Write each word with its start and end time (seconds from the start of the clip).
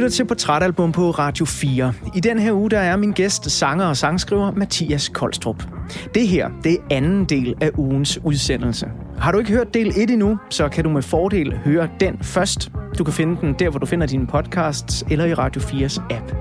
lytter 0.00 0.16
til 0.16 0.24
Portrætalbum 0.24 0.92
på 0.92 1.10
Radio 1.10 1.44
4. 1.44 1.92
I 2.14 2.20
den 2.20 2.38
her 2.38 2.52
uge 2.52 2.70
der 2.70 2.78
er 2.78 2.96
min 2.96 3.12
gæst, 3.12 3.50
sanger 3.50 3.84
og 3.86 3.96
sangskriver 3.96 4.50
Mathias 4.50 5.08
Koldstrup. 5.08 5.64
Det 6.14 6.28
her, 6.28 6.50
det 6.64 6.72
er 6.72 6.76
anden 6.90 7.24
del 7.24 7.54
af 7.60 7.70
ugens 7.76 8.18
udsendelse. 8.24 8.86
Har 9.20 9.32
du 9.32 9.38
ikke 9.38 9.50
hørt 9.50 9.74
del 9.74 9.92
1 9.96 10.10
endnu, 10.10 10.38
så 10.50 10.68
kan 10.68 10.84
du 10.84 10.90
med 10.90 11.02
fordel 11.02 11.58
høre 11.64 11.88
den 12.00 12.18
først. 12.22 12.72
Du 12.98 13.04
kan 13.04 13.14
finde 13.14 13.40
den 13.40 13.54
der, 13.58 13.70
hvor 13.70 13.78
du 13.78 13.86
finder 13.86 14.06
dine 14.06 14.26
podcasts, 14.26 15.04
eller 15.10 15.24
i 15.24 15.34
Radio 15.34 15.60
4's 15.60 16.02
app. 16.10 16.32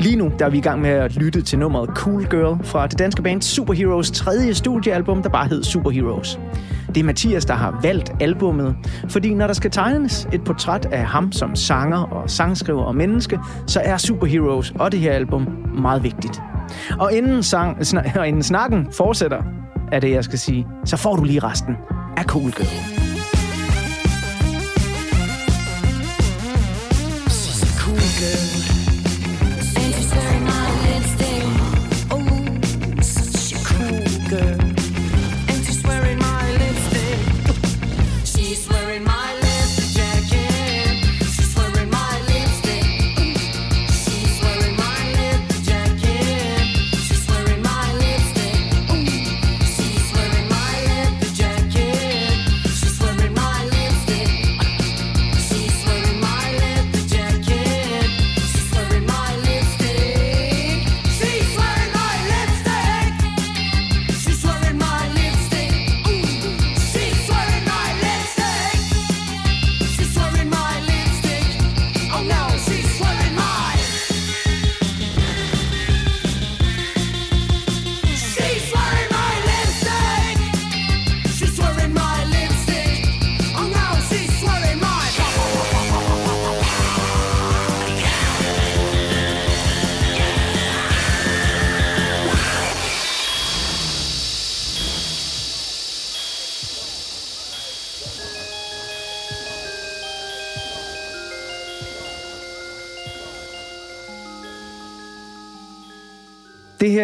Lige 0.00 0.16
nu 0.16 0.32
der 0.38 0.46
er 0.46 0.50
vi 0.50 0.58
i 0.58 0.60
gang 0.60 0.80
med 0.80 0.90
at 0.90 1.16
lytte 1.16 1.42
til 1.42 1.58
nummeret 1.58 1.90
Cool 1.96 2.24
Girl 2.24 2.64
fra 2.64 2.86
det 2.86 2.98
danske 2.98 3.22
band 3.22 3.42
Superheroes 3.42 4.10
tredje 4.10 4.54
studiealbum, 4.54 5.22
der 5.22 5.28
bare 5.28 5.48
hed 5.48 5.62
Superheroes. 5.62 6.40
Det 6.88 6.96
er 6.96 7.04
Mathias, 7.04 7.44
der 7.44 7.54
har 7.54 7.80
valgt 7.82 8.12
albummet, 8.20 8.76
fordi 9.08 9.34
når 9.34 9.46
der 9.46 9.54
skal 9.54 9.70
tegnes 9.70 10.28
et 10.32 10.44
portræt 10.44 10.86
af 10.92 11.04
ham 11.04 11.32
som 11.32 11.54
sanger 11.54 11.98
og 11.98 12.30
sangskriver 12.30 12.82
og 12.82 12.94
menneske, 12.94 13.38
så 13.66 13.80
er 13.84 13.96
Superheroes 13.96 14.72
og 14.78 14.92
det 14.92 15.00
her 15.00 15.12
album 15.12 15.46
meget 15.78 16.02
vigtigt. 16.02 16.42
Og 17.00 17.12
inden, 17.12 17.42
sang, 17.42 17.76
sn- 17.78 18.18
og 18.20 18.28
inden 18.28 18.42
snakken 18.42 18.86
fortsætter, 18.92 19.42
er 19.92 20.00
det, 20.00 20.10
jeg 20.10 20.24
skal 20.24 20.38
sige, 20.38 20.66
så 20.84 20.96
får 20.96 21.16
du 21.16 21.24
lige 21.24 21.40
resten 21.40 21.76
af 22.16 22.24
Cool 22.24 22.52
Girl. 22.52 22.95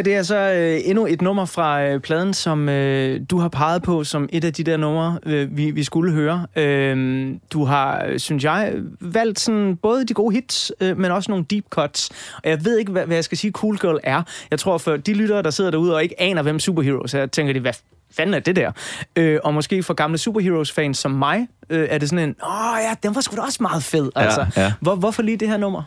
Her 0.02 0.12
det 0.12 0.18
er 0.18 0.22
så 0.22 0.36
øh, 0.36 0.80
endnu 0.84 1.06
et 1.06 1.22
nummer 1.22 1.44
fra 1.44 1.84
øh, 1.84 2.00
pladen, 2.00 2.34
som 2.34 2.68
øh, 2.68 3.20
du 3.30 3.38
har 3.38 3.48
peget 3.48 3.82
på 3.82 4.04
som 4.04 4.28
et 4.32 4.44
af 4.44 4.52
de 4.52 4.64
der 4.64 4.76
numre, 4.76 5.18
øh, 5.26 5.56
vi, 5.56 5.70
vi 5.70 5.84
skulle 5.84 6.12
høre. 6.12 6.46
Øh, 6.56 7.26
du 7.52 7.64
har, 7.64 8.04
øh, 8.06 8.18
synes 8.18 8.44
jeg, 8.44 8.74
valgt 9.00 9.40
sådan 9.40 9.76
både 9.76 10.04
de 10.04 10.14
gode 10.14 10.34
hits, 10.34 10.72
øh, 10.80 10.98
men 10.98 11.10
også 11.10 11.30
nogle 11.30 11.44
deep 11.50 11.64
cuts. 11.70 12.10
Og 12.34 12.50
jeg 12.50 12.64
ved 12.64 12.78
ikke, 12.78 12.92
hvad, 12.92 13.06
hvad 13.06 13.16
jeg 13.16 13.24
skal 13.24 13.38
sige, 13.38 13.50
Cool 13.50 13.78
Girl 13.78 13.98
er. 14.02 14.22
Jeg 14.50 14.58
tror, 14.58 14.78
for 14.78 14.96
de 14.96 15.14
lyttere, 15.14 15.42
der 15.42 15.50
sidder 15.50 15.70
derude 15.70 15.94
og 15.94 16.02
ikke 16.02 16.20
aner, 16.20 16.42
hvem 16.42 16.58
Superheroes 16.58 17.14
er, 17.14 17.26
tænker 17.26 17.52
de, 17.52 17.60
hvad 17.60 17.72
fanden 18.16 18.34
er 18.34 18.38
det 18.40 18.56
der? 18.56 18.72
Øh, 19.16 19.38
og 19.44 19.54
måske 19.54 19.82
for 19.82 19.94
gamle 19.94 20.18
Superheroes-fans 20.18 20.98
som 20.98 21.10
mig, 21.10 21.48
øh, 21.70 21.88
er 21.90 21.98
det 21.98 22.08
sådan 22.08 22.28
en, 22.28 22.36
åh 22.44 22.78
ja, 22.88 22.94
den 23.02 23.14
var 23.14 23.20
sgu 23.20 23.36
da 23.36 23.40
også 23.40 23.58
meget 23.60 23.82
fed. 23.82 24.10
Altså. 24.16 24.46
ja. 24.56 24.72
Hvor, 24.80 24.94
hvorfor 24.94 25.22
lige 25.22 25.36
det 25.36 25.48
her 25.48 25.56
nummer? 25.56 25.82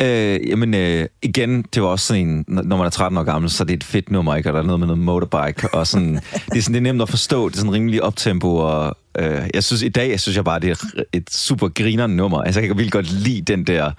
Øh, 0.00 0.48
jamen, 0.48 0.74
øh, 0.74 1.06
igen, 1.22 1.62
det 1.74 1.82
var 1.82 1.88
også 1.88 2.06
sådan 2.06 2.28
en, 2.28 2.44
når 2.48 2.76
man 2.76 2.86
er 2.86 2.90
13 2.90 3.18
år 3.18 3.22
gammel, 3.22 3.50
så 3.50 3.62
er 3.62 3.66
det 3.66 3.74
et 3.74 3.84
fedt 3.84 4.10
nummer, 4.10 4.34
ikke? 4.36 4.48
Og 4.48 4.52
der 4.54 4.60
er 4.60 4.64
noget 4.64 4.80
med 4.80 4.86
noget 4.86 5.02
motorbike, 5.02 5.74
og 5.74 5.86
sådan, 5.86 6.14
det 6.52 6.58
er 6.58 6.62
sådan, 6.62 6.74
det 6.74 6.76
er 6.88 6.92
nemt 6.92 7.02
at 7.02 7.08
forstå, 7.08 7.48
det 7.48 7.54
er 7.54 7.58
sådan 7.58 7.72
rimelig 7.72 8.02
optempo, 8.02 8.56
og 8.56 8.96
øh, 9.18 9.40
jeg 9.54 9.64
synes, 9.64 9.82
i 9.82 9.88
dag, 9.88 10.10
jeg 10.10 10.20
synes 10.20 10.36
jeg 10.36 10.44
bare, 10.44 10.60
det 10.60 10.70
er 10.70 10.84
et 11.12 11.30
super 11.30 11.68
griner 11.68 12.06
nummer. 12.06 12.42
Altså, 12.42 12.60
jeg 12.60 12.68
kan 12.68 12.76
virkelig 12.76 12.92
godt 12.92 13.12
lide 13.12 13.40
den 13.42 13.64
der, 13.64 13.90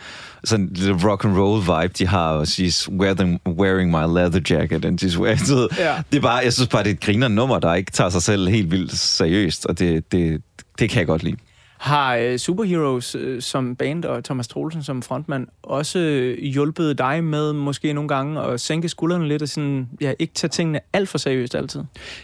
sådan 0.43 0.69
lidt 0.75 1.05
rock 1.05 1.25
and 1.25 1.37
roll 1.37 1.61
vibe, 1.61 1.93
de 1.99 2.07
har, 2.07 2.29
og 2.31 2.43
she's 2.43 2.89
wearing, 2.91 3.39
wearing 3.47 3.91
my 3.91 4.19
leather 4.19 4.41
jacket, 4.49 4.85
and 4.85 5.03
she's 5.03 5.19
wearing, 5.19 5.39
så, 5.39 5.67
Ja. 5.77 5.95
det 6.11 6.17
er 6.17 6.21
bare, 6.21 6.41
jeg 6.43 6.53
synes 6.53 6.69
bare, 6.69 6.83
det 6.83 6.89
er 6.89 6.93
et 6.93 6.99
griner 6.99 7.27
nummer, 7.27 7.59
der 7.59 7.73
ikke 7.73 7.91
tager 7.91 8.09
sig 8.09 8.21
selv 8.21 8.47
helt 8.49 8.71
vildt 8.71 8.97
seriøst, 8.97 9.65
og 9.65 9.79
det, 9.79 10.11
det, 10.11 10.41
det 10.79 10.89
kan 10.89 10.99
jeg 10.99 11.07
godt 11.07 11.23
lide. 11.23 11.35
Har 11.77 12.15
øh, 12.15 12.39
Superheroes 12.39 13.15
øh, 13.15 13.41
som 13.41 13.75
band 13.75 14.05
og 14.05 14.23
Thomas 14.23 14.47
Troelsen 14.47 14.83
som 14.83 15.01
frontmand 15.01 15.47
også 15.63 15.99
øh, 15.99 16.37
hjulpet 16.43 16.97
dig 16.97 17.23
med 17.23 17.53
måske 17.53 17.93
nogle 17.93 18.07
gange 18.07 18.41
at 18.41 18.61
sænke 18.61 18.89
skuldrene 18.89 19.27
lidt 19.27 19.41
og 19.41 19.49
sådan, 19.49 19.89
ja, 20.01 20.13
ikke 20.19 20.33
tage 20.33 20.49
tingene 20.49 20.79
alt 20.93 21.09
for 21.09 21.17
seriøst 21.17 21.55
altid? 21.55 21.81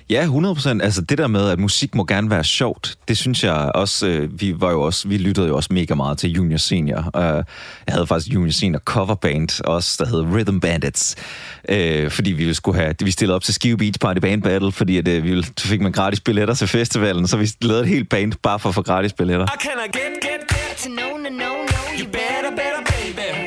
Ja, 0.10 0.26
100%. 0.26 0.70
Altså 0.70 1.02
det 1.02 1.18
der 1.18 1.28
med, 1.28 1.50
at 1.50 1.60
musik 1.60 1.96
må 1.96 2.06
gerne 2.06 2.30
være 2.30 2.44
sjovt, 2.44 2.98
det 3.08 3.18
synes 3.18 3.44
jeg 3.44 3.72
også, 3.76 4.08
øh, 4.08 4.42
vi 4.42 4.56
var 4.58 4.72
jo 4.72 4.82
også, 4.82 5.08
vi 5.08 5.18
lyttede 5.18 5.48
jo 5.48 5.56
også 5.56 5.74
mega 5.74 5.96
meget 5.96 6.18
til 6.18 6.32
Junior 6.32 6.58
Senior. 6.58 7.12
Uh, 7.18 7.22
jeg 7.24 7.46
havde 7.90 8.08
faktisk 8.08 8.34
Junior 8.34 8.52
Senior 8.52 8.80
coverband 8.80 9.62
også, 9.66 9.96
der 10.00 10.10
hed 10.10 10.36
Rhythm 10.36 10.60
Bandits. 10.60 11.16
Uh, 11.70 12.12
fordi 12.12 12.32
vi 12.32 12.54
skulle 12.54 12.80
have, 12.80 12.96
vi 13.04 13.12
stillede 13.12 13.36
op 13.36 13.44
til 13.44 13.54
Skive 13.54 13.78
Beach 13.78 14.00
Party 14.00 14.20
Band 14.20 14.42
Battle, 14.42 14.72
fordi 14.72 14.98
at, 14.98 15.08
øh, 15.08 15.24
vi 15.24 15.30
ville, 15.30 15.46
så 15.58 15.68
fik 15.68 15.82
man 15.82 15.92
gratis 15.92 16.20
billetter 16.20 16.54
til 16.54 16.68
festivalen, 16.68 17.28
så 17.28 17.38
vi 17.38 17.50
lavede 17.62 17.84
et 17.84 17.90
helt 17.90 18.10
band 18.10 18.34
bare 18.44 18.60
for 18.60 18.70
at 18.70 18.76
få 18.76 18.82
gratis 18.82 19.14
billetter. 19.14 19.43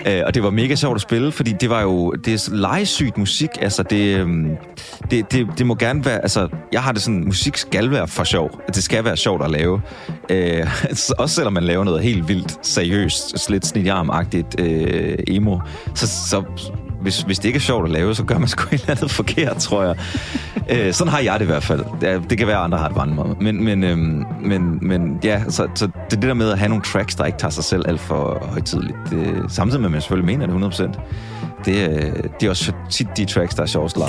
Øh, 0.07 0.23
og 0.27 0.35
det 0.35 0.43
var 0.43 0.51
mega 0.51 0.75
sjovt 0.75 0.95
at 0.95 1.01
spille, 1.01 1.33
fordi 1.33 1.53
det 1.53 1.71
var 1.71 1.83
jo 1.83 2.11
det 2.13 2.35
er 2.35 2.55
legesygt 2.55 3.19
musik. 3.19 3.51
Altså 3.61 3.83
det, 3.83 4.17
øhm, 4.17 4.57
det, 5.11 5.33
det, 5.33 5.47
det 5.59 5.67
må 5.67 5.75
gerne 5.75 6.05
være, 6.05 6.23
altså 6.23 6.49
jeg 6.73 6.83
har 6.83 6.93
det 6.93 7.03
sådan, 7.03 7.25
musik 7.25 7.57
skal 7.57 7.91
være 7.91 8.09
for 8.09 8.25
sjov. 8.25 8.61
Det 8.67 8.85
skal 8.85 9.05
være 9.05 9.17
sjovt 9.17 9.45
at 9.45 9.51
lave. 9.51 9.83
Øh, 10.31 10.67
også 11.19 11.35
selvom 11.35 11.53
man 11.53 11.65
laver 11.65 11.85
noget 11.85 12.03
helt 12.03 12.29
vildt 12.29 12.67
seriøst, 12.67 13.51
lidt 13.51 13.67
snitjarmagtigt 13.67 14.61
øh, 14.61 15.19
emo, 15.29 15.59
så, 15.95 16.07
så 16.07 16.43
hvis, 17.07 17.21
hvis 17.21 17.39
det 17.39 17.49
ikke 17.49 17.57
er 17.57 17.61
sjovt 17.61 17.85
at 17.85 17.91
lave, 17.91 18.15
så 18.15 18.25
gør 18.25 18.39
man 18.39 18.49
sgu 18.49 18.65
et 18.67 18.73
eller 18.73 18.91
andet 18.91 19.11
forkert, 19.11 19.57
tror 19.57 19.83
jeg. 19.85 19.97
øh, 20.71 20.93
sådan 20.93 21.13
har 21.13 21.21
jeg 21.21 21.35
det 21.35 21.45
i 21.45 21.47
hvert 21.47 21.63
fald. 21.63 21.85
Det, 22.01 22.31
det 22.31 22.39
kan 22.39 22.47
være, 22.47 22.57
at 22.59 22.65
andre 22.65 22.79
har 22.79 22.89
det 22.89 22.97
på 22.97 23.03
andre 23.03 23.15
måder. 23.15 23.35
Men, 23.41 23.65
men, 23.65 23.85
øhm, 23.85 24.25
men, 24.43 24.79
men 24.83 25.19
ja, 25.25 25.43
så, 25.49 25.69
så 25.75 25.87
det 25.87 26.17
er 26.17 26.21
det 26.21 26.23
der 26.23 26.35
med 26.35 26.51
at 26.51 26.59
have 26.59 26.69
nogle 26.69 26.85
tracks, 26.85 27.15
der 27.15 27.25
ikke 27.25 27.39
tager 27.39 27.51
sig 27.51 27.65
selv 27.65 27.85
alt 27.89 28.01
for 28.01 28.47
højtidligt. 28.51 28.97
Det, 29.11 29.45
samtidig 29.49 29.81
med, 29.81 29.89
at 29.89 29.93
man 29.93 30.01
selvfølgelig 30.01 30.39
mener 30.39 30.69
det 30.69 30.81
100%. 30.81 30.83
Det, 31.65 31.91
øh, 31.91 32.13
det 32.41 32.47
er 32.47 32.51
også 32.51 32.73
tit 32.91 33.09
de 33.17 33.25
tracks, 33.25 33.55
der 33.55 33.63
er 33.63 33.67
sjovest 33.67 33.97
live. 33.97 34.07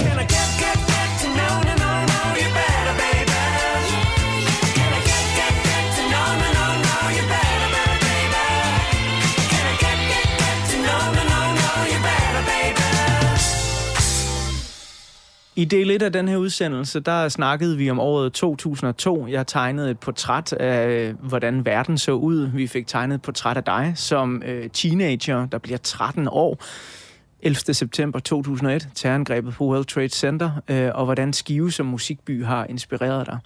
I 15.58 15.66
del 15.66 15.92
1 15.92 16.02
af 16.02 16.14
den 16.14 16.28
her 16.28 16.38
udsendelse, 16.38 17.00
der 17.00 17.30
snakkede 17.30 17.78
vi 17.78 17.90
om 17.90 18.00
året 18.00 18.34
2002. 18.34 19.28
Jeg 19.28 19.48
tegnede 19.48 19.92
et 19.92 20.00
portræt 20.00 20.54
af, 20.54 21.14
hvordan 21.14 21.66
verden 21.66 21.98
så 21.98 22.12
ud. 22.12 22.50
Vi 22.54 22.68
fik 22.68 22.88
tegnet 22.88 23.16
et 23.16 23.22
portræt 23.22 23.58
af 23.58 23.64
dig 23.64 23.94
som 23.96 24.44
øh, 24.46 24.70
teenager, 24.70 25.46
der 25.46 25.58
bliver 25.58 25.78
13 25.78 26.28
år. 26.32 26.64
11. 27.42 27.74
september 27.74 28.20
2001, 28.20 28.90
terrorangrebet 28.96 29.54
på 29.54 29.66
World 29.66 29.86
Trade 29.86 30.10
Center, 30.10 30.52
øh, 30.68 30.92
og 30.94 31.06
hvordan 31.06 31.34
Skive 31.34 31.72
som 31.72 31.86
musikby 31.86 32.46
har 32.46 32.66
inspireret 32.66 33.26
dig. 33.28 33.38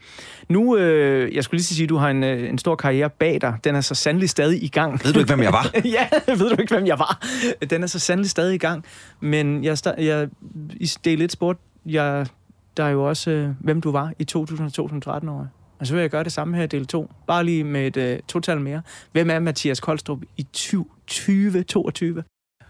Nu, 0.50 0.78
øh, 0.78 1.36
jeg 1.36 1.44
skulle 1.44 1.58
lige 1.58 1.66
sige, 1.66 1.84
at 1.84 1.90
du 1.90 1.98
har 1.98 2.10
en, 2.10 2.24
øh, 2.24 2.50
en 2.50 2.58
stor 2.58 2.75
karriere 2.75 3.10
bag 3.10 3.42
dig. 3.42 3.58
Den 3.63 3.75
er 3.75 3.81
så 3.81 3.96
sandelig 3.96 4.30
stadig 4.30 4.63
i 4.63 4.68
gang. 4.68 5.06
Ved 5.06 5.13
du 5.13 5.19
ikke, 5.19 5.34
hvem 5.34 5.44
jeg 5.44 5.54
var? 5.54 5.72
ja, 5.98 6.08
ved 6.28 6.50
du 6.50 6.62
ikke, 6.62 6.74
hvem 6.75 6.88
jeg 6.88 7.00
var? 7.00 7.28
Den 7.69 7.84
er 7.84 7.88
så 7.88 8.00
sandelig 8.00 8.30
stadig 8.30 8.56
i 8.56 8.58
gang. 8.58 8.86
Men 9.19 9.63
jeg, 9.63 9.78
jeg 9.98 10.30
i 10.80 10.92
del 11.06 11.22
1 11.22 11.31
spurgte 11.31 11.70
jeg 11.86 12.28
der 12.78 12.83
er 12.83 12.89
jo 12.89 13.04
også, 13.04 13.31
øh, 13.31 13.50
hvem 13.60 13.81
du 13.81 13.92
var 13.92 14.13
i 14.19 14.24
2002 14.24 14.89
som 14.89 15.01
13-årig. 15.07 15.48
Og 15.80 15.88
så 15.88 15.94
vil 15.94 16.01
jeg 16.01 16.10
gøre 16.10 16.24
det 16.24 16.31
samme 16.31 16.57
her 16.57 16.63
i 16.63 16.68
del 16.68 16.86
2. 16.86 17.12
Bare 17.28 17.44
lige 17.44 17.63
med 17.63 17.88
et 17.88 17.98
øh, 17.98 18.19
total 18.28 18.62
mere. 18.62 18.81
Hvem 19.12 19.30
er 19.30 19.39
Mathias 19.39 19.80
Koldstrup 19.80 20.19
i 20.38 20.44
2022? 20.44 22.24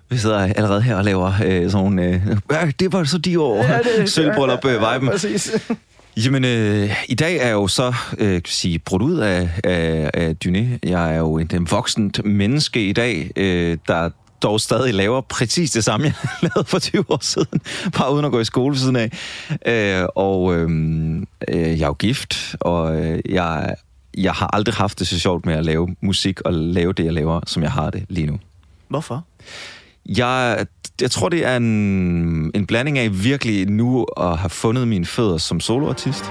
Vi 0.10 0.18
sidder 0.18 0.40
allerede 0.40 0.81
her 0.81 0.96
og 0.96 1.04
laver 1.04 1.28
øh, 1.46 1.72
sådan 1.72 1.72
nogle... 1.72 2.04
Øh, 2.04 2.38
ja, 2.52 2.72
det 2.80 2.94
var 2.94 3.04
så 3.04 3.18
de 3.18 3.40
år. 3.40 3.56
Ja, 3.56 4.06
Sølvbrøllup 4.06 4.66
øh, 4.66 4.72
viben. 4.72 5.10
Præcis. 5.10 5.74
Jamen, 6.18 6.46
øh, 6.46 7.04
i 7.10 7.16
dag 7.16 7.38
er 7.38 7.46
jeg 7.46 7.54
jo 7.54 7.68
så, 7.68 7.94
øh, 8.18 8.42
sige, 8.46 8.80
brudt 8.80 9.02
ud 9.02 9.18
af, 9.18 9.50
af, 9.64 10.12
af 10.14 10.36
Dyné. 10.46 10.80
Jeg 10.84 11.14
er 11.14 11.18
jo 11.18 11.38
en, 11.38 11.50
en 11.54 11.72
voksent 11.72 12.25
menneske 12.25 12.88
i 12.88 12.94
dag, 12.94 13.31
øh, 13.36 13.78
der 13.88 14.10
dog 14.44 14.62
stadig 14.62 14.94
laver 14.94 15.22
præcis 15.22 15.72
det 15.72 15.84
samme, 15.84 16.06
jeg 16.06 16.14
lavede 16.42 16.70
for 16.70 16.80
20 16.80 17.06
år 17.10 17.20
siden, 17.22 17.62
bare 17.98 18.14
uden 18.14 18.26
at 18.26 18.32
gå 18.32 18.40
i 18.40 18.46
skole 18.46 18.78
siden 18.80 18.96
af. 18.96 19.12
Øh, 19.66 20.08
og 20.16 20.56
øh, 20.56 20.70
øh, 21.48 21.80
jeg 21.80 21.82
er 21.82 21.88
jo 21.88 21.94
gift, 21.94 22.56
og 22.60 23.02
øh, 23.02 23.20
jeg, 23.30 23.76
jeg 24.18 24.34
har 24.34 24.50
aldrig 24.54 24.76
haft 24.76 25.00
det 25.00 25.08
så 25.08 25.20
sjovt 25.20 25.46
med 25.46 25.54
at 25.54 25.66
lave 25.66 25.96
musik 26.02 26.42
og 26.42 26.54
lave 26.54 26.94
det, 26.94 27.06
jeg 27.06 27.14
laver, 27.14 27.42
som 27.48 27.64
jeg 27.64 27.72
har 27.72 27.90
det 27.90 28.06
lige 28.10 28.28
nu. 28.28 28.40
Hvorfor? 28.88 29.26
Jeg, 30.06 30.66
jeg 31.02 31.12
tror, 31.12 31.30
det 31.30 31.46
er 31.46 31.58
en, 31.58 31.66
en 32.56 32.66
blanding 32.68 32.98
af 32.98 33.24
virkelig 33.24 33.70
nu 33.70 34.06
at 34.18 34.38
have 34.38 34.50
fundet 34.50 34.88
mine 34.88 35.06
fødder 35.06 35.38
som 35.38 35.60
soloartist. 35.60 36.24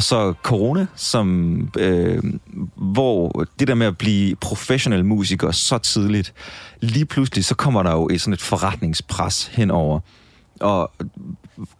Og 0.00 0.04
så 0.04 0.34
corona, 0.42 0.86
som, 0.96 1.70
øh, 1.78 2.22
hvor 2.76 3.44
det 3.58 3.68
der 3.68 3.74
med 3.74 3.86
at 3.86 3.98
blive 3.98 4.36
professionel 4.36 5.04
musiker 5.04 5.50
så 5.50 5.78
tidligt, 5.78 6.32
lige 6.80 7.06
pludselig 7.06 7.44
så 7.44 7.54
kommer 7.54 7.82
der 7.82 7.92
jo 7.92 8.08
et 8.12 8.20
sådan 8.20 8.34
et 8.34 8.40
forretningspres 8.40 9.46
henover. 9.46 10.00
Og 10.60 10.92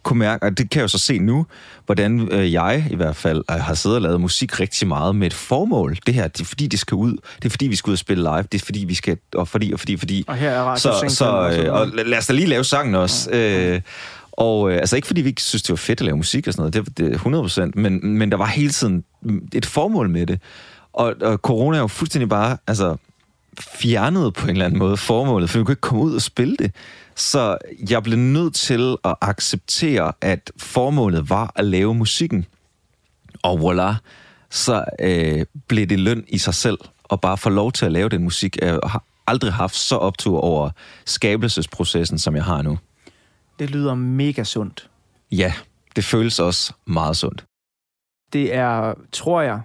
kunne 0.03 0.19
mærke, 0.19 0.47
og 0.47 0.59
det 0.59 0.71
kan 0.71 0.79
jeg 0.79 0.83
jo 0.83 0.89
så 0.89 0.99
se 0.99 1.19
nu, 1.19 1.47
hvordan 1.87 2.29
øh, 2.33 2.53
jeg 2.53 2.87
i 2.91 2.95
hvert 2.95 3.17
fald 3.17 3.45
øh, 3.51 3.57
har 3.57 3.75
siddet 3.75 3.97
og 3.97 4.03
lavet 4.03 4.21
musik 4.21 4.61
rigtig 4.61 4.89
meget 4.89 5.17
med 5.17 5.27
et 5.27 5.35
formål. 5.35 5.99
Det 6.07 6.15
her, 6.15 6.29
det 6.29 6.41
er 6.41 6.45
fordi, 6.45 6.67
det 6.67 6.79
skal 6.79 6.95
ud. 6.95 7.17
Det 7.37 7.45
er 7.45 7.51
fordi, 7.51 7.67
vi 7.67 7.77
skal 7.77 7.91
ud 7.91 7.95
og 7.95 7.99
spille 7.99 8.23
live. 8.23 8.43
Det 8.53 8.61
er 8.61 8.65
fordi, 8.65 8.85
vi 8.85 8.95
skal... 8.95 9.17
Og 9.35 9.49
fordi, 9.49 9.73
og 9.73 9.79
fordi, 9.79 9.97
fordi. 9.97 10.25
Og 10.27 10.37
her 10.37 10.51
er 10.51 10.63
Radio 10.63 10.81
så, 10.81 11.15
så, 11.17 11.63
øh, 11.65 11.75
og 11.75 11.87
lad 11.89 12.19
os 12.19 12.27
da 12.27 12.33
lige 12.33 12.47
lave 12.47 12.65
sangen 12.65 12.95
også. 12.95 13.31
Øh, 13.31 13.81
og 14.41 14.71
øh, 14.71 14.77
altså 14.77 14.97
ikke 14.97 15.07
fordi 15.07 15.21
vi 15.21 15.29
ikke 15.29 15.43
synes, 15.43 15.63
det 15.63 15.71
var 15.71 15.77
fedt 15.77 16.01
at 16.01 16.05
lave 16.05 16.17
musik 16.17 16.47
og 16.47 16.55
sådan 16.55 16.73
noget, 16.73 16.99
det, 16.99 16.99
det 16.99 17.15
er 17.15 17.69
100%, 17.69 17.81
men, 17.81 18.19
men 18.19 18.31
der 18.31 18.37
var 18.37 18.47
hele 18.47 18.71
tiden 18.71 19.05
et 19.55 19.67
formål 19.67 20.09
med 20.09 20.27
det. 20.27 20.41
Og, 20.93 21.15
og 21.23 21.39
corona 21.39 21.77
er 21.77 21.81
jo 21.81 21.87
fuldstændig 21.87 22.29
bare 22.29 22.57
altså, 22.67 22.97
fjernet 23.61 24.35
på 24.35 24.45
en 24.45 24.51
eller 24.51 24.65
anden 24.65 24.79
måde 24.79 24.97
formålet, 24.97 25.51
for 25.51 25.59
vi 25.59 25.65
kunne 25.65 25.73
ikke 25.73 25.81
komme 25.81 26.03
ud 26.03 26.15
og 26.15 26.23
spille 26.23 26.57
det. 26.57 26.75
Så 27.15 27.59
jeg 27.91 28.03
blev 28.03 28.19
nødt 28.19 28.55
til 28.55 28.97
at 29.05 29.15
acceptere, 29.21 30.13
at 30.21 30.53
formålet 30.57 31.31
var 31.31 31.53
at 31.57 31.65
lave 31.65 31.95
musikken. 31.95 32.47
Og 33.43 33.73
voilà, 33.73 33.95
så 34.51 34.85
øh, 35.01 35.45
blev 35.69 35.87
det 35.87 35.99
løn 35.99 36.25
i 36.29 36.39
sig 36.39 36.55
selv, 36.55 36.79
og 37.05 37.21
bare 37.21 37.39
få 37.39 37.51
lov 37.51 37.73
til 37.73 37.87
at 37.87 37.93
lave 37.93 38.09
den 38.09 38.23
musik. 38.23 38.57
Jeg 38.63 38.79
har 38.85 39.03
aldrig 39.27 39.53
haft 39.53 39.77
så 39.77 39.97
optur 39.97 40.41
over 40.41 40.71
skabelsesprocessen, 41.07 42.19
som 42.19 42.37
jeg 42.37 42.45
har 42.45 42.63
nu. 42.63 42.79
Det 43.61 43.71
lyder 43.71 43.95
mega 43.95 44.45
sundt. 44.45 44.91
Ja, 45.33 45.53
det 45.97 46.05
føles 46.05 46.39
også 46.39 46.73
meget 46.87 47.17
sundt. 47.17 47.45
Det 48.33 48.55
er, 48.55 48.95
tror 49.13 49.41
jeg, 49.43 49.61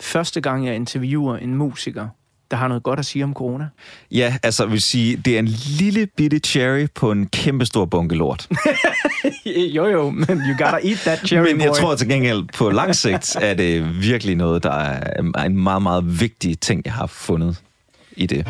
første 0.00 0.40
gang, 0.40 0.66
jeg 0.66 0.74
interviewer 0.74 1.36
en 1.36 1.54
musiker, 1.54 2.08
der 2.50 2.56
har 2.56 2.68
noget 2.68 2.82
godt 2.82 2.98
at 2.98 3.06
sige 3.06 3.24
om 3.24 3.34
corona. 3.34 3.68
Ja, 4.10 4.36
altså 4.42 4.62
jeg 4.64 4.72
vil 4.72 4.82
sige, 4.82 5.16
det 5.16 5.34
er 5.34 5.38
en 5.38 5.46
lille 5.78 6.06
bitte 6.16 6.38
cherry 6.38 6.86
på 6.94 7.12
en 7.12 7.26
kæmpe 7.26 7.66
stor 7.66 7.84
bunke 7.84 8.14
lort. 8.14 8.48
jo 9.76 9.86
jo, 9.86 10.10
men 10.10 10.28
you 10.28 10.64
gotta 10.64 10.88
eat 10.88 10.98
that 10.98 11.18
cherry 11.26 11.52
Men 11.52 11.60
jeg 11.60 11.68
boy. 11.68 11.74
tror 11.76 11.94
til 11.96 12.08
gengæld, 12.08 12.44
på 12.54 12.70
lang 12.70 12.96
sigt 12.96 13.36
er 13.40 13.54
det 13.54 14.02
virkelig 14.02 14.36
noget, 14.36 14.62
der 14.62 14.72
er 14.72 15.44
en 15.44 15.56
meget, 15.56 15.82
meget 15.82 16.20
vigtig 16.20 16.60
ting, 16.60 16.82
jeg 16.84 16.92
har 16.92 17.06
fundet 17.06 17.62
i 18.16 18.26
det. 18.26 18.46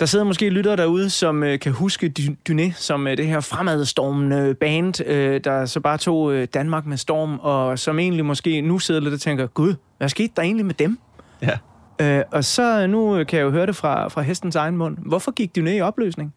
Der 0.00 0.06
sidder 0.06 0.24
måske 0.24 0.50
lyttere 0.50 0.76
derude, 0.76 1.10
som 1.10 1.42
øh, 1.42 1.58
kan 1.58 1.72
huske 1.72 2.12
Dyné 2.48 2.72
som 2.76 3.06
øh, 3.06 3.16
det 3.16 3.26
her 3.26 3.40
fremadstormende 3.40 4.54
band, 4.54 5.04
øh, 5.06 5.40
der 5.44 5.66
så 5.66 5.80
bare 5.80 5.98
tog 5.98 6.32
øh, 6.32 6.48
Danmark 6.54 6.86
med 6.86 6.96
storm, 6.96 7.38
og 7.38 7.78
som 7.78 7.98
egentlig 7.98 8.24
måske 8.24 8.60
nu 8.60 8.78
sidder 8.78 9.00
lidt 9.00 9.14
og 9.14 9.20
tænker, 9.20 9.46
gud, 9.46 9.74
hvad 9.98 10.08
skete 10.08 10.32
der 10.36 10.42
egentlig 10.42 10.66
med 10.66 10.74
dem? 10.74 10.98
Ja. 11.42 11.58
Øh, 12.00 12.24
og 12.32 12.44
så 12.44 12.82
øh, 12.82 12.90
nu 12.90 13.24
kan 13.24 13.38
jeg 13.38 13.44
jo 13.44 13.50
høre 13.50 13.66
det 13.66 13.76
fra, 13.76 14.08
fra 14.08 14.22
hestens 14.22 14.56
egen 14.56 14.76
mund. 14.76 14.96
Hvorfor 15.06 15.30
gik 15.30 15.58
Dyné 15.58 15.70
i 15.70 15.80
opløsning? 15.80 16.34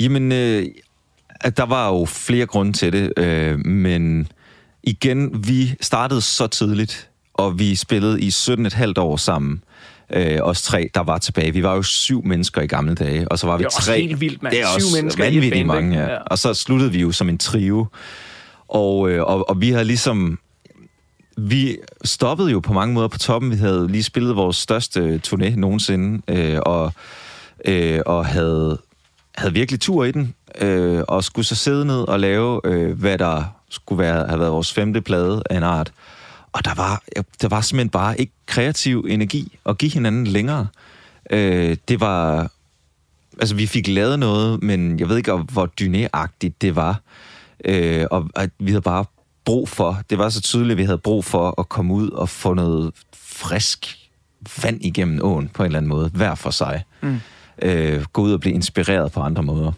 Jamen, 0.00 0.32
øh, 0.32 0.66
der 1.56 1.66
var 1.66 1.88
jo 1.88 2.04
flere 2.04 2.46
grunde 2.46 2.72
til 2.72 2.92
det, 2.92 3.12
øh, 3.16 3.66
men 3.66 4.28
igen, 4.82 5.46
vi 5.48 5.74
startede 5.80 6.20
så 6.20 6.46
tidligt, 6.46 7.10
og 7.34 7.58
vi 7.58 7.74
spillede 7.74 8.20
i 8.20 8.28
17,5 8.28 8.92
år 8.98 9.16
sammen. 9.16 9.62
Øh, 10.14 10.38
os 10.42 10.62
tre, 10.62 10.90
der 10.94 11.00
var 11.00 11.18
tilbage. 11.18 11.52
Vi 11.52 11.62
var 11.62 11.74
jo 11.74 11.82
syv 11.82 12.24
mennesker 12.24 12.62
i 12.62 12.66
gamle 12.66 12.94
dage, 12.94 13.28
og 13.28 13.38
så 13.38 13.46
var 13.46 13.56
vi 13.56 13.64
Det 13.64 13.72
er 13.72 13.76
også 13.76 13.90
tre. 13.90 14.00
helt 14.00 14.20
vildt, 14.20 14.42
mand. 14.42 14.54
Det 14.54 14.60
er 14.62 14.66
Syv 14.66 14.74
også 14.86 14.96
mennesker 15.02 15.24
i 15.24 15.46
et 15.46 15.52
band, 15.52 15.66
mange, 15.66 15.98
ja. 15.98 16.12
Ja. 16.12 16.18
Og 16.18 16.38
så 16.38 16.54
sluttede 16.54 16.92
vi 16.92 17.00
jo 17.00 17.12
som 17.12 17.28
en 17.28 17.38
trio. 17.38 17.86
Og, 18.68 19.10
øh, 19.10 19.22
og, 19.22 19.48
og 19.48 19.60
vi 19.60 19.70
havde 19.70 19.84
ligesom 19.84 20.38
vi 21.36 21.76
stoppede 22.04 22.50
jo 22.50 22.60
på 22.60 22.72
mange 22.72 22.94
måder 22.94 23.08
på 23.08 23.18
toppen. 23.18 23.50
Vi 23.50 23.56
havde 23.56 23.88
lige 23.88 24.02
spillet 24.02 24.36
vores 24.36 24.56
største 24.56 25.20
turné 25.26 25.56
nogensinde, 25.56 26.22
øh, 26.28 26.58
og, 26.66 26.92
øh, 27.64 28.00
og 28.06 28.26
havde, 28.26 28.78
havde 29.34 29.54
virkelig 29.54 29.80
tur 29.80 30.04
i 30.04 30.12
den, 30.12 30.34
øh, 30.60 31.02
og 31.08 31.24
skulle 31.24 31.44
så 31.44 31.54
sidde 31.54 31.84
ned 31.84 32.08
og 32.08 32.20
lave, 32.20 32.60
øh, 32.64 32.98
hvad 32.98 33.18
der 33.18 33.44
skulle 33.70 33.98
være, 33.98 34.26
have 34.26 34.40
været 34.40 34.52
vores 34.52 34.72
femte 34.72 35.00
plade 35.00 35.42
af 35.50 35.56
en 35.56 35.62
art. 35.62 35.92
Og 36.54 36.64
der 36.64 36.74
var, 36.74 37.02
der 37.42 37.48
var 37.48 37.60
simpelthen 37.60 37.88
bare 37.88 38.20
ikke 38.20 38.32
kreativ 38.46 39.06
energi 39.08 39.58
at 39.66 39.78
give 39.78 39.90
hinanden 39.90 40.26
længere. 40.26 40.66
Øh, 41.30 41.76
det 41.88 42.00
var... 42.00 42.50
Altså, 43.40 43.54
vi 43.54 43.66
fik 43.66 43.88
lavet 43.88 44.18
noget, 44.18 44.62
men 44.62 45.00
jeg 45.00 45.08
ved 45.08 45.16
ikke, 45.16 45.32
hvor 45.32 45.70
dyné 45.80 46.50
det 46.60 46.76
var. 46.76 47.00
Øh, 47.64 48.06
og 48.10 48.30
at 48.36 48.50
vi 48.58 48.70
havde 48.70 48.82
bare 48.82 49.04
brug 49.44 49.68
for, 49.68 49.98
det 50.10 50.18
var 50.18 50.28
så 50.28 50.42
tydeligt, 50.42 50.72
at 50.72 50.78
vi 50.78 50.84
havde 50.84 50.98
brug 50.98 51.24
for 51.24 51.60
at 51.60 51.68
komme 51.68 51.94
ud 51.94 52.10
og 52.10 52.28
få 52.28 52.54
noget 52.54 52.92
frisk 53.14 53.98
vand 54.62 54.84
igennem 54.84 55.20
åen 55.22 55.48
på 55.48 55.62
en 55.62 55.66
eller 55.66 55.78
anden 55.78 55.88
måde, 55.88 56.10
hver 56.14 56.34
for 56.34 56.50
sig. 56.50 56.84
Mm. 57.00 57.20
Øh, 57.62 58.04
gå 58.12 58.22
ud 58.22 58.32
og 58.32 58.40
blive 58.40 58.54
inspireret 58.54 59.12
på 59.12 59.20
andre 59.20 59.42
måder. 59.42 59.72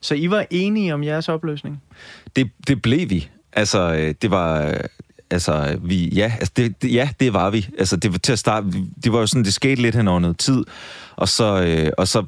Så 0.00 0.14
I 0.14 0.30
var 0.30 0.46
enige 0.50 0.94
om 0.94 1.04
jeres 1.04 1.28
opløsning? 1.28 1.82
Det, 2.36 2.50
det 2.66 2.82
blev 2.82 3.10
vi. 3.10 3.28
Altså, 3.52 3.94
øh, 3.94 4.14
det 4.22 4.30
var... 4.30 4.78
Altså, 5.30 5.78
vi, 5.82 6.08
ja, 6.08 6.32
altså 6.34 6.52
det, 6.56 6.82
det, 6.82 6.92
ja, 6.92 7.08
det 7.20 7.32
var 7.32 7.50
vi. 7.50 7.68
Altså, 7.78 7.96
det 7.96 8.12
var 8.12 8.18
til 8.18 8.32
at 8.32 8.38
starte, 8.38 8.66
det 9.04 9.12
var 9.12 9.20
jo 9.20 9.26
sådan, 9.26 9.44
det 9.44 9.54
skete 9.54 9.82
lidt 9.82 9.94
hen 9.94 10.08
over 10.08 10.20
noget 10.20 10.38
tid, 10.38 10.64
og 11.16 11.28
så, 11.28 11.62
øh, 11.62 11.92
og 11.98 12.08
så 12.08 12.24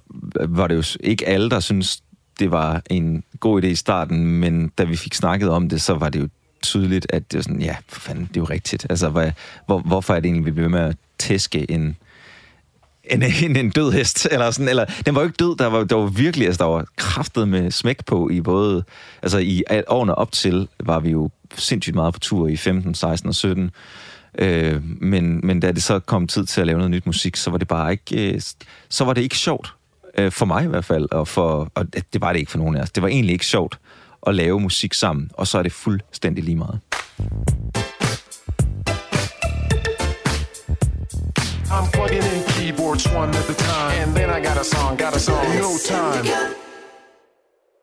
var 0.49 0.67
det 0.67 0.75
jo 0.75 0.99
ikke 1.01 1.29
alle, 1.29 1.51
der 1.51 1.61
synes 1.61 2.03
det 2.39 2.51
var 2.51 2.83
en 2.91 3.25
god 3.41 3.63
idé 3.63 3.67
i 3.67 3.75
starten, 3.75 4.27
men 4.27 4.69
da 4.79 4.85
vi 4.85 4.97
fik 4.97 5.15
snakket 5.15 5.51
om 5.51 5.69
det, 5.69 5.81
så 5.81 5.95
var 5.95 6.09
det 6.09 6.21
jo 6.21 6.29
tydeligt, 6.63 7.07
at 7.09 7.33
det 7.33 7.39
var 7.39 7.43
sådan, 7.43 7.63
ja, 7.63 7.77
for 7.89 8.01
fanden, 8.01 8.25
det 8.25 8.37
er 8.37 8.41
jo 8.41 8.45
rigtigt. 8.45 8.87
Altså, 8.91 9.09
hvad, 9.09 9.31
hvor, 9.67 9.79
hvorfor 9.79 10.15
er 10.15 10.21
det 10.21 10.27
egentlig, 10.27 10.47
vi 10.47 10.51
bliver 10.51 10.69
med 10.69 10.81
at 10.81 10.97
tæske 11.19 11.71
en, 11.71 11.97
en, 13.05 13.23
en, 13.23 13.57
en 13.57 13.71
død 13.71 13.93
hest, 13.93 14.29
eller 14.31 14.51
sådan, 14.51 14.69
eller, 14.69 14.85
den 15.07 15.15
var 15.15 15.21
jo 15.21 15.27
ikke 15.27 15.37
død, 15.37 15.57
der 15.57 15.67
var, 15.67 15.85
der 15.85 15.97
var 15.97 16.07
virkelig, 16.07 16.47
altså, 16.47 16.65
der 16.65 16.71
var 16.71 16.85
kraftet 16.97 17.49
med 17.49 17.71
smæk 17.71 18.05
på 18.05 18.31
i 18.31 18.41
både, 18.41 18.85
altså 19.23 19.39
i 19.39 19.63
årene 19.89 20.15
op 20.15 20.33
til, 20.33 20.69
var 20.85 21.01
vi 21.01 21.11
jo 21.11 21.31
sindssygt 21.55 21.95
meget 21.95 22.15
på 22.15 22.21
tur 22.21 22.49
i 22.49 22.57
15, 22.57 22.95
16 22.95 23.29
og 23.29 23.35
17, 23.35 23.71
øh, 24.39 24.83
men, 24.85 25.41
men 25.47 25.61
da 25.61 25.73
det 25.73 25.83
så 25.83 25.99
kom 25.99 26.27
tid 26.27 26.47
til 26.47 26.61
at 26.61 26.67
lave 26.67 26.77
noget 26.77 26.91
nyt 26.91 27.07
musik, 27.07 27.37
så 27.37 27.51
var 27.51 27.59
det 27.59 27.69
bare 27.69 27.93
ikke, 27.93 28.35
øh, 28.35 28.41
så 28.89 29.05
var 29.05 29.13
det 29.13 29.23
ikke 29.23 29.39
sjovt, 29.39 29.75
øh, 30.19 30.33
for 30.33 30.47
mig 30.47 30.65
i 30.65 30.69
hvert 30.69 30.85
fald, 30.85 31.09
og, 31.13 31.29
for, 31.29 31.73
og 31.75 31.87
det 32.13 32.21
var 32.21 32.33
det 32.33 32.39
ikke 32.39 32.51
for 32.51 32.59
nogen 32.59 32.77
af 32.77 32.83
os, 32.83 32.91
det 32.91 33.03
var 33.03 33.09
egentlig 33.09 33.33
ikke 33.33 33.47
sjovt 33.47 33.79
at 34.27 34.35
lave 34.35 34.61
musik 34.61 34.95
sammen, 34.95 35.31
og 35.35 35.47
så 35.47 35.59
er 35.59 35.63
det 35.63 35.73
fuldstændig 35.73 36.45
lige 36.45 36.57
meget. 36.57 36.81
I'm 41.71 41.87
plugging 41.93 42.25
in 42.25 42.43
keyboards 42.49 43.07
one 43.07 43.31
at 43.31 43.49
a 43.49 43.55
time. 43.55 44.03
And 44.03 44.17
then 44.17 44.29
I 44.29 44.41
got 44.41 44.59
a 44.59 44.65
song, 44.65 44.97
got 44.97 45.15
a 45.15 45.21
song. 45.21 45.45
No 45.57 45.79
time. 45.79 46.60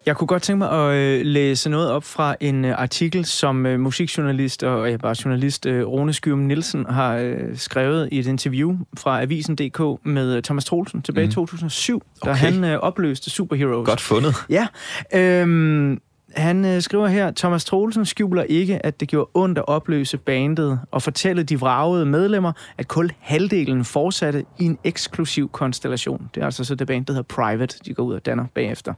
Jeg 0.08 0.16
kunne 0.16 0.28
godt 0.28 0.44
tænke 0.44 0.58
mig 0.58 0.72
at 0.72 0.96
øh, 0.96 1.26
læse 1.26 1.70
noget 1.70 1.92
op 1.92 2.04
fra 2.04 2.36
en 2.40 2.66
øh, 2.66 2.80
artikel, 2.82 3.26
som 3.26 3.66
øh, 3.66 3.80
musikjournalist 3.80 4.64
og 4.64 4.92
ja, 4.92 4.98
bare 4.98 5.16
journalist 5.26 5.66
Rune 5.66 6.14
Skyrum 6.14 6.40
Nielsen 6.40 6.86
har 6.90 7.34
skrevet 7.56 8.10
i 8.12 8.20
et 8.20 8.28
interview 8.28 8.78
fra 8.98 9.22
Avisen.dk 9.22 10.06
med 10.06 10.42
Thomas 10.42 10.66
Troelsen 10.66 11.02
tilbage 11.02 11.28
i 11.28 11.32
2007, 11.32 12.02
da 12.26 12.30
Okay. 12.30 12.40
han 12.40 12.64
øh, 12.64 12.80
opløste 12.80 13.30
Superheroes. 13.30 13.86
Godt 13.86 14.02
fundet. 14.02 14.36
Ja, 14.50 14.68
øhm, 15.14 16.00
han 16.36 16.66
øh, 16.66 16.82
skriver 16.82 17.08
her, 17.08 17.32
Thomas 17.32 17.66
Troelsen 17.66 18.06
skjuler 18.06 18.44
ikke, 18.44 18.86
at 18.86 19.00
det 19.00 19.08
gjorde 19.08 19.30
ondt 19.34 19.58
at 19.58 19.68
opløse 19.68 20.18
bandet 20.18 20.80
og 20.92 21.02
fortælle 21.02 21.44
de 21.44 21.60
vragede 21.60 22.06
medlemmer, 22.06 22.52
at 22.78 22.88
kun 22.88 23.12
halvdelen 23.20 23.86
fortsatte 23.86 24.46
i 24.60 24.64
en 24.64 24.78
eksklusiv 24.84 25.50
konstellation. 25.50 26.30
Det 26.36 26.42
er 26.42 26.46
altså 26.46 26.64
så 26.64 26.76
det 26.76 26.88
band, 26.88 27.06
der 27.06 27.14
hedder 27.14 27.36
Private, 27.36 27.80
de 27.86 27.94
går 27.94 28.04
ud 28.04 28.14
og 28.14 28.26
danner 28.26 28.46
bagefter. 28.56 28.94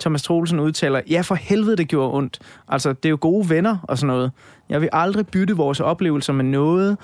Thomas 0.00 0.22
Troelsen 0.22 0.60
udtaler, 0.60 1.00
ja 1.10 1.20
for 1.20 1.34
helvede 1.34 1.76
det 1.76 1.88
gjorde 1.88 2.14
ondt. 2.14 2.38
Altså 2.68 2.92
det 2.92 3.04
er 3.04 3.10
jo 3.10 3.18
gode 3.20 3.50
venner 3.50 3.76
og 3.82 3.98
sådan 3.98 4.06
noget. 4.06 4.32
Jeg 4.68 4.80
vil 4.80 4.88
aldrig 4.92 5.26
bytte 5.26 5.56
vores 5.56 5.80
oplevelser 5.80 6.32
med 6.32 6.44
noget, 6.44 6.96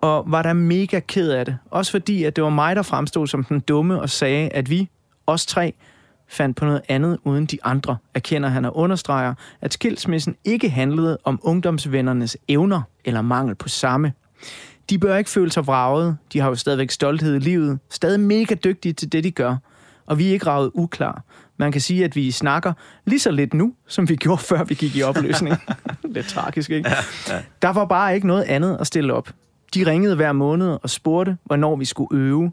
og 0.00 0.24
var 0.26 0.42
da 0.42 0.52
mega 0.52 1.00
ked 1.00 1.30
af 1.30 1.44
det. 1.44 1.58
Også 1.70 1.90
fordi, 1.90 2.24
at 2.24 2.36
det 2.36 2.44
var 2.44 2.50
mig, 2.50 2.76
der 2.76 2.82
fremstod 2.82 3.26
som 3.26 3.44
den 3.44 3.60
dumme 3.60 4.00
og 4.00 4.10
sagde, 4.10 4.48
at 4.48 4.70
vi, 4.70 4.88
os 5.26 5.46
tre, 5.46 5.74
fandt 6.32 6.56
på 6.56 6.64
noget 6.64 6.82
andet 6.88 7.18
uden 7.24 7.46
de 7.46 7.58
andre, 7.64 7.96
erkender 8.14 8.48
han 8.48 8.64
og 8.64 8.76
understreger, 8.76 9.34
at 9.60 9.72
skilsmissen 9.72 10.36
ikke 10.44 10.70
handlede 10.70 11.18
om 11.24 11.40
ungdomsvennernes 11.42 12.36
evner 12.48 12.82
eller 13.04 13.22
mangel 13.22 13.54
på 13.54 13.68
samme. 13.68 14.12
De 14.90 14.98
bør 14.98 15.16
ikke 15.16 15.30
føle 15.30 15.52
sig 15.52 15.66
vraget, 15.66 16.16
de 16.32 16.40
har 16.40 16.48
jo 16.48 16.54
stadigvæk 16.54 16.90
stolthed 16.90 17.34
i 17.34 17.38
livet, 17.38 17.78
stadig 17.90 18.20
mega 18.20 18.54
dygtige 18.54 18.92
til 18.92 19.12
det, 19.12 19.24
de 19.24 19.30
gør, 19.30 19.56
og 20.06 20.18
vi 20.18 20.28
er 20.28 20.32
ikke 20.32 20.46
ravet 20.46 20.70
uklar. 20.74 21.22
Man 21.56 21.72
kan 21.72 21.80
sige, 21.80 22.04
at 22.04 22.16
vi 22.16 22.30
snakker 22.30 22.72
lige 23.04 23.20
så 23.20 23.30
lidt 23.30 23.54
nu, 23.54 23.74
som 23.86 24.08
vi 24.08 24.16
gjorde, 24.24 24.42
før 24.42 24.64
vi 24.64 24.74
gik 24.74 24.96
i 24.96 25.02
opløsning. 25.02 25.56
Lidt 26.14 26.26
tragisk, 26.26 26.70
ikke? 26.70 26.90
Der 27.62 27.72
var 27.72 27.84
bare 27.84 28.14
ikke 28.14 28.26
noget 28.26 28.42
andet 28.42 28.76
at 28.80 28.86
stille 28.86 29.14
op. 29.14 29.30
De 29.74 29.86
ringede 29.86 30.16
hver 30.16 30.32
måned 30.32 30.78
og 30.82 30.90
spurgte, 30.90 31.36
hvornår 31.44 31.76
vi 31.76 31.84
skulle 31.84 32.20
øve. 32.20 32.52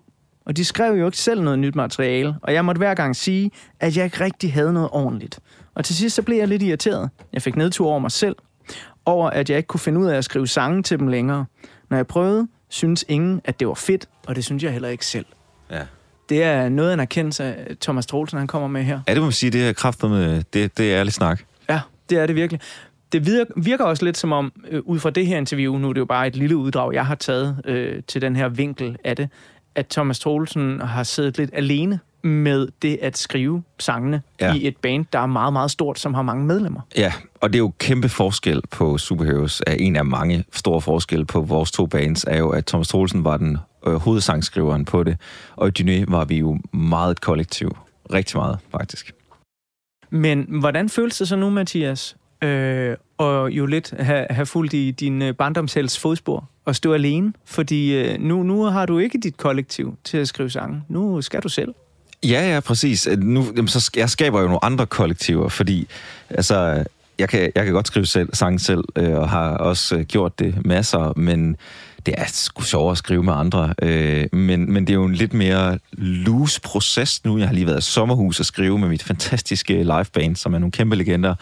Og 0.50 0.58
de 0.58 0.66
skrev 0.66 0.96
jo 0.96 1.06
ikke 1.06 1.18
selv 1.18 1.42
noget 1.42 1.60
nyt 1.60 1.76
materiale, 1.76 2.36
og 2.42 2.54
jeg 2.54 2.66
måtte 2.66 2.80
hver 2.80 2.94
gang 2.94 3.16
sige, 3.16 3.52
at 3.80 3.98
jeg 3.98 4.06
ikke 4.06 4.24
rigtig 4.24 4.54
havde 4.54 4.74
noget 4.74 4.90
ordentligt. 4.92 5.40
Og 5.76 5.86
til 5.86 5.96
sidst 5.96 6.16
så 6.16 6.22
blev 6.22 6.38
jeg 6.38 6.48
lidt 6.48 6.62
irriteret. 6.62 7.10
Jeg 7.34 7.42
fik 7.42 7.56
nedtur 7.56 7.88
over 7.88 8.00
mig 8.00 8.12
selv, 8.12 8.36
over 9.06 9.30
at 9.30 9.50
jeg 9.50 9.58
ikke 9.58 9.68
kunne 9.68 9.80
finde 9.80 10.00
ud 10.00 10.06
af 10.08 10.18
at 10.18 10.26
skrive 10.26 10.48
sange 10.48 10.84
til 10.84 11.00
dem 11.00 11.08
længere. 11.08 11.46
Når 11.90 11.98
jeg 11.98 12.08
prøvede, 12.08 12.48
synes 12.70 13.06
ingen, 13.08 13.42
at 13.44 13.60
det 13.60 13.68
var 13.68 13.74
fedt, 13.74 14.10
og 14.28 14.36
det 14.36 14.46
synes 14.46 14.64
jeg 14.64 14.72
heller 14.72 14.90
ikke 14.90 15.06
selv. 15.06 15.26
Ja. 15.72 15.82
Det 16.30 16.44
er 16.44 16.70
noget 16.70 16.90
af 16.90 16.94
en 16.94 17.00
erkendelse, 17.00 17.56
Thomas 17.82 18.06
Troelsen 18.06 18.38
han 18.38 18.48
kommer 18.48 18.68
med 18.68 18.84
her. 18.84 19.00
Ja, 19.08 19.14
det 19.14 19.22
må 19.22 19.26
man 19.26 19.34
sige, 19.34 19.50
det 19.50 19.70
er 19.70 19.74
kraftet 19.74 20.10
med, 20.10 20.44
det, 20.54 20.78
det 20.78 20.94
er 20.94 21.00
ærlig 21.00 21.14
snak. 21.14 21.42
Ja, 21.70 21.82
det 22.10 22.18
er 22.18 22.26
det 22.26 22.36
virkelig. 22.36 22.62
Det 23.12 23.26
virker, 23.26 23.54
virker 23.58 23.86
også 23.86 24.06
lidt 24.06 24.18
som 24.18 24.32
om, 24.32 24.52
øh, 24.70 24.82
ud 24.86 25.00
fra 25.00 25.10
det 25.10 25.28
her 25.28 25.38
interview, 25.38 25.78
nu 25.78 25.90
er 25.90 25.94
det 25.94 26.00
jo 26.00 26.06
bare 26.06 26.28
et 26.28 26.36
lille 26.36 26.58
uddrag, 26.58 26.94
jeg 26.94 27.06
har 27.06 27.16
taget 27.16 27.62
øh, 27.66 28.04
til 28.08 28.22
den 28.22 28.36
her 28.36 28.50
vinkel 28.50 28.98
af 29.04 29.16
det, 29.16 29.30
at 29.80 29.88
Thomas 29.88 30.20
Troelsen 30.20 30.82
har 30.82 31.04
siddet 31.04 31.38
lidt 31.38 31.50
alene 31.54 32.00
med 32.24 32.68
det 32.82 33.00
at 33.02 33.18
skrive 33.18 33.64
sangene 33.80 34.22
Ja. 34.42 34.54
i 34.54 34.68
et 34.68 34.78
band, 34.78 35.06
der 35.14 35.20
er 35.20 35.26
meget, 35.26 35.54
meget 35.54 35.72
stort, 35.72 36.00
som 36.00 36.14
har 36.14 36.22
mange 36.22 36.46
medlemmer. 36.46 36.82
Ja, 36.98 37.14
og 37.42 37.50
det 37.50 37.56
er 37.56 37.60
jo 37.60 37.74
kæmpe 37.80 38.10
forskel 38.10 38.62
på 38.72 38.98
Superheroes. 38.98 39.62
Er 39.68 39.74
en 39.74 39.96
af 39.96 40.06
mange 40.06 40.44
store 40.54 40.82
forskelle 40.82 41.26
på 41.26 41.42
vores 41.42 41.72
to 41.72 41.86
bands, 41.86 42.26
er 42.28 42.38
jo, 42.38 42.50
at 42.50 42.66
Thomas 42.66 42.88
Troelsen 42.88 43.24
var 43.24 43.38
den 43.38 43.58
øh, 43.88 43.94
hovedsangskriveren 43.96 44.86
på 44.86 45.04
det, 45.04 45.18
og 45.56 45.68
i 45.68 45.72
Dyné 45.80 46.04
var 46.12 46.26
vi 46.26 46.38
jo 46.38 46.60
meget 46.74 47.12
et 47.12 47.22
kollektiv. 47.22 47.78
Rigtig 48.14 48.38
meget, 48.38 48.58
faktisk. 48.72 49.12
Men 50.10 50.46
hvordan 50.60 50.90
føles 50.90 51.18
det 51.18 51.28
så 51.28 51.36
nu, 51.36 51.50
Mathias, 51.50 52.16
øh, 52.44 52.96
og 53.18 53.52
jo 53.52 53.66
lidt 53.66 53.94
have, 54.00 54.26
have 54.30 54.46
fulgt 54.46 54.74
i 54.74 54.92
din 54.92 55.22
øh, 55.22 55.34
barndomshælds 55.36 56.00
fodspor 56.00 56.50
at 56.70 56.76
stå 56.76 56.94
alene? 56.94 57.34
Fordi 57.46 57.94
øh, 57.94 58.20
nu, 58.20 58.44
nu 58.44 58.64
har 58.64 58.86
du 58.86 58.98
ikke 58.98 59.20
dit 59.24 59.38
kollektiv 59.38 59.98
til 60.04 60.18
at 60.18 60.28
skrive 60.28 60.50
sange. 60.50 60.82
Nu 60.90 61.22
skal 61.22 61.42
du 61.42 61.50
selv. 61.50 61.74
Ja, 62.24 62.54
ja, 62.54 62.60
præcis. 62.60 63.08
Øh, 63.08 63.20
nu, 63.20 63.46
jamen, 63.56 63.68
så 63.68 63.80
sk- 63.80 64.00
jeg 64.00 64.10
skaber 64.10 64.40
jo 64.40 64.46
nogle 64.46 64.66
andre 64.66 64.86
kollektiver, 64.86 65.50
fordi 65.50 65.88
altså, 66.30 66.84
jeg, 67.20 67.30
kan, 67.30 67.52
jeg 67.56 67.66
kan 67.66 67.74
godt 67.74 67.88
skrive 67.88 68.06
selv, 68.06 68.30
sang 68.34 68.62
selv, 68.62 68.84
øh, 68.96 69.18
og 69.18 69.30
har 69.30 69.50
også 69.50 69.96
øh, 69.96 70.06
gjort 70.06 70.40
det 70.40 70.66
masser, 70.66 71.14
men 71.16 71.56
det 72.06 72.14
er 72.18 72.26
sgu 72.28 72.64
sjovere 72.64 72.92
at 72.92 72.98
skrive 72.98 73.24
med 73.24 73.34
andre. 73.34 73.74
Øh, 73.82 74.28
men, 74.32 74.74
men 74.74 74.88
det 74.88 74.94
er 74.94 74.96
jo 74.96 75.06
en 75.06 75.16
lidt 75.16 75.34
mere 75.34 75.80
loose 75.92 76.62
proces 76.62 77.26
nu. 77.26 77.38
Jeg 77.38 77.48
har 77.48 77.54
lige 77.54 77.68
været 77.68 77.80
i 77.80 77.92
sommerhus 77.92 78.40
og 78.40 78.46
skrive 78.46 78.80
med 78.80 78.90
mit 78.90 79.04
fantastiske 79.04 79.74
liveband, 79.74 80.36
som 80.36 80.54
er 80.54 80.60
nogle 80.60 80.72
kæmpe 80.72 80.96
legender. 80.96 81.36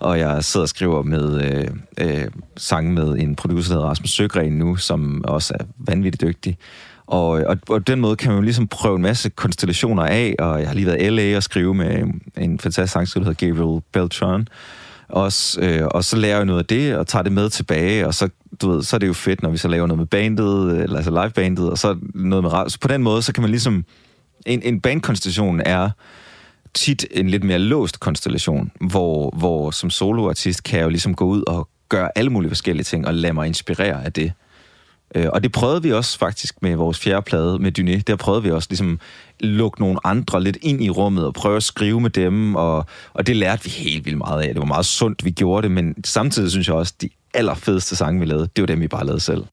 Og 0.00 0.18
jeg 0.18 0.44
sidder 0.44 0.64
og 0.64 0.68
skriver 0.68 1.02
med 1.02 1.42
øh, 1.42 1.68
øh, 1.98 2.28
sang 2.56 2.94
med 2.94 3.18
en 3.18 3.36
producer, 3.36 3.72
der 3.72 3.78
hedder 3.78 3.90
Rasmus 3.90 4.10
Søgren 4.10 4.52
nu, 4.52 4.76
som 4.76 5.24
også 5.24 5.54
er 5.60 5.64
vanvittigt 5.78 6.22
dygtig. 6.22 6.58
Og, 7.06 7.28
og, 7.28 7.44
og 7.46 7.58
på 7.66 7.78
den 7.78 8.00
måde 8.00 8.16
kan 8.16 8.28
man 8.28 8.36
jo 8.36 8.42
ligesom 8.42 8.68
prøve 8.68 8.96
en 8.96 9.02
masse 9.02 9.28
konstellationer 9.28 10.02
af, 10.02 10.34
og 10.38 10.60
jeg 10.60 10.68
har 10.68 10.74
lige 10.74 10.86
været 10.86 11.02
i 11.02 11.10
LA 11.10 11.36
og 11.36 11.42
skrive 11.42 11.74
med 11.74 12.02
en 12.36 12.58
fantastisk 12.58 12.92
sangskriver, 12.92 13.24
der 13.24 13.30
hedder 13.30 13.46
Gabriel 13.46 13.82
Beltran. 13.92 14.48
Også, 15.08 15.60
øh, 15.60 15.86
og 15.86 16.04
så 16.04 16.16
lærer 16.16 16.36
jeg 16.36 16.44
noget 16.44 16.60
af 16.60 16.66
det, 16.66 16.96
og 16.96 17.06
tager 17.06 17.22
det 17.22 17.32
med 17.32 17.50
tilbage, 17.50 18.06
og 18.06 18.14
så, 18.14 18.28
du 18.60 18.70
ved, 18.70 18.82
så 18.82 18.96
er 18.96 18.98
det 18.98 19.06
jo 19.06 19.12
fedt, 19.12 19.42
når 19.42 19.50
vi 19.50 19.56
så 19.56 19.68
laver 19.68 19.86
noget 19.86 19.98
med 19.98 20.06
bandet, 20.06 20.82
eller 20.82 20.96
altså 20.96 21.10
livebandet, 21.10 21.70
og 21.70 21.78
så 21.78 21.96
noget 22.14 22.44
med. 22.44 22.50
Så 22.70 22.78
på 22.80 22.88
den 22.88 23.02
måde, 23.02 23.22
så 23.22 23.32
kan 23.32 23.42
man 23.42 23.50
ligesom... 23.50 23.84
En, 24.46 24.62
en 24.62 24.80
bandkonstellation 24.80 25.60
er 25.64 25.90
tit 26.74 27.06
en 27.10 27.30
lidt 27.30 27.44
mere 27.44 27.58
låst 27.58 28.00
konstellation, 28.00 28.70
hvor, 28.80 29.34
hvor 29.36 29.70
som 29.70 29.90
soloartist 29.90 30.62
kan 30.62 30.78
jeg 30.78 30.84
jo 30.84 30.90
ligesom 30.90 31.14
gå 31.14 31.24
ud 31.24 31.42
og 31.46 31.68
gøre 31.88 32.08
alle 32.16 32.30
mulige 32.30 32.50
forskellige 32.50 32.84
ting, 32.84 33.06
og 33.06 33.14
lade 33.14 33.32
mig 33.32 33.46
inspirere 33.46 34.04
af 34.04 34.12
det. 34.12 34.32
Øh, 35.14 35.26
og 35.32 35.42
det 35.42 35.52
prøvede 35.52 35.82
vi 35.82 35.92
også 35.92 36.18
faktisk 36.18 36.62
med 36.62 36.76
vores 36.76 36.98
fjerde 36.98 37.22
plade 37.22 37.58
med 37.58 37.78
Dyné. 37.78 38.02
Der 38.06 38.16
prøvede 38.16 38.42
vi 38.42 38.50
også 38.50 38.68
ligesom 38.70 39.00
lukke 39.40 39.80
nogle 39.80 39.98
andre 40.04 40.42
lidt 40.42 40.58
ind 40.62 40.84
i 40.84 40.90
rummet 40.90 41.26
og 41.26 41.34
prøve 41.34 41.56
at 41.56 41.62
skrive 41.62 42.00
med 42.00 42.10
dem, 42.10 42.54
og, 42.54 42.86
og 43.12 43.26
det 43.26 43.36
lærte 43.36 43.64
vi 43.64 43.70
helt 43.70 44.04
vildt 44.04 44.18
meget 44.18 44.42
af. 44.42 44.48
Det 44.48 44.60
var 44.60 44.66
meget 44.66 44.86
sundt, 44.86 45.24
vi 45.24 45.30
gjorde 45.30 45.62
det, 45.62 45.70
men 45.70 45.94
samtidig 46.04 46.50
synes 46.50 46.68
jeg 46.68 46.76
også, 46.76 46.94
de 47.02 47.08
allerfedeste 47.34 47.96
sange, 47.96 48.20
vi 48.20 48.26
lavede, 48.26 48.48
det 48.56 48.62
var 48.62 48.66
dem, 48.66 48.80
vi 48.80 48.88
bare 48.88 49.06
lavede 49.06 49.20
selv. 49.20 49.44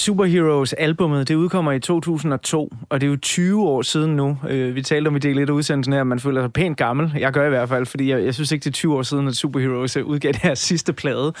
Superheroes 0.00 0.72
albummet, 0.72 1.28
det 1.28 1.34
udkommer 1.34 1.72
i 1.72 1.80
2002, 1.80 2.72
og 2.88 3.00
det 3.00 3.06
er 3.06 3.10
jo 3.10 3.16
20 3.16 3.68
år 3.68 3.82
siden 3.82 4.16
nu. 4.16 4.38
Øh, 4.48 4.74
vi 4.74 4.82
talte 4.82 5.08
om 5.08 5.16
i 5.16 5.18
del 5.18 5.38
1 5.38 5.48
af 5.48 5.52
udsendelsen 5.52 5.92
her, 5.92 6.00
at 6.00 6.06
man 6.06 6.20
føler 6.20 6.42
sig 6.42 6.52
pænt 6.52 6.76
gammel. 6.76 7.12
Jeg 7.18 7.32
gør 7.32 7.46
i 7.46 7.48
hvert 7.48 7.68
fald, 7.68 7.86
fordi 7.86 8.10
jeg, 8.10 8.24
jeg 8.24 8.34
synes 8.34 8.52
ikke, 8.52 8.64
det 8.64 8.70
er 8.70 8.72
20 8.72 8.96
år 8.96 9.02
siden, 9.02 9.28
at 9.28 9.36
Superheroes 9.36 9.96
øh, 9.96 10.04
udgav 10.04 10.32
det 10.32 10.40
her 10.42 10.54
sidste 10.70 10.92
plade. 10.92 11.32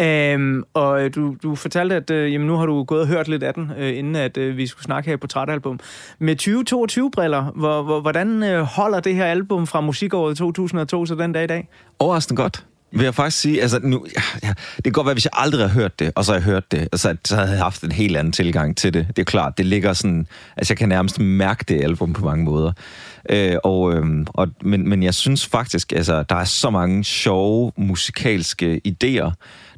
Øhm, 0.00 0.62
og 0.74 1.04
øh, 1.04 1.14
du, 1.14 1.36
du 1.42 1.54
fortalte, 1.54 1.94
at 1.94 2.10
øh, 2.10 2.32
jamen, 2.32 2.46
nu 2.46 2.56
har 2.56 2.66
du 2.66 2.84
gået 2.84 3.00
og 3.00 3.06
hørt 3.06 3.28
lidt 3.28 3.42
af 3.42 3.54
den, 3.54 3.70
øh, 3.78 3.98
inden 3.98 4.16
at 4.16 4.36
øh, 4.36 4.56
vi 4.56 4.66
skulle 4.66 4.84
snakke 4.84 5.10
her 5.10 5.16
på 5.16 5.20
portrætalbum. 5.20 5.80
Med 6.18 6.36
2022-briller, 6.42 7.52
hvor, 7.54 7.82
hvor, 7.82 8.00
hvordan 8.00 8.42
øh, 8.42 8.62
holder 8.62 9.00
det 9.00 9.14
her 9.14 9.24
album 9.24 9.66
fra 9.66 9.80
musikåret 9.80 10.36
2002 10.36 11.06
til 11.06 11.18
den 11.18 11.32
dag 11.32 11.44
i 11.44 11.46
dag? 11.46 11.68
Overraskende 11.98 12.42
godt. 12.42 12.64
Vil 12.92 13.04
jeg 13.04 13.14
faktisk 13.14 13.40
sige, 13.40 13.62
altså 13.62 13.80
nu, 13.82 14.06
ja, 14.42 14.52
det 14.76 14.84
kan 14.84 14.92
godt 14.92 15.06
være, 15.06 15.14
hvis 15.14 15.24
jeg 15.24 15.30
aldrig 15.32 15.60
har 15.60 15.68
hørt 15.68 15.98
det, 15.98 16.12
og 16.14 16.24
så 16.24 16.32
har 16.32 16.38
jeg 16.38 16.44
hørt 16.44 16.72
det, 16.72 16.88
og 16.92 16.98
så, 16.98 17.16
så 17.24 17.36
havde 17.36 17.50
jeg 17.50 17.58
haft 17.58 17.82
en 17.82 17.92
helt 17.92 18.16
anden 18.16 18.32
tilgang 18.32 18.76
til 18.76 18.94
det. 18.94 19.06
Det 19.08 19.18
er 19.18 19.24
klart, 19.24 19.58
det 19.58 19.66
ligger 19.66 19.92
sådan, 19.92 20.26
altså 20.56 20.72
jeg 20.72 20.78
kan 20.78 20.88
nærmest 20.88 21.20
mærke 21.20 21.64
det 21.68 21.82
album 21.82 22.12
på 22.12 22.24
mange 22.24 22.44
måder. 22.44 22.72
Øh, 23.30 23.56
og, 23.64 23.94
øh, 23.94 24.26
og, 24.28 24.48
men, 24.62 24.88
men 24.88 25.02
jeg 25.02 25.14
synes 25.14 25.46
faktisk, 25.46 25.92
altså 25.92 26.22
der 26.22 26.36
er 26.36 26.44
så 26.44 26.70
mange 26.70 27.04
sjove 27.04 27.72
musikalske 27.76 28.80
idéer, 28.88 29.30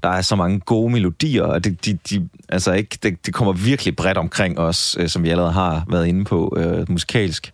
der 0.03 0.09
er 0.09 0.23
så 0.23 0.37
mange 0.37 0.61
gode 0.61 0.93
melodier, 0.93 1.43
og 1.43 1.65
det, 1.65 1.85
de, 1.85 1.99
de, 2.11 2.29
altså 2.49 2.73
ikke, 2.73 2.99
det, 3.03 3.27
det 3.27 3.35
kommer 3.35 3.53
virkelig 3.53 3.97
bredt 3.97 4.19
omkring 4.19 4.59
os, 4.59 4.97
øh, 5.01 5.09
som 5.09 5.23
vi 5.23 5.31
allerede 5.31 5.53
har 5.53 5.85
været 5.91 6.07
inde 6.07 6.25
på 6.25 6.57
øh, 6.57 6.91
musikalsk. 6.91 7.53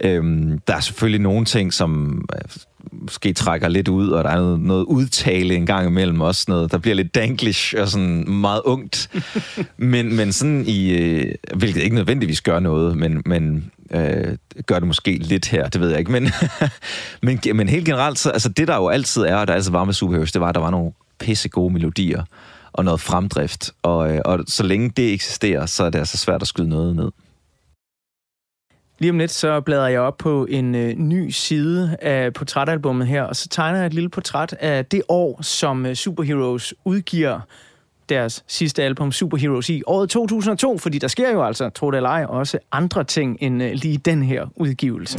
Øhm, 0.00 0.58
der 0.66 0.74
er 0.74 0.80
selvfølgelig 0.80 1.20
nogle 1.20 1.44
ting, 1.44 1.72
som 1.72 2.22
øh, 2.34 2.40
måske 2.92 3.32
trækker 3.32 3.68
lidt 3.68 3.88
ud, 3.88 4.08
og 4.08 4.24
der 4.24 4.30
er 4.30 4.36
noget, 4.36 4.60
noget 4.60 4.84
udtale 4.84 5.54
en 5.54 5.66
gang 5.66 5.86
imellem 5.86 6.20
også 6.20 6.44
noget, 6.48 6.72
der 6.72 6.78
bliver 6.78 6.94
lidt 6.94 7.14
danglish 7.14 7.74
og 7.78 7.88
sådan 7.88 8.30
meget 8.30 8.60
ungt. 8.64 9.10
men, 9.76 10.16
men 10.16 10.32
sådan 10.32 10.64
i, 10.66 10.90
øh, 10.90 11.34
hvilket 11.54 11.82
ikke 11.82 11.96
nødvendigvis 11.96 12.40
gør 12.40 12.60
noget, 12.60 12.96
men, 12.96 13.22
men 13.26 13.70
øh, 13.90 14.36
gør 14.66 14.78
det 14.78 14.86
måske 14.86 15.16
lidt 15.16 15.48
her, 15.48 15.68
det 15.68 15.80
ved 15.80 15.90
jeg 15.90 15.98
ikke. 15.98 16.12
Men, 16.12 16.28
men, 17.22 17.40
men 17.54 17.68
helt 17.68 17.86
generelt, 17.86 18.18
så, 18.18 18.30
altså 18.30 18.48
det 18.48 18.68
der 18.68 18.76
jo 18.76 18.88
altid 18.88 19.22
er, 19.22 19.36
og 19.36 19.46
der 19.46 19.54
altid 19.54 19.70
var 19.70 19.84
med 19.84 19.94
superheroes, 19.94 20.32
det 20.32 20.40
var, 20.40 20.48
at 20.48 20.54
der 20.54 20.60
var 20.60 20.70
nogle 20.70 20.92
pisse 21.18 21.48
gode 21.48 21.72
melodier 21.72 22.24
og 22.72 22.84
noget 22.84 23.00
fremdrift. 23.00 23.72
Og, 23.82 24.14
øh, 24.14 24.20
og 24.24 24.38
så 24.46 24.62
længe 24.62 24.90
det 24.96 25.12
eksisterer, 25.12 25.66
så 25.66 25.84
er 25.84 25.90
det 25.90 25.98
altså 25.98 26.16
svært 26.16 26.42
at 26.42 26.48
skyde 26.48 26.68
noget 26.68 26.96
ned. 26.96 27.10
Lige 29.00 29.10
om 29.10 29.18
lidt, 29.18 29.30
så 29.30 29.60
bladrer 29.60 29.88
jeg 29.88 30.00
op 30.00 30.18
på 30.18 30.46
en 30.50 30.74
øh, 30.74 30.94
ny 30.94 31.30
side 31.30 31.96
af 32.02 32.32
portrætalbummet 32.32 33.06
her, 33.06 33.22
og 33.22 33.36
så 33.36 33.48
tegner 33.48 33.78
jeg 33.78 33.86
et 33.86 33.94
lille 33.94 34.08
portræt 34.08 34.52
af 34.60 34.86
det 34.86 35.02
år, 35.08 35.42
som 35.42 35.86
øh, 35.86 35.94
Superheroes 35.94 36.74
udgiver 36.84 37.40
deres 38.08 38.44
sidste 38.46 38.82
album, 38.82 39.12
Superheroes, 39.12 39.70
i 39.70 39.82
året 39.86 40.10
2002, 40.10 40.78
fordi 40.78 40.98
der 40.98 41.08
sker 41.08 41.32
jo 41.32 41.44
altså, 41.44 41.68
tro 41.68 41.90
det 41.90 41.96
eller 41.96 42.10
ej, 42.10 42.24
også 42.24 42.58
andre 42.72 43.04
ting 43.04 43.36
end 43.40 43.62
øh, 43.62 43.72
lige 43.72 43.98
den 43.98 44.22
her 44.22 44.46
udgivelse. 44.56 45.18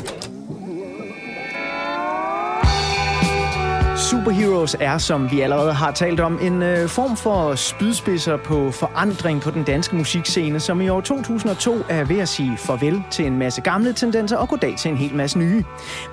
Superheroes 4.11 4.75
er, 4.79 4.97
som 4.97 5.31
vi 5.31 5.41
allerede 5.41 5.73
har 5.73 5.91
talt 5.91 6.19
om, 6.19 6.39
en 6.41 6.61
øh, 6.63 6.89
form 6.89 7.17
for 7.17 7.55
spydspidser 7.55 8.37
på 8.37 8.71
forandring 8.71 9.41
på 9.41 9.51
den 9.51 9.63
danske 9.63 9.95
musikscene, 9.95 10.59
som 10.59 10.81
i 10.81 10.89
år 10.89 11.01
2002 11.01 11.75
er 11.89 12.03
ved 12.03 12.19
at 12.19 12.29
sige 12.29 12.57
farvel 12.57 13.03
til 13.11 13.25
en 13.25 13.37
masse 13.37 13.61
gamle 13.61 13.93
tendenser 13.93 14.37
og 14.37 14.49
goddag 14.49 14.75
til 14.77 14.91
en 14.91 14.97
hel 14.97 15.15
masse 15.15 15.39
nye. 15.39 15.63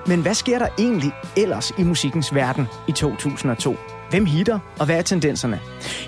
Men 0.07 0.21
hvad 0.21 0.33
sker 0.33 0.59
der 0.59 0.67
egentlig 0.77 1.11
ellers 1.37 1.71
i 1.77 1.83
musikkens 1.83 2.35
verden 2.35 2.67
i 2.87 2.91
2002? 2.91 3.75
Hvem 4.09 4.25
hitter, 4.25 4.59
og 4.79 4.85
hvad 4.85 4.97
er 4.97 5.01
tendenserne? 5.01 5.59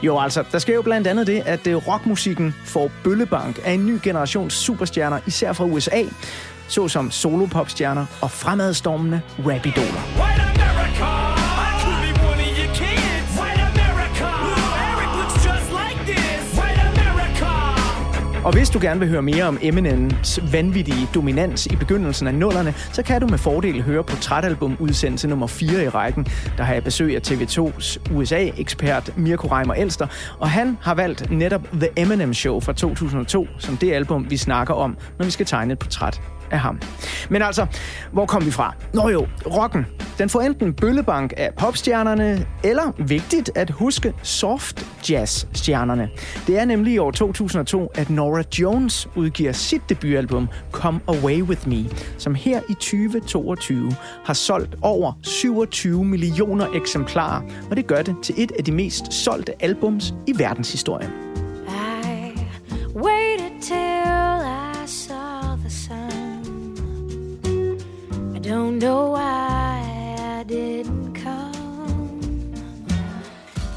Jo, 0.03 0.19
altså, 0.19 0.43
der 0.51 0.60
sker 0.60 0.74
jo 0.74 0.81
blandt 0.81 1.07
andet 1.07 1.27
det, 1.27 1.43
at 1.45 1.67
øh, 1.67 1.75
rockmusikken 1.75 2.55
får 2.65 2.91
bøllebank 3.03 3.60
af 3.65 3.71
en 3.71 3.86
ny 3.86 4.00
generation 4.03 4.50
superstjerner, 4.50 5.19
især 5.27 5.53
fra 5.53 5.65
USA, 5.65 6.03
såsom 6.67 7.12
solopopstjerner 7.12 8.05
og 8.21 8.31
fremadstormende 8.31 9.21
rapidoler. 9.39 10.01
Right 10.17 10.50
Og 18.43 18.53
hvis 18.53 18.69
du 18.69 18.79
gerne 18.81 19.00
vil 19.00 19.10
høre 19.10 19.21
mere 19.21 19.43
om 19.43 19.57
Eminems 19.62 20.39
vanvittige 20.51 21.07
dominans 21.15 21.65
i 21.65 21.75
begyndelsen 21.75 22.27
af 22.27 22.33
nullerne, 22.33 22.74
så 22.93 23.03
kan 23.03 23.21
du 23.21 23.27
med 23.27 23.38
fordel 23.38 23.81
høre 23.81 24.03
portrætalbum 24.03 24.77
udsendelse 24.79 25.27
nummer 25.27 25.48
4 25.48 25.83
i 25.83 25.89
rækken. 25.89 26.27
Der 26.57 26.63
har 26.63 26.74
jeg 26.74 26.83
besøg 26.83 27.15
af 27.15 27.21
TV2's 27.27 27.98
USA-ekspert 28.13 29.17
Mirko 29.17 29.48
Reimer 29.48 29.74
Elster, 29.74 30.07
og 30.39 30.50
han 30.50 30.77
har 30.81 30.93
valgt 30.93 31.31
netop 31.31 31.67
The 31.74 31.88
Eminem 31.98 32.33
Show 32.33 32.60
fra 32.60 32.74
2002 32.74 33.48
som 33.57 33.77
det 33.77 33.93
album, 33.93 34.29
vi 34.29 34.38
snakker 34.38 34.74
om, 34.74 34.98
når 35.17 35.25
vi 35.25 35.31
skal 35.31 35.45
tegne 35.45 35.74
et 35.74 35.79
portræt 35.79 36.21
af 36.51 36.60
ham. 36.60 36.81
Men 37.29 37.41
altså, 37.41 37.65
hvor 38.12 38.25
kom 38.25 38.46
vi 38.46 38.51
fra? 38.51 38.75
Nå 38.93 39.10
jo, 39.10 39.27
rocken. 39.46 39.86
Den 40.17 40.29
får 40.29 40.41
enten 40.41 40.74
bøllebank 40.74 41.34
af 41.38 41.50
popstjernerne, 41.58 42.46
eller 42.63 42.91
vigtigt 42.98 43.51
at 43.55 43.70
huske 43.70 44.13
soft 44.24 44.88
jazz-stjernerne. 45.10 46.10
Det 46.48 46.60
er 46.60 46.65
nemlig 46.65 46.93
i 46.93 46.98
år 46.98 47.12
2002, 47.12 47.91
at 47.96 48.10
Nora 48.10 48.43
Jones 48.60 49.08
udgiver 49.15 49.51
sit 49.51 49.81
debutalbum 49.89 50.50
Come 50.72 51.00
Away 51.08 51.41
With 51.41 51.70
Me, 51.70 51.86
som 52.17 52.36
her 52.36 52.62
i 52.70 52.74
2022 52.74 53.91
har 54.25 54.34
solgt 54.34 54.75
over 54.81 55.13
27 55.24 56.05
millioner 56.05 56.67
eksemplarer, 56.75 57.41
og 57.70 57.77
det 57.77 57.88
gør 57.88 58.01
det 58.01 58.15
til 58.24 58.36
et 58.38 58.51
af 58.60 58.63
de 58.63 58.72
mest 58.72 59.13
solgte 59.13 59.53
albums 59.63 60.13
i 60.27 60.34
verdenshistorien. 60.38 61.12
I 61.67 62.34
waited 62.96 63.62
till 63.62 64.58
I 64.58 64.61
don't 68.51 68.79
know 68.79 69.12
why 69.12 70.17
I 70.20 70.43
didn't. 70.43 71.00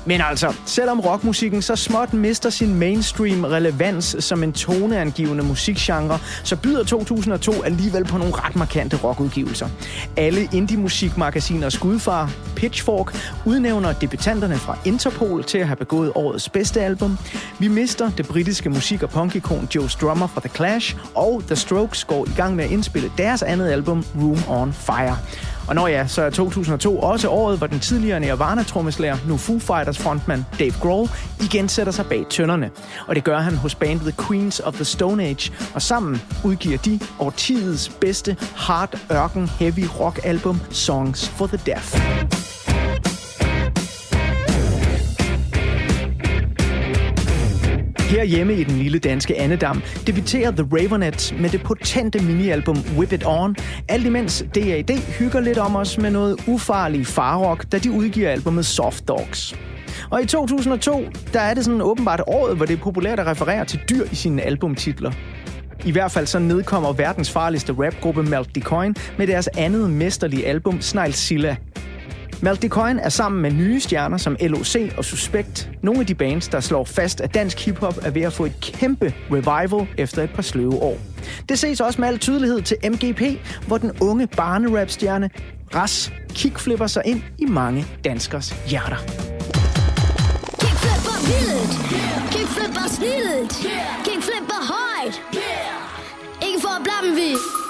Men 0.06 0.20
altså, 0.20 0.54
selvom 0.66 1.00
rockmusikken 1.00 1.62
så 1.62 1.76
småt 1.76 2.12
mister 2.12 2.50
sin 2.50 2.74
mainstream 2.74 3.44
relevans 3.44 4.16
som 4.18 4.42
en 4.42 4.52
toneangivende 4.52 5.44
musikgenre, 5.44 6.18
så 6.44 6.56
byder 6.56 6.84
2002 6.84 7.62
alligevel 7.62 8.04
på 8.04 8.18
nogle 8.18 8.34
ret 8.34 8.56
markante 8.56 8.96
rockudgivelser. 8.96 9.68
Alle 10.16 10.48
indie-musikmagasiner 10.52 11.68
Skudfar, 11.68 12.30
Pitchfork 12.56 13.14
udnævner 13.46 13.92
debutanterne 13.92 14.56
fra 14.56 14.78
Interpol 14.84 15.44
til 15.44 15.58
at 15.58 15.66
have 15.66 15.76
begået 15.76 16.12
årets 16.14 16.48
bedste 16.48 16.80
album. 16.80 17.18
Vi 17.58 17.68
mister 17.68 18.10
det 18.10 18.28
britiske 18.28 18.70
musik- 18.70 19.02
og 19.02 19.10
punkikon 19.10 19.68
Joe 19.74 19.90
Strummer 19.90 20.26
fra 20.26 20.40
The 20.40 20.50
Clash, 20.56 20.96
og 21.14 21.42
The 21.46 21.56
Strokes 21.56 22.04
går 22.04 22.26
i 22.26 22.32
gang 22.36 22.56
med 22.56 22.64
at 22.64 22.70
indspille 22.70 23.12
deres 23.18 23.42
andet 23.42 23.68
album, 23.68 24.04
Room 24.16 24.38
on 24.48 24.72
Fire. 24.72 25.18
Og 25.68 25.74
når 25.74 25.88
ja, 25.88 26.06
så 26.06 26.22
er 26.22 26.30
2002 26.30 26.98
også 26.98 27.28
året, 27.28 27.58
hvor 27.58 27.66
den 27.66 27.80
tidligere 27.80 28.20
Nirvana-trommeslager, 28.20 29.16
nu 29.28 29.36
Foo 29.36 29.58
Fighters 29.58 29.98
frontmand 29.98 30.44
Dave 30.58 30.74
Grohl, 30.80 31.08
igen 31.40 31.68
sætter 31.68 31.92
sig 31.92 32.06
bag 32.06 32.26
tønderne. 32.30 32.70
Og 33.06 33.14
det 33.14 33.24
gør 33.24 33.38
han 33.38 33.56
hos 33.56 33.74
bandet 33.74 34.14
Queens 34.28 34.60
of 34.60 34.74
the 34.74 34.84
Stone 34.84 35.24
Age, 35.24 35.52
og 35.74 35.82
sammen 35.82 36.22
udgiver 36.44 36.78
de 36.78 37.00
årtidets 37.18 37.88
bedste 37.88 38.36
hard 38.56 38.98
ørken 39.12 39.50
heavy 39.58 39.84
rock 40.00 40.20
album 40.24 40.60
Songs 40.70 41.28
for 41.28 41.46
the 41.46 41.60
Deaf. 41.66 41.94
Herhjemme 48.14 48.54
i 48.54 48.64
den 48.64 48.78
lille 48.78 48.98
danske 48.98 49.40
Annedam 49.40 49.82
debuterer 50.06 50.50
The 50.50 50.68
Ravenettes 50.72 51.34
med 51.40 51.50
det 51.50 51.62
potente 51.62 52.22
minialbum 52.22 52.76
Whip 52.98 53.12
It 53.12 53.22
On, 53.26 53.56
alt 53.88 54.06
imens 54.06 54.44
D.A.D. 54.54 54.98
hygger 55.18 55.40
lidt 55.40 55.58
om 55.58 55.76
os 55.76 55.98
med 55.98 56.10
noget 56.10 56.36
ufarlig 56.46 57.06
farrock, 57.06 57.72
da 57.72 57.78
de 57.78 57.90
udgiver 57.90 58.30
albumet 58.30 58.66
Soft 58.66 59.08
Dogs. 59.08 59.54
Og 60.10 60.22
i 60.22 60.26
2002, 60.26 61.04
der 61.32 61.40
er 61.40 61.54
det 61.54 61.64
sådan 61.64 61.80
åbenbart 61.80 62.22
året, 62.26 62.56
hvor 62.56 62.66
det 62.66 62.74
er 62.74 62.82
populært 62.82 63.20
at 63.20 63.26
referere 63.26 63.64
til 63.64 63.80
dyr 63.90 64.04
i 64.12 64.14
sine 64.14 64.42
albumtitler. 64.42 65.12
I 65.84 65.90
hvert 65.90 66.10
fald 66.10 66.26
så 66.26 66.38
nedkommer 66.38 66.92
verdens 66.92 67.30
farligste 67.30 67.72
rapgruppe 67.72 68.22
Malt 68.22 68.54
Decoin 68.54 68.96
med 69.18 69.26
deres 69.26 69.48
andet 69.48 69.90
mesterlige 69.90 70.46
album 70.46 70.80
Snailzilla. 70.80 71.56
Malt 72.44 72.64
Coin 72.68 72.98
er 72.98 73.08
sammen 73.08 73.42
med 73.42 73.50
nye 73.50 73.80
stjerner 73.80 74.16
som 74.16 74.36
LOC 74.40 74.76
og 74.96 75.04
Suspekt 75.04 75.70
nogle 75.82 76.00
af 76.00 76.06
de 76.06 76.14
bands, 76.14 76.48
der 76.48 76.60
slår 76.60 76.84
fast, 76.84 77.20
at 77.20 77.34
dansk 77.34 77.64
hiphop 77.64 77.98
er 78.02 78.10
ved 78.10 78.22
at 78.22 78.32
få 78.32 78.44
et 78.44 78.60
kæmpe 78.60 79.14
revival 79.30 79.88
efter 79.98 80.22
et 80.22 80.30
par 80.30 80.42
sløve 80.42 80.82
år. 80.82 80.98
Det 81.48 81.58
ses 81.58 81.80
også 81.80 82.00
med 82.00 82.08
al 82.08 82.18
tydelighed 82.18 82.62
til 82.62 82.76
MGP, 82.90 83.22
hvor 83.66 83.78
den 83.78 83.92
unge 84.00 84.26
barnerapstjerne 84.26 85.30
Ras 85.74 86.12
kickflipper 86.34 86.86
sig 86.86 87.02
ind 87.04 87.22
i 87.38 87.44
mange 87.44 87.86
danskers 88.04 88.56
hjerter. 88.68 88.96
Kickflipper 90.60 91.16
vildt. 91.26 91.72
kickflipper 92.32 92.88
snildt. 92.88 93.84
Højt. 94.74 95.22
Ikke 96.48 96.60
for 96.60 96.68
at 96.68 96.82
blamme 96.84 97.16
vi. 97.16 97.63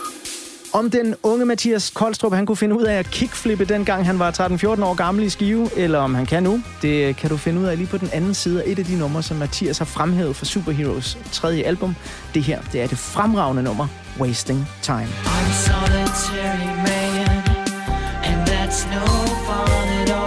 Om 0.75 0.91
den 0.91 1.15
unge 1.23 1.45
Mathias 1.45 1.91
Koldstrup, 1.91 2.33
han 2.35 2.47
kunne 2.47 2.57
finde 2.57 2.79
ud 2.79 2.83
af 2.83 2.95
at 2.95 3.11
kickflippe 3.11 3.65
dengang 3.65 4.07
han 4.07 4.19
var 4.19 4.31
13-14 4.31 4.85
år 4.85 4.95
gammel 4.95 5.25
i 5.25 5.29
Skive, 5.29 5.71
eller 5.77 5.99
om 5.99 6.15
han 6.15 6.27
kan 6.27 6.43
nu, 6.43 6.63
det 6.83 7.17
kan 7.17 7.31
du 7.31 7.37
finde 7.37 7.61
ud 7.61 7.67
af 7.67 7.77
lige 7.77 7.87
på 7.87 7.99
den 7.99 8.09
anden 8.13 8.35
side 8.35 8.63
af 8.63 8.71
et 8.71 8.79
af 8.79 8.85
de 8.85 8.99
numre, 8.99 9.23
som 9.23 9.37
Mathias 9.37 9.79
har 9.79 9.85
fremhævet 9.85 10.37
for 10.37 10.45
Superheroes 10.45 11.19
tredje 11.33 11.63
album. 11.63 11.97
Det 12.35 12.43
her, 12.43 12.61
det 12.73 12.83
er 12.83 12.87
det 12.87 12.99
fremragende 12.99 13.63
nummer, 13.63 13.87
Wasting 14.21 14.69
Time. 14.83 15.09
I'm 15.25 15.53
solitary 15.53 16.67
man, 16.67 17.43
and 18.25 18.49
that's 18.49 18.95
no 18.95 19.07
fun 19.47 20.03
at 20.03 20.11
all. 20.11 20.24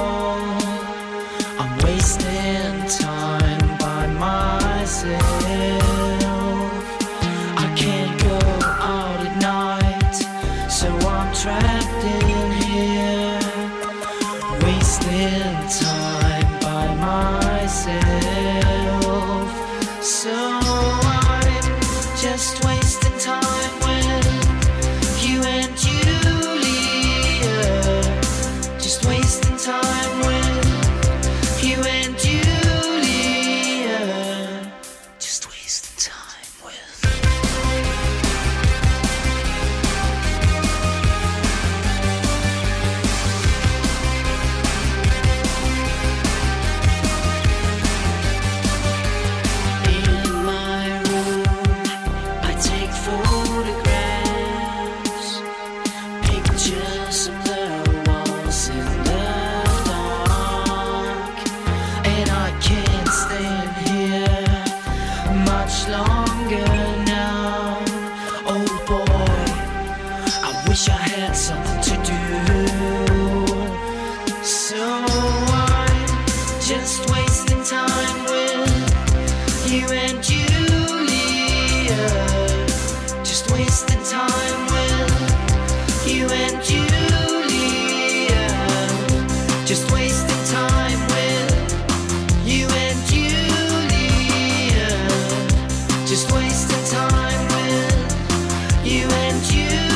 Just 96.48 96.70
wasting 96.72 96.98
time 96.98 97.46
with 97.50 98.86
you 98.86 99.06
and 99.06 99.44
Julia. 99.44 99.87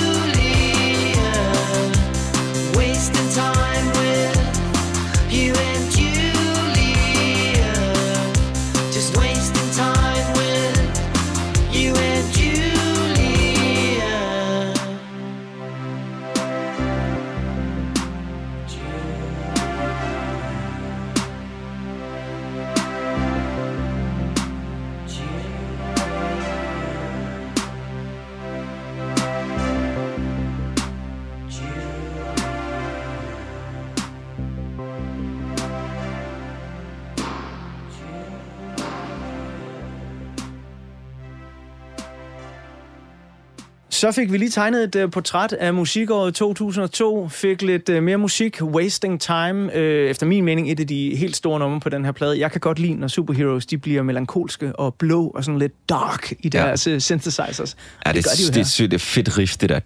Så 44.01 44.11
fik 44.11 44.31
vi 44.31 44.37
lige 44.37 44.49
tegnet 44.49 44.95
et 44.95 45.03
uh, 45.03 45.11
portræt 45.11 45.53
af 45.53 45.73
musikåret 45.73 46.35
2002. 46.35 47.27
Fik 47.29 47.61
lidt 47.61 47.89
uh, 47.89 48.03
mere 48.03 48.17
musik. 48.17 48.61
Wasting 48.61 49.21
Time. 49.21 49.65
Uh, 49.75 49.81
efter 49.81 50.25
min 50.25 50.45
mening 50.45 50.71
et 50.71 50.79
af 50.79 50.87
de 50.87 51.15
helt 51.15 51.35
store 51.35 51.59
numre 51.59 51.79
på 51.79 51.89
den 51.89 52.05
her 52.05 52.11
plade. 52.11 52.39
Jeg 52.39 52.51
kan 52.51 52.61
godt 52.61 52.79
lide, 52.79 52.93
når 52.93 53.07
superheroes 53.07 53.65
de 53.65 53.77
bliver 53.77 54.03
melankolske 54.03 54.75
og 54.75 54.93
blå 54.95 55.27
og 55.27 55.43
sådan 55.43 55.59
lidt 55.59 55.89
dark 55.89 56.31
i 56.31 56.35
Ja. 56.43 56.49
deres 56.49 56.87
uh, 56.87 56.97
synthesizers. 56.99 57.75
Ja, 58.05 58.11
det, 58.11 58.23
gør 58.25 58.31
de 58.37 58.43
jo 58.43 58.47
det, 58.47 58.55
her. 58.55 58.63
det, 58.63 58.77
det, 58.77 58.91
det 58.91 58.97
er 58.97 58.99
fedt 58.99 59.37
riff, 59.37 59.57
det 59.57 59.69
der. 59.69 59.79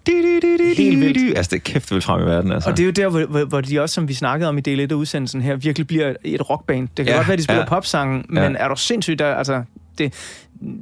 Helt 0.76 1.00
vildt. 1.00 1.36
Altså, 1.36 1.50
det 1.50 1.56
er 1.56 1.60
kæft 1.72 1.90
vildt 1.90 2.04
frem 2.04 2.22
i 2.22 2.24
verden, 2.24 2.52
altså. 2.52 2.70
Og 2.70 2.76
det 2.76 2.82
er 2.82 2.86
jo 2.86 2.92
der, 2.92 3.08
hvor, 3.08 3.24
hvor, 3.26 3.44
hvor 3.44 3.60
de 3.60 3.80
også, 3.80 3.94
som 3.94 4.08
vi 4.08 4.14
snakkede 4.14 4.48
om 4.48 4.58
i 4.58 4.60
del 4.60 4.80
1 4.80 4.92
af 4.92 4.96
udsendelsen 4.96 5.42
her, 5.42 5.56
virkelig 5.56 5.86
bliver 5.86 6.14
et 6.24 6.50
rockband. 6.50 6.88
Det 6.96 6.96
kan 6.96 7.06
Ja, 7.06 7.16
godt 7.16 7.28
være, 7.28 7.36
de 7.36 7.42
spiller 7.42 7.62
ja. 7.62 7.68
popsangen, 7.68 8.24
men 8.28 8.42
Ja. 8.52 8.58
er 8.58 8.68
du 8.68 8.76
sindssygt 8.76 9.18
der, 9.18 9.34
altså... 9.34 9.62
Det, 9.98 10.14
det, 10.14 10.14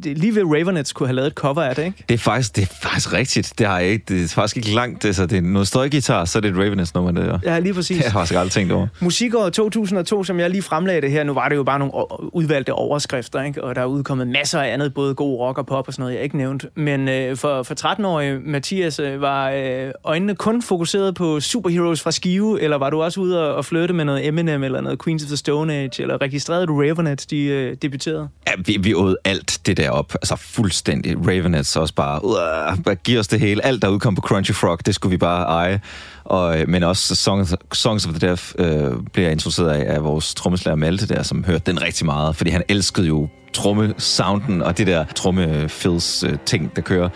lige 0.05 0.35
ved 0.35 0.43
Ravenets 0.43 0.93
kunne 0.93 1.07
have 1.07 1.17
lavet 1.17 1.27
et 1.27 1.33
cover 1.33 1.63
af 1.63 1.75
det, 1.75 1.85
ikke? 1.85 2.05
Det 2.09 2.15
er 2.15 2.19
faktisk, 2.19 2.57
det 2.57 2.63
er 2.63 2.75
faktisk 2.83 3.13
rigtigt. 3.13 3.53
Det, 3.59 3.67
har 3.67 3.79
jeg 3.79 3.89
ikke, 3.89 4.05
det 4.09 4.25
er 4.25 4.29
faktisk 4.29 4.57
ikke 4.57 4.75
langt. 4.75 5.03
Det, 5.03 5.17
så 5.17 5.27
det 5.27 5.39
er 5.39 5.43
noget 5.43 5.69
støjgitar, 5.69 6.25
så 6.25 6.39
er 6.39 6.41
det 6.41 6.51
et 6.51 6.57
Ravenous 6.57 6.95
nummer, 6.95 7.11
det 7.11 7.25
der. 7.25 7.39
Ja, 7.45 7.59
lige 7.59 7.75
præcis. 7.75 7.97
Det 7.97 7.97
har 7.97 8.05
jeg 8.05 8.13
faktisk 8.13 8.35
aldrig 8.39 8.53
tænkt 8.53 8.73
over. 8.73 8.87
Musikåret 9.01 9.53
2002, 9.53 10.25
som 10.25 10.41
jeg 10.41 10.51
lige 10.51 10.63
fremlagde 10.63 11.01
det 11.01 11.11
her, 11.11 11.25
nu 11.25 11.35
var 11.35 11.49
det 11.49 11.57
jo 11.57 11.63
bare 11.63 11.79
nogle 11.79 11.93
udvalgte 12.35 12.73
overskrifter, 12.73 13.43
ikke? 13.43 13.65
og 13.65 13.75
der 13.75 13.81
er 13.81 13.87
udkommet 13.87 14.29
masser 14.29 14.61
af 14.61 14.73
andet, 14.73 14.95
både 14.95 15.15
god 15.15 15.39
rock 15.39 15.59
og 15.59 15.67
pop 15.67 15.89
og 15.89 15.93
sådan 15.93 16.03
noget, 16.03 16.15
jeg 16.15 16.23
ikke 16.23 16.37
nævnt. 16.37 16.67
Men 16.77 17.09
øh, 17.09 17.37
for, 17.37 17.63
for 17.63 17.75
13-årige 17.87 18.41
Mathias, 18.45 18.99
øh, 18.99 19.21
var 19.21 19.51
øh, 19.51 19.91
øjnene 20.05 20.35
kun 20.35 20.63
fokuseret 20.63 21.15
på 21.15 21.41
superheroes 21.41 22.03
fra 22.03 22.11
Skive, 22.11 22.61
eller 22.61 22.79
var 22.79 22.91
du 22.91 23.03
også 23.03 23.21
ude 23.21 23.49
og, 23.49 23.55
og 23.55 23.65
flytte 23.65 23.95
med 23.95 24.05
noget 24.05 24.27
Eminem, 24.27 24.65
eller 24.65 24.81
noget 24.81 25.05
Queens 25.05 25.23
of 25.23 25.27
the 25.27 25.37
Stone 25.37 25.75
Age, 25.75 26.03
eller 26.03 26.21
registrerede 26.21 26.67
du 26.67 26.81
Ravenet, 26.81 27.31
de 27.31 27.43
øh, 27.43 27.77
debuterede? 27.83 28.29
Ja, 28.47 28.53
vi, 28.67 28.77
vi 28.81 28.95
åd 28.95 29.17
alt 29.25 29.61
det 29.67 29.77
der 29.77 29.91
op. 29.91 30.15
Altså 30.15 30.37
fuldstændig. 30.37 31.17
Ravenets 31.27 31.77
også 31.77 31.95
bare, 31.95 32.25
uh, 32.25 32.97
giv 33.05 33.19
os 33.19 33.29
det 33.29 33.41
hele. 33.41 33.65
Alt, 33.65 33.83
der 33.83 33.89
udkom 33.89 34.15
på 34.15 34.21
Crunchy 34.21 34.53
Frog, 34.53 34.87
det 34.87 34.95
skulle 34.95 35.11
vi 35.11 35.17
bare 35.17 35.45
eje. 35.45 35.81
Og, 36.25 36.61
øh, 36.61 36.69
men 36.69 36.83
også 36.83 37.15
Songs, 37.15 37.55
Songs 37.73 38.07
of 38.07 38.13
the 38.13 38.29
Deaf 38.29 38.53
øh, 38.59 38.93
bliver 39.13 39.31
introduceret 39.31 39.71
af, 39.71 39.95
af 39.95 40.05
vores 40.05 40.35
trommeslager 40.35 40.77
Malte 40.77 41.07
der, 41.07 41.23
som 41.23 41.45
hørte 41.45 41.63
den 41.67 41.83
rigtig 41.83 42.07
meget, 42.07 42.37
fordi 42.37 42.51
han 42.51 42.63
elskede 42.69 43.07
jo 43.07 43.29
trommesounden 43.53 44.63
og 44.63 44.79
det 44.79 44.87
der 44.87 45.05
trommefills 45.17 46.25
øh, 46.25 46.33
ting, 46.47 46.77
der 46.77 46.83
kører 46.83 47.09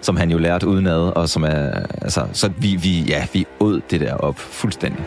som 0.00 0.16
han 0.16 0.30
jo 0.30 0.38
lærte 0.38 0.66
udenad, 0.66 1.16
og 1.16 1.28
som 1.28 1.44
er, 1.44 1.86
altså, 2.02 2.26
så 2.32 2.50
vi, 2.58 2.76
vi, 2.76 3.02
ja, 3.02 3.26
vi 3.32 3.46
åd 3.60 3.80
det 3.90 4.00
der 4.00 4.14
op 4.14 4.38
fuldstændig. 4.38 5.04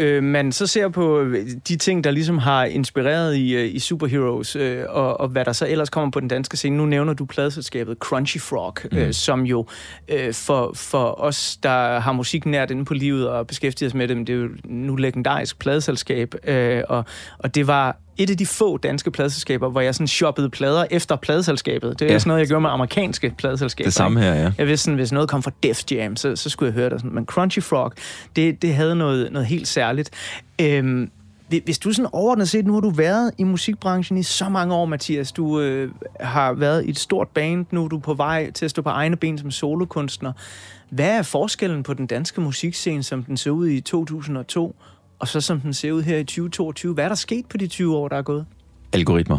euh, 0.00 0.09
øh, 0.20 0.24
man 0.24 0.52
så 0.52 0.66
ser 0.66 0.88
på 0.88 1.20
øh, 1.20 1.46
de 1.68 1.76
ting, 1.76 2.04
der 2.04 2.10
ligesom 2.10 2.38
har 2.38 2.64
inspireret 2.64 3.36
i, 3.36 3.54
øh, 3.54 3.74
i 3.74 3.78
Superheroes, 3.78 4.56
øh, 4.56 4.84
og, 4.88 5.20
og 5.20 5.28
hvad 5.28 5.44
der 5.44 5.52
så 5.52 5.66
ellers 5.68 5.90
kommer 5.90 6.10
på 6.10 6.20
den 6.20 6.28
danske 6.28 6.56
scene, 6.56 6.76
nu 6.76 6.86
nævner 6.86 7.12
du 7.12 7.24
pladselskabet 7.24 7.96
Crunchy 7.98 8.40
Frog, 8.40 8.74
mm. 8.92 8.98
øh, 8.98 9.12
som 9.12 9.42
jo 9.42 9.66
øh, 10.08 10.34
for, 10.34 10.72
for 10.76 11.20
os, 11.20 11.56
der 11.62 12.00
har 12.00 12.12
musik 12.12 12.46
nært 12.46 12.70
inde 12.70 12.84
på 12.84 12.94
livet 12.94 13.28
og 13.28 13.46
beskæftiger 13.46 13.88
os 13.88 13.94
med 13.94 14.08
det, 14.08 14.16
men 14.16 14.26
det 14.26 14.32
er 14.32 14.36
jo 14.38 14.48
nu 14.64 14.96
legendarisk 14.96 15.58
pladselskab, 15.58 16.34
øh, 16.44 16.82
og, 16.88 17.04
og 17.38 17.54
det 17.54 17.66
var 17.66 17.96
et 18.18 18.30
af 18.30 18.36
de 18.36 18.46
få 18.46 18.76
danske 18.78 19.10
pladselskaber, 19.10 19.70
hvor 19.70 19.80
jeg 19.80 19.94
sådan 19.94 20.06
shoppede 20.06 20.50
plader 20.50 20.84
efter 20.90 21.16
pladselskabet. 21.16 21.98
Det 21.98 22.08
er 22.08 22.12
Ja. 22.12 22.18
sådan 22.18 22.28
noget, 22.28 22.40
jeg 22.40 22.48
gjorde 22.48 22.60
med 22.60 22.70
amerikanske 22.70 23.34
pladselskaber. 23.38 23.86
Det 23.86 23.94
samme 23.94 24.20
her, 24.20 24.34
ja. 24.34 24.52
Jeg 24.58 24.66
vidste 24.66 24.84
sådan, 24.84 24.96
hvis 24.96 25.12
noget 25.12 25.28
kom 25.28 25.42
fra 25.42 25.50
Def 25.62 25.82
Jam, 25.90 26.16
så, 26.16 26.36
så 26.36 26.50
skulle 26.50 26.66
jeg 26.66 26.74
høre 26.74 26.90
det. 26.90 27.00
Sådan. 27.00 27.14
Men 27.14 27.26
Crunchy 27.26 27.62
Frog, 27.62 27.92
det, 28.36 28.62
det 28.62 28.74
havde 28.74 28.96
noget, 28.96 29.32
noget 29.32 29.46
helt 29.46 29.68
særligt. 29.68 30.09
Øhm, 30.60 31.10
hvi- 31.48 31.62
hvis 31.64 31.78
du 31.78 31.92
sådan 31.92 32.08
overordnet 32.12 32.48
set, 32.48 32.66
nu 32.66 32.72
har 32.72 32.80
du 32.80 32.90
været 32.90 33.30
i 33.38 33.44
musikbranchen 33.44 34.18
i 34.18 34.22
så 34.22 34.48
mange 34.48 34.74
år, 34.74 34.84
Mathias. 34.86 35.32
Du 35.32 35.60
øh, 35.60 35.90
har 36.20 36.52
været 36.52 36.84
i 36.86 36.90
et 36.90 36.98
stort 36.98 37.28
band, 37.28 37.66
nu 37.70 37.84
er 37.84 37.88
du 37.88 37.98
på 37.98 38.14
vej 38.14 38.50
til 38.50 38.64
at 38.64 38.70
stå 38.70 38.82
på 38.82 38.88
egne 38.88 39.16
ben 39.16 39.38
som 39.38 39.50
solokunstner. 39.50 40.32
Hvad 40.90 41.18
er 41.18 41.22
forskellen 41.22 41.82
på 41.82 41.94
den 41.94 42.06
danske 42.06 42.40
musikscene, 42.40 43.02
som 43.02 43.22
den 43.24 43.36
så 43.36 43.50
ud 43.50 43.68
i 43.68 43.80
2002, 43.80 44.76
og 45.18 45.28
så 45.28 45.40
som 45.40 45.60
den 45.60 45.74
ser 45.74 45.92
ud 45.92 46.02
her 46.02 46.16
i 46.16 46.24
2022? 46.24 46.94
Hvad 46.94 47.04
er 47.04 47.08
der 47.08 47.14
sket 47.14 47.46
på 47.46 47.56
de 47.56 47.66
20 47.66 47.96
år, 47.96 48.08
der 48.08 48.16
er 48.16 48.22
gået? 48.22 48.46
Algoritmer. 48.92 49.38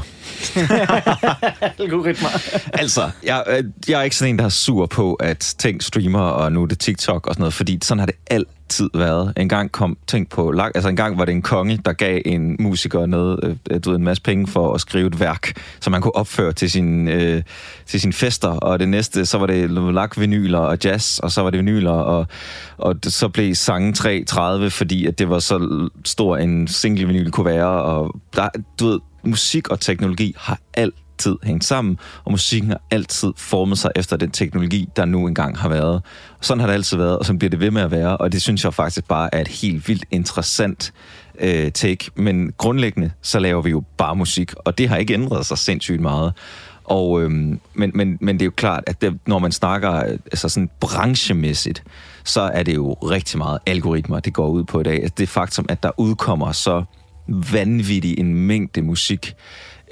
Algoritmer. 1.80 2.30
Altså, 2.74 3.10
jeg, 3.24 3.44
øh, 3.48 3.64
jeg 3.90 4.00
er 4.00 4.04
ikke 4.04 4.16
sådan 4.16 4.34
en, 4.34 4.40
der 4.40 4.46
er 4.46 4.50
sur 4.50 4.86
på, 4.86 5.14
at 5.14 5.56
ting 5.58 5.84
streamer, 5.84 6.20
og 6.20 6.52
nu 6.52 6.62
er 6.62 6.66
det 6.66 6.80
TikTok 6.80 7.28
og 7.28 7.34
sådan 7.34 7.42
noget, 7.42 7.54
fordi 7.54 7.80
sådan 7.84 8.00
har 8.00 8.06
det 8.06 8.16
altid 8.30 8.48
været. 8.94 9.34
En 9.38 9.50
gang 9.50 9.72
kom 9.72 9.98
tænk 10.08 10.30
på 10.30 10.54
altså 10.76 10.90
en 10.90 10.96
gang 10.96 11.18
var 11.18 11.26
det 11.26 11.32
en 11.32 11.42
konge, 11.42 11.80
der 11.86 11.94
gav 11.94 12.22
en 12.26 12.56
musiker 12.60 13.06
noget, 13.06 13.40
øh, 13.44 13.56
øh, 13.72 13.80
du 13.86 13.90
ved, 13.90 13.98
en 13.98 14.04
masse 14.04 14.24
penge 14.24 14.48
for 14.48 14.74
at 14.74 14.82
skrive 14.82 15.08
et 15.08 15.20
værk, 15.20 15.54
som 15.80 15.92
man 15.92 16.02
kunne 16.02 16.16
opføre 16.16 16.54
til 16.54 16.72
sin, 16.72 17.08
øh, 17.08 17.44
til 17.86 18.02
sine 18.02 18.14
fester, 18.14 18.48
og 18.48 18.80
det 18.80 18.90
næste, 18.90 19.26
så 19.26 19.38
var 19.38 19.46
det 19.46 19.72
lak 19.72 20.20
vinyler 20.20 20.60
og 20.60 20.78
jazz, 20.84 21.20
og 21.20 21.32
så 21.32 21.42
var 21.42 21.50
det 21.50 21.60
vinyler, 21.60 21.92
og, 21.92 22.28
og 22.78 23.04
det, 23.04 23.14
så 23.14 23.30
blev 23.30 23.56
sangen 23.56 23.94
3.30, 23.98 24.68
fordi 24.70 25.06
at 25.06 25.20
det 25.20 25.30
var 25.30 25.40
så 25.40 25.90
stor 26.06 26.38
en 26.38 26.68
single 26.68 27.08
vinyl 27.08 27.32
kunne 27.32 27.46
være, 27.46 27.68
og 27.68 28.16
der, 28.36 28.50
du 28.80 28.88
ved, 28.88 29.00
musik 29.24 29.70
og 29.70 29.80
teknologi 29.80 30.34
har 30.38 30.60
alt 30.74 30.96
altid 31.22 31.38
hængt 31.44 31.66
sammen, 31.66 32.00
og 32.24 32.32
musikken 32.32 32.70
har 32.70 32.82
altid 32.92 33.34
formet 33.38 33.78
sig 33.78 33.92
efter 33.96 34.18
den 34.18 34.32
teknologi, 34.32 34.90
der 34.96 35.06
nu 35.06 35.28
engang 35.28 35.58
har 35.58 35.70
været. 35.70 35.96
Og 36.40 36.46
sådan 36.46 36.60
har 36.60 36.68
det 36.68 36.74
altid 36.74 36.98
været, 36.98 37.18
og 37.18 37.26
sådan 37.26 37.40
bliver 37.40 37.50
det 37.50 37.60
ved 37.60 37.72
med 37.72 37.82
at 37.82 37.92
være, 37.92 38.18
og 38.18 38.32
det 38.32 38.42
synes 38.42 38.64
jeg 38.64 38.74
faktisk 38.74 39.08
bare 39.08 39.36
er 39.36 39.42
et 39.42 39.48
helt 39.48 39.88
vildt 39.88 40.06
interessant 40.12 40.94
øh, 41.40 41.72
take. 41.72 42.12
Men 42.16 42.54
grundlæggende, 42.58 43.12
så 43.22 43.40
laver 43.40 43.62
vi 43.62 43.70
jo 43.70 43.84
bare 43.98 44.16
musik, 44.16 44.54
og 44.58 44.78
det 44.78 44.90
har 44.90 44.98
ikke 44.98 45.14
ændret 45.14 45.46
sig 45.46 45.58
sindssygt 45.58 46.02
meget. 46.02 46.34
Og, 46.84 47.22
øhm, 47.22 47.60
men, 47.74 47.92
men, 47.94 48.18
men 48.22 48.36
det 48.36 48.42
er 48.42 48.46
jo 48.46 48.54
klart, 48.56 48.84
at 48.88 49.02
det, 49.02 49.20
når 49.28 49.40
man 49.40 49.52
snakker 49.52 49.90
altså 49.90 50.50
sådan 50.50 50.70
branchemæssigt, 50.80 51.84
så 52.24 52.42
er 52.42 52.64
det 52.64 52.76
jo 52.76 52.94
rigtig 52.94 53.38
meget 53.38 53.60
algoritmer, 53.66 54.20
det 54.20 54.34
går 54.34 54.48
ud 54.48 54.64
på 54.64 54.80
i 54.80 54.84
dag. 54.84 54.94
Altså 54.94 55.14
det 55.18 55.30
faktum, 55.30 55.66
at 55.70 55.84
der 55.84 55.92
udkommer 55.98 56.52
så 56.52 56.84
vanvittig 57.28 58.20
en 58.20 58.36
mængde 58.36 58.82
musik, 58.82 59.34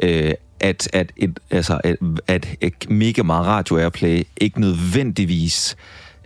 øh, 0.03 0.33
at, 0.59 0.89
at, 0.93 1.11
et, 1.17 1.39
altså, 1.51 1.79
at, 1.83 1.95
at 2.27 2.47
et 2.61 2.89
mega 2.89 3.23
meget 3.23 3.45
radio 3.45 3.77
airplay 3.77 4.23
ikke 4.37 4.61
nødvendigvis 4.61 5.75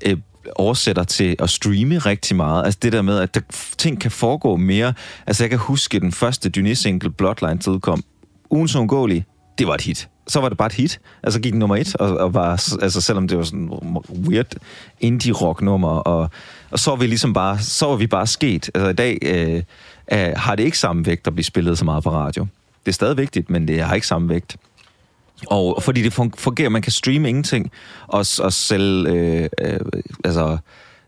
øh, 0.06 0.18
oversætter 0.56 1.04
til 1.04 1.36
at 1.40 1.50
streame 1.50 1.98
rigtig 1.98 2.36
meget. 2.36 2.66
Altså 2.66 2.80
det 2.82 2.94
der 2.94 3.02
med, 3.02 3.20
at 3.20 3.36
der, 3.36 3.42
ting 3.78 4.02
kan 4.02 4.12
foregå 4.12 4.56
mere. 4.56 4.94
Altså 5.28 5.44
jeg 5.44 5.50
kan 5.50 5.60
huske 5.60 6.00
den 6.00 6.12
første 6.12 6.50
Dynis-single, 6.50 7.12
Bloodline, 7.12 7.60
der 7.66 7.72
udkom. 7.72 8.04
Ugens 8.50 8.76
undgåelige, 8.76 9.26
det 9.58 9.68
var 9.68 9.74
et 9.74 9.82
hit. 9.82 10.10
Så 10.28 10.42
var 10.42 10.50
det 10.50 10.58
bare 10.58 10.66
et 10.66 10.74
hit. 10.74 11.00
Altså 11.24 11.40
gik 11.40 11.52
den 11.52 11.60
nummer 11.60 11.76
et, 11.76 11.96
og, 11.96 12.18
og 12.18 12.34
var, 12.34 12.50
altså 12.82 13.02
selvom 13.02 13.28
det 13.28 13.38
var 13.38 13.44
sådan 13.44 13.72
weird 14.28 14.56
indie-rock 15.00 15.62
nummer, 15.62 15.90
og, 15.90 16.30
og 16.72 16.80
så 16.80 16.90
var 16.92 16.98
vi 16.98 17.08
ligesom 17.08 17.34
bare, 17.34 17.60
så 17.60 17.86
var 17.86 17.96
vi 17.96 18.08
bare 18.08 18.28
sket. 18.28 18.72
Altså 18.76 18.90
i 18.90 18.94
dag 18.94 19.18
øh, 19.22 19.64
øh, 20.12 20.34
har 20.36 20.56
det 20.56 20.64
ikke 20.64 20.78
samme 20.78 21.06
vægt 21.06 21.28
at 21.28 21.34
blive 21.34 21.46
spillet 21.46 21.78
så 21.78 21.86
meget 21.86 22.04
på 22.04 22.12
radio 22.12 22.48
det 22.86 22.92
er 22.92 22.94
stadig 22.94 23.18
vigtigt, 23.18 23.50
men 23.50 23.68
det 23.68 23.82
har 23.82 23.96
ikke 23.96 24.08
samme 24.08 24.30
vægt. 24.30 24.58
Og 25.48 25.84
fordi 25.84 26.02
det 26.02 26.14
fungerer, 26.38 26.70
man 26.70 26.82
kan 26.82 26.92
streame 26.92 27.30
ingenting, 27.30 27.72
og, 28.08 28.26
og 28.40 28.54
sælge 28.54 29.10
øh, 29.10 29.50
øh, 29.62 29.80
altså, 30.24 30.58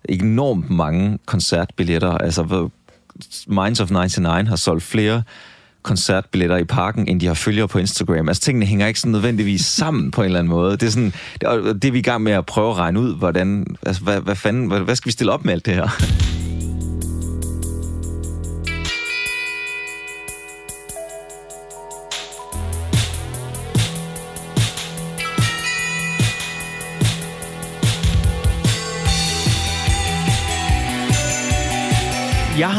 enormt 0.09 0.69
mange 0.69 1.19
koncertbilletter. 1.25 2.11
Altså, 2.11 2.69
Minds 3.47 3.79
of 3.79 3.89
99 3.89 4.49
har 4.49 4.55
solgt 4.55 4.83
flere 4.83 5.23
koncertbilletter 5.83 6.57
i 6.57 6.63
parken, 6.63 7.07
end 7.07 7.19
de 7.19 7.27
har 7.27 7.33
følgere 7.33 7.67
på 7.67 7.79
Instagram. 7.79 8.27
Altså, 8.27 8.43
tingene 8.43 8.65
hænger 8.65 8.87
ikke 8.87 8.99
sådan 8.99 9.11
nødvendigvis 9.11 9.65
sammen 9.81 10.11
på 10.11 10.21
en 10.21 10.25
eller 10.25 10.39
anden 10.39 10.49
måde. 10.49 10.71
Det 10.71 10.83
er 10.83 10.91
sådan, 10.91 11.13
det, 11.41 11.81
det 11.81 11.87
er 11.87 11.91
vi 11.91 11.99
i 11.99 12.01
gang 12.01 12.23
med 12.23 12.31
at 12.31 12.45
prøve 12.45 12.69
at 12.69 12.77
regne 12.77 12.99
ud, 12.99 13.15
hvordan, 13.15 13.65
altså, 13.85 14.03
hvad, 14.03 14.21
hvad 14.21 14.35
fanden, 14.35 14.67
hvad, 14.67 14.79
hvad 14.79 14.95
skal 14.95 15.07
vi 15.07 15.11
stille 15.11 15.31
op 15.31 15.45
med 15.45 15.53
alt 15.53 15.65
det 15.65 15.73
her? 15.73 16.34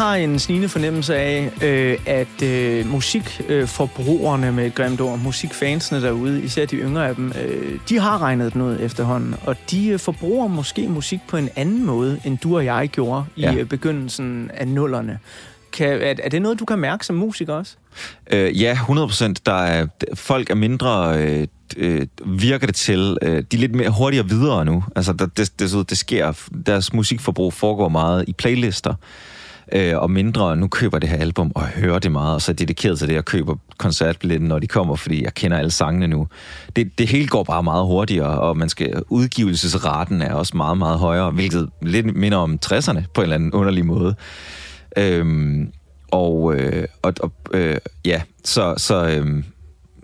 Har 0.06 0.16
en 0.16 0.38
snigende 0.38 0.68
fornemmelse 0.68 1.16
af, 1.16 1.50
øh, 1.62 1.98
at 2.06 2.42
øh, 2.42 2.90
musikforbrugerne 2.90 4.52
med 4.52 4.66
et 4.66 4.74
grimt 4.74 5.00
ord, 5.00 5.18
musikfansene 5.18 6.02
derude, 6.02 6.42
især 6.42 6.66
de 6.66 6.76
yngre 6.76 7.08
af 7.08 7.14
dem, 7.14 7.32
øh, 7.42 7.78
de 7.88 7.98
har 7.98 8.22
regnet 8.22 8.52
den 8.52 8.62
ud 8.62 8.78
efterhånden, 8.80 9.34
og 9.46 9.56
de 9.70 9.88
øh, 9.88 9.98
forbruger 9.98 10.46
måske 10.48 10.88
musik 10.88 11.20
på 11.28 11.36
en 11.36 11.48
anden 11.56 11.86
måde, 11.86 12.20
end 12.24 12.38
du 12.38 12.56
og 12.56 12.64
jeg 12.64 12.88
gjorde 12.92 13.24
i 13.36 13.40
Ja. 13.40 13.54
øh, 13.54 13.64
begyndelsen 13.66 14.50
af 14.54 14.68
nullerne. 14.68 15.18
Kan, 15.72 15.88
er, 15.88 16.14
er 16.22 16.28
det 16.28 16.42
noget, 16.42 16.60
du 16.60 16.64
kan 16.64 16.78
mærke 16.78 17.06
som 17.06 17.16
musiker 17.16 17.54
også? 17.54 17.76
Øh, 18.32 18.62
ja, 18.62 18.72
100 18.72 19.08
procent. 19.08 19.46
Der 19.46 19.52
er, 19.62 19.86
folk 20.14 20.50
er 20.50 20.54
mindre, 20.54 21.18
øh, 21.22 21.46
øh, 21.76 22.06
virker 22.26 22.66
det 22.66 22.74
til, 22.76 23.16
øh, 23.22 23.30
de 23.52 23.56
er 23.56 23.60
lidt 23.60 23.74
mere 23.74 23.90
hurtigere 23.90 24.28
videre 24.28 24.64
nu. 24.64 24.84
Altså, 24.96 25.12
der, 25.12 25.26
det, 25.26 25.52
det, 25.58 25.90
det 25.90 25.98
sker, 25.98 26.32
deres 26.66 26.92
musikforbrug 26.92 27.52
foregår 27.52 27.88
meget 27.88 28.24
i 28.28 28.32
playlister, 28.32 28.94
øh, 29.72 29.98
og 29.98 30.10
mindre, 30.10 30.56
nu 30.56 30.68
køber 30.68 30.98
det 30.98 31.08
her 31.08 31.16
album 31.16 31.52
og 31.54 31.62
hører 31.62 31.98
det 31.98 32.12
meget, 32.12 32.34
og 32.34 32.42
så 32.42 32.52
er 32.52 32.54
dedikeret 32.54 32.98
til 32.98 33.08
det, 33.08 33.18
og 33.18 33.24
køber 33.24 33.54
koncertbilletten, 33.78 34.48
når 34.48 34.58
de 34.58 34.66
kommer, 34.66 34.96
fordi 34.96 35.24
jeg 35.24 35.34
kender 35.34 35.58
alle 35.58 35.70
sangene 35.70 36.06
nu. 36.06 36.28
Det, 36.76 36.98
det 36.98 37.08
hele 37.08 37.28
går 37.28 37.44
bare 37.44 37.62
meget 37.62 37.86
hurtigere, 37.86 38.40
og 38.40 38.56
man 38.56 38.68
skal, 38.68 39.02
udgivelsesraten 39.08 40.22
er 40.22 40.34
også 40.34 40.56
meget, 40.56 40.78
meget 40.78 40.98
højere, 40.98 41.30
hvilket 41.30 41.70
lidt 41.82 42.16
minder 42.16 42.38
om 42.38 42.58
60'erne 42.66 43.00
på 43.14 43.20
en 43.20 43.22
eller 43.22 43.34
anden 43.34 43.52
underlig 43.52 43.86
måde. 43.86 44.14
Øhm, 44.96 45.72
og, 46.10 46.54
øh, 46.54 46.86
og, 47.02 47.14
og 47.20 47.32
øh, 47.54 47.76
ja, 48.04 48.22
så, 48.44 48.74
så, 48.76 49.06
øh, 49.06 49.44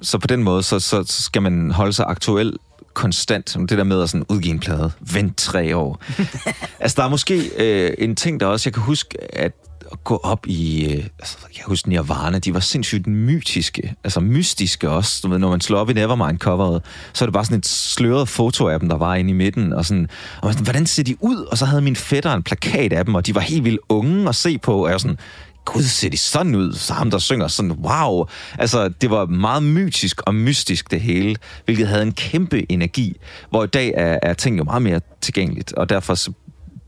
så 0.03 0.19
på 0.19 0.27
den 0.27 0.43
måde, 0.43 0.63
så, 0.63 0.81
så 0.81 1.05
skal 1.07 1.43
man 1.43 1.71
holde 1.71 1.93
sig 1.93 2.05
aktuel 2.09 2.57
konstant. 2.95 3.57
Det 3.69 3.79
der 3.79 3.85
med 3.85 4.03
at 4.03 4.11
sådan 4.11 4.27
udgive 4.29 4.55
en 4.55 4.61
plade. 4.61 4.93
Vent 5.01 5.37
tre 5.37 5.77
år. 5.77 6.03
altså, 6.81 6.97
der 6.97 7.05
er 7.05 7.09
måske 7.09 7.51
øh, 7.59 7.95
en 7.99 8.17
ting, 8.17 8.41
der 8.41 8.47
også... 8.47 8.69
Jeg 8.69 8.75
kan 8.75 8.83
huske, 8.83 9.35
at 9.35 9.53
at 9.93 10.05
gå 10.05 10.21
op 10.23 10.47
i... 10.47 10.85
Øh, 10.85 11.05
altså, 11.19 11.37
jeg 11.43 11.57
kan 11.57 11.65
huske 11.67 11.89
Nirvana, 11.89 12.39
de 12.39 12.55
var 12.55 12.61
sindssygt 12.61 13.07
mytiske, 13.07 13.95
altså 14.05 14.21
mystiske 14.21 14.91
også. 14.91 15.21
Du 15.23 15.29
ved, 15.29 15.39
når 15.39 15.51
man 15.51 15.61
slår 15.61 15.79
op 15.79 15.91
i 15.91 15.93
Nevermind-coveret, 15.93 16.81
så 17.13 17.25
er 17.25 17.27
det 17.27 17.33
bare 17.33 17.45
sådan 17.45 17.59
et 17.59 17.67
sløret 17.67 18.29
foto 18.29 18.69
af 18.69 18.81
dem, 18.81 18.89
der 18.89 18.97
var 18.97 19.15
inde 19.15 19.31
i 19.31 19.33
midten. 19.33 19.73
Og 19.73 19.85
sådan, 19.85 20.09
og 20.41 20.47
man 20.47 20.53
sådan, 20.53 20.65
hvordan 20.65 20.87
ser 20.87 21.03
de 21.03 21.17
ud? 21.21 21.37
Og 21.37 21.59
så 21.59 21.65
havde 21.65 21.83
min 21.83 21.97
fætter 21.97 22.35
en 22.35 22.43
plakat 22.43 22.93
af 22.93 23.05
dem, 23.05 23.15
og 23.15 23.27
de 23.27 23.35
var 23.35 23.41
helt 23.41 23.65
vildt 23.65 23.81
unge 23.89 24.29
at 24.29 24.35
se 24.35 24.59
på. 24.59 24.85
Og 24.85 24.91
jeg 24.91 25.01
sådan, 25.01 25.19
gud, 25.65 25.83
ser 25.83 26.09
de 26.11 26.17
sådan 26.17 26.55
ud? 26.55 26.73
Så 26.73 26.95
ham, 26.95 27.11
der 27.11 27.19
synger 27.19 27.49
sådan, 27.49 27.73
wow. 27.73 28.27
Altså, 28.59 28.89
det 28.89 29.11
var 29.11 29.27
meget 29.27 29.63
mytisk 29.63 30.21
og 30.21 30.35
mystisk 30.35 30.91
det 30.91 31.01
hele, 31.01 31.37
hvilket 31.65 31.89
havde 31.89 32.03
en 32.03 32.13
kæmpe 32.13 32.73
energi, 32.73 33.17
hvor 33.51 33.65
i 33.65 33.67
dag 33.67 33.93
er, 33.97 34.19
er 34.23 34.35
ting 34.35 34.59
jo 34.59 34.65
meget 34.65 34.83
mere 34.83 35.01
tilgængeligt, 35.21 35.73
og 35.73 35.89
derfor 35.89 36.15
så, 36.15 36.33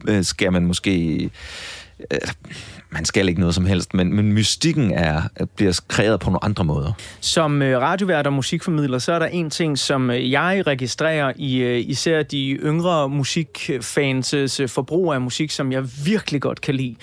øh, 0.08 0.24
skal 0.24 0.52
man 0.52 0.66
måske... 0.66 1.30
Øh, 2.10 2.18
man 2.90 3.04
skal 3.04 3.28
ikke 3.28 3.40
noget 3.40 3.54
som 3.54 3.66
helst, 3.66 3.94
men, 3.94 4.14
men 4.14 4.32
mystikken 4.32 4.92
er, 4.92 5.22
bliver 5.56 5.80
kreeret 5.88 6.20
på 6.20 6.30
nogle 6.30 6.44
andre 6.44 6.64
måder. 6.64 6.92
Som 7.20 7.62
øh, 7.62 7.80
radiovært 7.80 8.26
og 8.26 8.32
musikformidler, 8.32 8.98
så 8.98 9.12
er 9.12 9.18
der 9.18 9.26
en 9.26 9.50
ting, 9.50 9.78
som 9.78 10.10
øh, 10.10 10.30
jeg 10.30 10.62
registrerer 10.66 11.32
i 11.36 11.56
øh, 11.56 11.84
især 11.86 12.22
de 12.22 12.50
yngre 12.50 13.06
musikfans' 13.06 14.62
øh, 14.62 14.68
forbrug 14.68 15.12
af 15.12 15.20
musik, 15.20 15.50
som 15.50 15.72
jeg 15.72 15.84
virkelig 16.04 16.40
godt 16.40 16.60
kan 16.60 16.74
lide. 16.74 16.96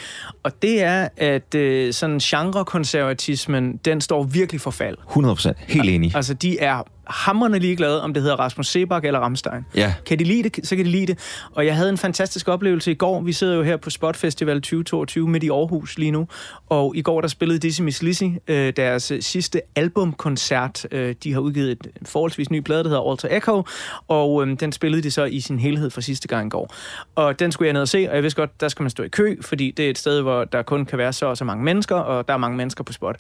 Og 0.44 0.62
det 0.62 0.84
er, 0.84 1.08
at 1.18 1.56
øh, 1.56 1.94
sådan 1.94 2.20
genrekonservatismen, 2.20 3.80
den 3.86 4.02
står 4.02 4.24
virkelig 4.24 4.62
for 4.62 4.72
fald. 4.72 4.98
100% 5.10 5.54
helt 5.68 5.90
enig. 5.90 6.16
Altså, 6.16 6.34
de 6.34 6.60
er 6.60 6.84
hammerne 7.12 7.60
ligeglade, 7.60 8.02
om 8.02 8.14
det 8.14 8.24
hedder 8.24 8.36
Rasmus 8.36 8.68
Sebak 8.68 9.06
eller 9.06 9.20
Ramstein. 9.20 9.66
Ja. 9.76 9.94
Kan 10.06 10.20
de 10.20 10.24
lide 10.24 10.50
det, 10.50 10.68
så 10.68 10.76
kan 10.76 10.86
de 10.86 10.92
lide 10.92 11.08
det. 11.08 11.20
Og 11.52 11.66
jeg 11.66 11.76
havde 11.76 11.90
en 11.90 11.98
fantastisk 11.98 12.48
oplevelse 12.48 12.92
i 12.92 12.96
går. 12.96 13.22
Vi 13.22 13.34
sidder 13.34 13.56
jo 13.56 13.64
her 13.64 13.78
på 13.78 13.90
Spot 13.90 14.16
Festival 14.16 14.56
2022 14.56 15.28
midt 15.28 15.44
i 15.44 15.50
Aarhus 15.50 15.98
lige 15.98 16.12
nu. 16.12 16.28
Og 16.70 16.96
i 16.96 17.02
går 17.02 17.22
der 17.22 17.28
spillede 17.28 17.60
Dizzy 17.60 17.82
Miss 17.82 18.04
Lizzy 18.04 18.24
øh, 18.48 18.74
deres 18.76 19.12
øh, 19.12 19.22
sidste 19.22 19.62
albumkoncert. 19.76 20.86
Øh, 20.92 21.16
de 21.24 21.34
har 21.34 21.40
udgivet 21.40 21.72
et 21.72 21.88
forholdsvis 22.06 22.52
ny 22.52 22.60
plade, 22.60 22.84
der 22.84 22.90
hedder 22.90 23.12
Alter 23.12 23.38
Echo. 23.38 23.64
Og 24.08 24.48
øh, 24.48 24.60
den 24.60 24.72
spillede 24.72 25.04
de 25.04 25.12
så 25.12 25.24
i 25.24 25.40
sin 25.40 25.60
helhed 25.60 25.90
for 25.90 26.02
sidste 26.02 26.28
gang 26.28 26.48
i 26.48 26.50
går. 26.50 26.74
Og 27.16 27.40
den 27.40 27.52
skulle 27.52 27.68
jeg 27.68 27.74
ned 27.74 27.82
og 27.82 27.88
se, 27.88 28.08
og 28.10 28.16
jeg 28.16 28.24
vidste 28.24 28.42
godt, 28.42 28.62
der 28.62 28.68
skal 28.68 28.84
man 28.84 28.90
stå 28.90 29.04
i 29.04 29.08
kø, 29.08 29.36
fordi 29.42 29.72
det 29.72 29.86
er 29.86 29.90
et 29.90 29.98
sted, 29.98 30.22
hvor 30.22 30.44
der 30.44 30.62
kun 30.62 30.86
kan 30.86 30.98
være 30.98 31.14
så 31.14 31.26
og 31.26 31.38
så 31.38 31.46
mange 31.46 31.64
mennesker, 31.64 31.96
og 31.96 32.28
der 32.28 32.34
er 32.34 32.38
mange 32.38 32.58
mennesker 32.58 32.84
på 32.84 32.94
spot. 32.94 33.16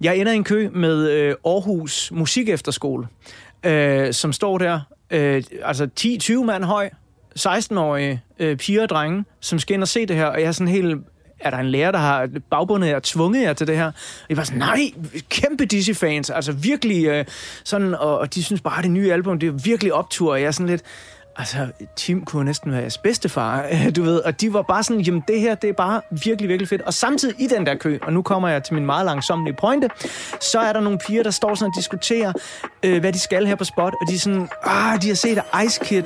Jeg 0.00 0.16
ender 0.16 0.32
i 0.32 0.36
en 0.36 0.44
kø 0.44 0.68
med 0.72 1.10
øh, 1.10 1.34
Aarhus 1.44 2.12
Musikefterskole, 2.12 3.06
øh, 3.64 4.12
som 4.12 4.32
står 4.32 4.58
der, 4.58 4.80
øh, 5.10 5.42
altså 5.62 5.88
10-20 6.00 6.44
mand 6.44 6.64
høj, 6.64 6.90
16-årige 7.38 8.22
øh, 8.38 8.56
piger 8.56 8.82
og 8.82 8.88
drenge, 8.88 9.24
som 9.40 9.58
skal 9.58 9.74
ind 9.74 9.82
og 9.82 9.88
se 9.88 10.06
det 10.06 10.16
her, 10.16 10.26
og 10.26 10.40
jeg 10.40 10.46
er 10.46 10.52
sådan 10.52 10.72
helt 10.72 10.98
er 11.40 11.50
der 11.50 11.58
en 11.58 11.66
lærer, 11.66 11.90
der 11.90 11.98
har 11.98 12.28
bagbundet 12.50 12.88
jer, 12.88 13.00
tvunget 13.02 13.42
jer 13.42 13.52
til 13.52 13.66
det 13.66 13.76
her? 13.76 13.86
Og 13.86 14.26
jeg 14.28 14.36
var 14.36 14.44
sådan, 14.44 14.58
nej, 14.58 14.80
kæmpe 15.28 15.64
Dizzy-fans, 15.64 16.30
altså 16.30 16.52
virkelig 16.52 17.06
øh, 17.06 17.24
sådan, 17.64 17.94
og, 17.94 18.18
og 18.18 18.34
de 18.34 18.44
synes 18.44 18.60
bare, 18.60 18.82
det 18.82 18.90
nye 18.90 19.12
album, 19.12 19.38
det 19.38 19.46
er 19.46 19.52
virkelig 19.52 19.92
optur, 19.92 20.32
og 20.32 20.40
jeg 20.40 20.46
er 20.46 20.50
sådan 20.50 20.66
lidt, 20.66 20.82
altså, 21.38 21.66
Tim 21.96 22.24
kunne 22.24 22.44
næsten 22.44 22.72
være 22.72 22.80
jeres 22.80 22.98
bedstefar, 22.98 23.64
du 23.96 24.02
ved, 24.02 24.18
og 24.18 24.40
de 24.40 24.52
var 24.52 24.62
bare 24.62 24.82
sådan, 24.82 25.02
jamen 25.02 25.22
det 25.28 25.40
her, 25.40 25.54
det 25.54 25.70
er 25.70 25.74
bare 25.74 26.00
virkelig, 26.10 26.48
virkelig 26.48 26.68
fedt. 26.68 26.82
Og 26.82 26.94
samtidig 26.94 27.34
i 27.40 27.46
den 27.46 27.66
der 27.66 27.74
kø, 27.74 27.98
og 28.02 28.12
nu 28.12 28.22
kommer 28.22 28.48
jeg 28.48 28.64
til 28.64 28.74
min 28.74 28.86
meget 28.86 29.06
langsomlige 29.06 29.56
pointe, 29.60 29.88
så 30.40 30.58
er 30.58 30.72
der 30.72 30.80
nogle 30.80 30.98
piger, 30.98 31.22
der 31.22 31.30
står 31.30 31.54
sådan 31.54 31.70
og 31.70 31.76
diskuterer, 31.76 32.32
øh, 32.82 33.00
hvad 33.00 33.12
de 33.12 33.18
skal 33.18 33.46
her 33.46 33.54
på 33.54 33.64
spot, 33.64 33.94
og 34.00 34.08
de 34.08 34.14
er 34.14 34.18
sådan, 34.18 34.48
ah, 34.64 35.02
de 35.02 35.08
har 35.08 35.14
set 35.14 35.38
Ice 35.66 35.80
Kid, 35.84 36.04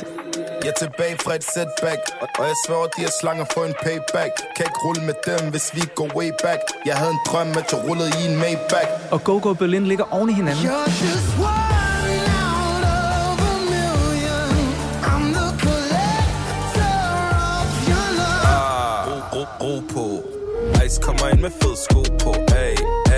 Jeg 0.62 0.68
er 0.68 0.72
tilbage 0.72 1.16
fra 1.24 1.34
et 1.34 1.44
setback 1.44 2.00
Og 2.38 2.44
jeg 2.46 2.54
sværger, 2.66 2.86
de 2.96 3.02
er 3.02 3.10
slanger 3.20 3.44
for 3.54 3.64
en 3.64 3.74
payback. 3.82 4.32
Kan 4.56 4.64
ikke 4.68 4.80
rulle 4.84 5.02
med 5.06 5.14
dem, 5.26 5.50
hvis 5.50 5.70
vi 5.74 5.82
går 5.94 6.08
way 6.16 6.30
back. 6.44 6.60
Jeg 6.86 6.96
havde 6.96 7.10
en 7.10 7.18
drøm, 7.26 7.48
at 7.48 7.72
jeg 7.72 7.80
rullede 7.88 8.10
i 8.20 8.22
en 8.30 8.36
Maybach. 8.36 8.90
Og 9.10 9.24
Go 9.24 9.38
Go 9.42 9.52
Berlin 9.52 9.86
ligger 9.86 10.04
oven 10.10 10.30
i 10.30 10.32
hinanden. 10.32 10.64
You're 10.64 10.90
just 11.04 11.38
one 11.38 11.79
Ice 20.90 21.00
kommer 21.03 21.29
ind 21.29 21.40
med 21.40 21.50
fed 21.50 21.76
sko 21.76 22.03
på. 22.22 22.31
Ay, 22.64 22.74
ay 23.07 23.09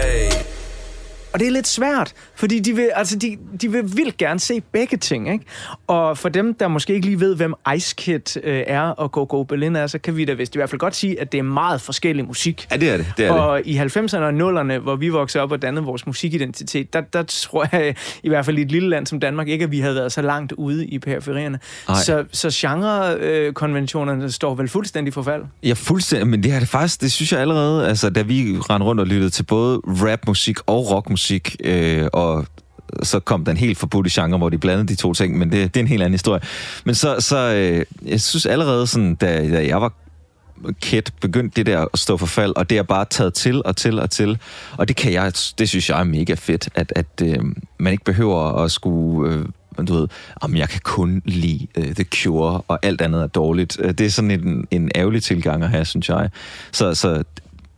og 1.32 1.40
det 1.40 1.46
er 1.46 1.50
lidt 1.50 1.68
svært, 1.68 2.12
fordi 2.34 2.58
de 2.58 2.76
vil, 2.76 2.90
altså 2.94 3.16
de, 3.18 3.38
de 3.60 3.72
vil 3.72 3.96
vildt 3.96 4.16
gerne 4.16 4.40
se 4.40 4.60
begge 4.72 4.96
ting, 4.96 5.32
ikke? 5.32 5.44
Og 5.86 6.18
for 6.18 6.28
dem, 6.28 6.54
der 6.54 6.68
måske 6.68 6.94
ikke 6.94 7.06
lige 7.06 7.20
ved, 7.20 7.36
hvem 7.36 7.54
Ice 7.76 7.94
Kid 7.96 8.36
øh, 8.42 8.62
er 8.66 8.80
og 8.80 9.12
Go 9.12 9.24
Go 9.28 9.42
Berlin 9.42 9.76
er, 9.76 9.86
så 9.86 9.98
kan 9.98 10.16
vi 10.16 10.24
da 10.24 10.32
vist 10.32 10.54
i 10.54 10.58
hvert 10.58 10.70
fald 10.70 10.78
godt 10.78 10.94
sige, 10.94 11.20
at 11.20 11.32
det 11.32 11.38
er 11.38 11.42
meget 11.42 11.80
forskellig 11.80 12.24
musik. 12.24 12.66
Ja, 12.70 12.76
det 12.76 12.90
er 12.90 12.96
det. 12.96 13.12
det, 13.16 13.26
er 13.26 13.32
det. 13.32 13.40
Og 13.40 13.60
i 13.64 13.78
90'erne 13.78 14.16
og 14.16 14.30
0'erne, 14.30 14.78
hvor 14.78 14.96
vi 14.96 15.08
voksede 15.08 15.42
op 15.42 15.52
og 15.52 15.62
dannede 15.62 15.84
vores 15.84 16.06
musikidentitet, 16.06 16.92
der, 16.92 17.00
der 17.00 17.22
tror 17.22 17.66
jeg, 17.72 17.94
i 18.22 18.28
hvert 18.28 18.44
fald 18.44 18.58
i 18.58 18.62
et 18.62 18.72
lille 18.72 18.88
land 18.88 19.06
som 19.06 19.20
Danmark, 19.20 19.48
ikke 19.48 19.64
at 19.64 19.70
vi 19.70 19.80
havde 19.80 19.94
været 19.94 20.12
så 20.12 20.22
langt 20.22 20.52
ude 20.52 20.86
i 20.86 20.98
periferierne. 20.98 21.58
Så, 22.04 22.24
så 22.32 22.50
genre-konventionerne 22.52 24.32
står 24.32 24.54
vel 24.54 24.68
fuldstændig 24.68 25.14
for 25.14 25.22
fald. 25.22 25.42
Ja, 25.62 25.72
fuldstændig, 25.72 26.28
men 26.28 26.42
det 26.42 26.52
er 26.52 26.58
det 26.58 26.68
faktisk, 26.68 27.00
det 27.00 27.12
synes 27.12 27.32
jeg 27.32 27.40
allerede, 27.40 27.88
altså 27.88 28.10
da 28.10 28.22
vi 28.22 28.56
rendte 28.70 28.86
rundt 28.86 29.00
og 29.00 29.06
lyttede 29.06 29.30
til 29.30 29.42
både 29.42 29.80
rapmusik 29.86 30.56
og 30.66 30.90
rockmusik, 30.90 31.21
øh, 31.64 32.06
og 32.12 32.46
så 33.02 33.20
kom 33.20 33.44
den 33.44 33.56
helt 33.56 33.78
forbudte 33.78 34.10
genre, 34.12 34.38
hvor 34.38 34.48
de 34.48 34.58
blandede 34.58 34.88
de 34.88 34.94
to 34.94 35.14
ting, 35.14 35.38
men 35.38 35.52
det, 35.52 35.74
det 35.74 35.80
er 35.80 35.84
en 35.84 35.88
helt 35.88 36.02
anden 36.02 36.14
historie. 36.14 36.40
Men 36.84 36.94
så, 36.94 37.16
så 37.20 37.54
øh, 37.54 37.84
jeg 38.10 38.20
synes 38.20 38.46
allerede 38.46 38.86
sådan, 38.86 39.14
da, 39.14 39.50
da 39.50 39.66
jeg 39.66 39.80
var 39.80 39.92
kid, 40.80 41.02
begyndte 41.20 41.56
det 41.56 41.66
der 41.66 41.80
at 41.80 41.88
stå 41.98 42.16
for 42.16 42.26
fald, 42.26 42.52
og 42.56 42.70
det 42.70 42.78
er 42.78 42.82
bare 42.82 43.04
taget 43.10 43.34
til 43.34 43.62
og 43.64 43.76
til 43.76 44.00
og 44.00 44.10
til. 44.10 44.38
Og 44.76 44.88
det 44.88 44.96
kan 44.96 45.12
jeg, 45.12 45.32
det 45.58 45.68
synes 45.68 45.90
jeg 45.90 46.00
er 46.00 46.04
mega 46.04 46.34
fedt, 46.34 46.68
at, 46.74 46.92
at 46.96 47.06
øh, 47.22 47.38
man 47.78 47.92
ikke 47.92 48.04
behøver 48.04 48.64
at 48.64 48.70
skulle... 48.70 49.34
Øh, 49.34 49.44
du 49.88 49.94
ved, 49.94 50.08
om 50.40 50.56
jeg 50.56 50.68
kan 50.68 50.80
kun 50.84 51.22
lide 51.24 51.66
uh, 51.78 51.84
The 51.84 52.04
Cure, 52.04 52.62
og 52.68 52.78
alt 52.82 53.00
andet 53.00 53.22
er 53.22 53.26
dårligt. 53.26 53.78
Uh, 53.78 53.90
Det 53.90 54.00
er 54.00 54.10
sådan 54.10 54.30
en, 54.30 54.66
en 54.70 54.90
ærgerlig 54.94 55.22
tilgang 55.22 55.64
at 55.64 55.70
have, 55.70 55.84
synes 55.84 56.08
jeg. 56.08 56.30
Så, 56.72 56.94
så 56.94 57.22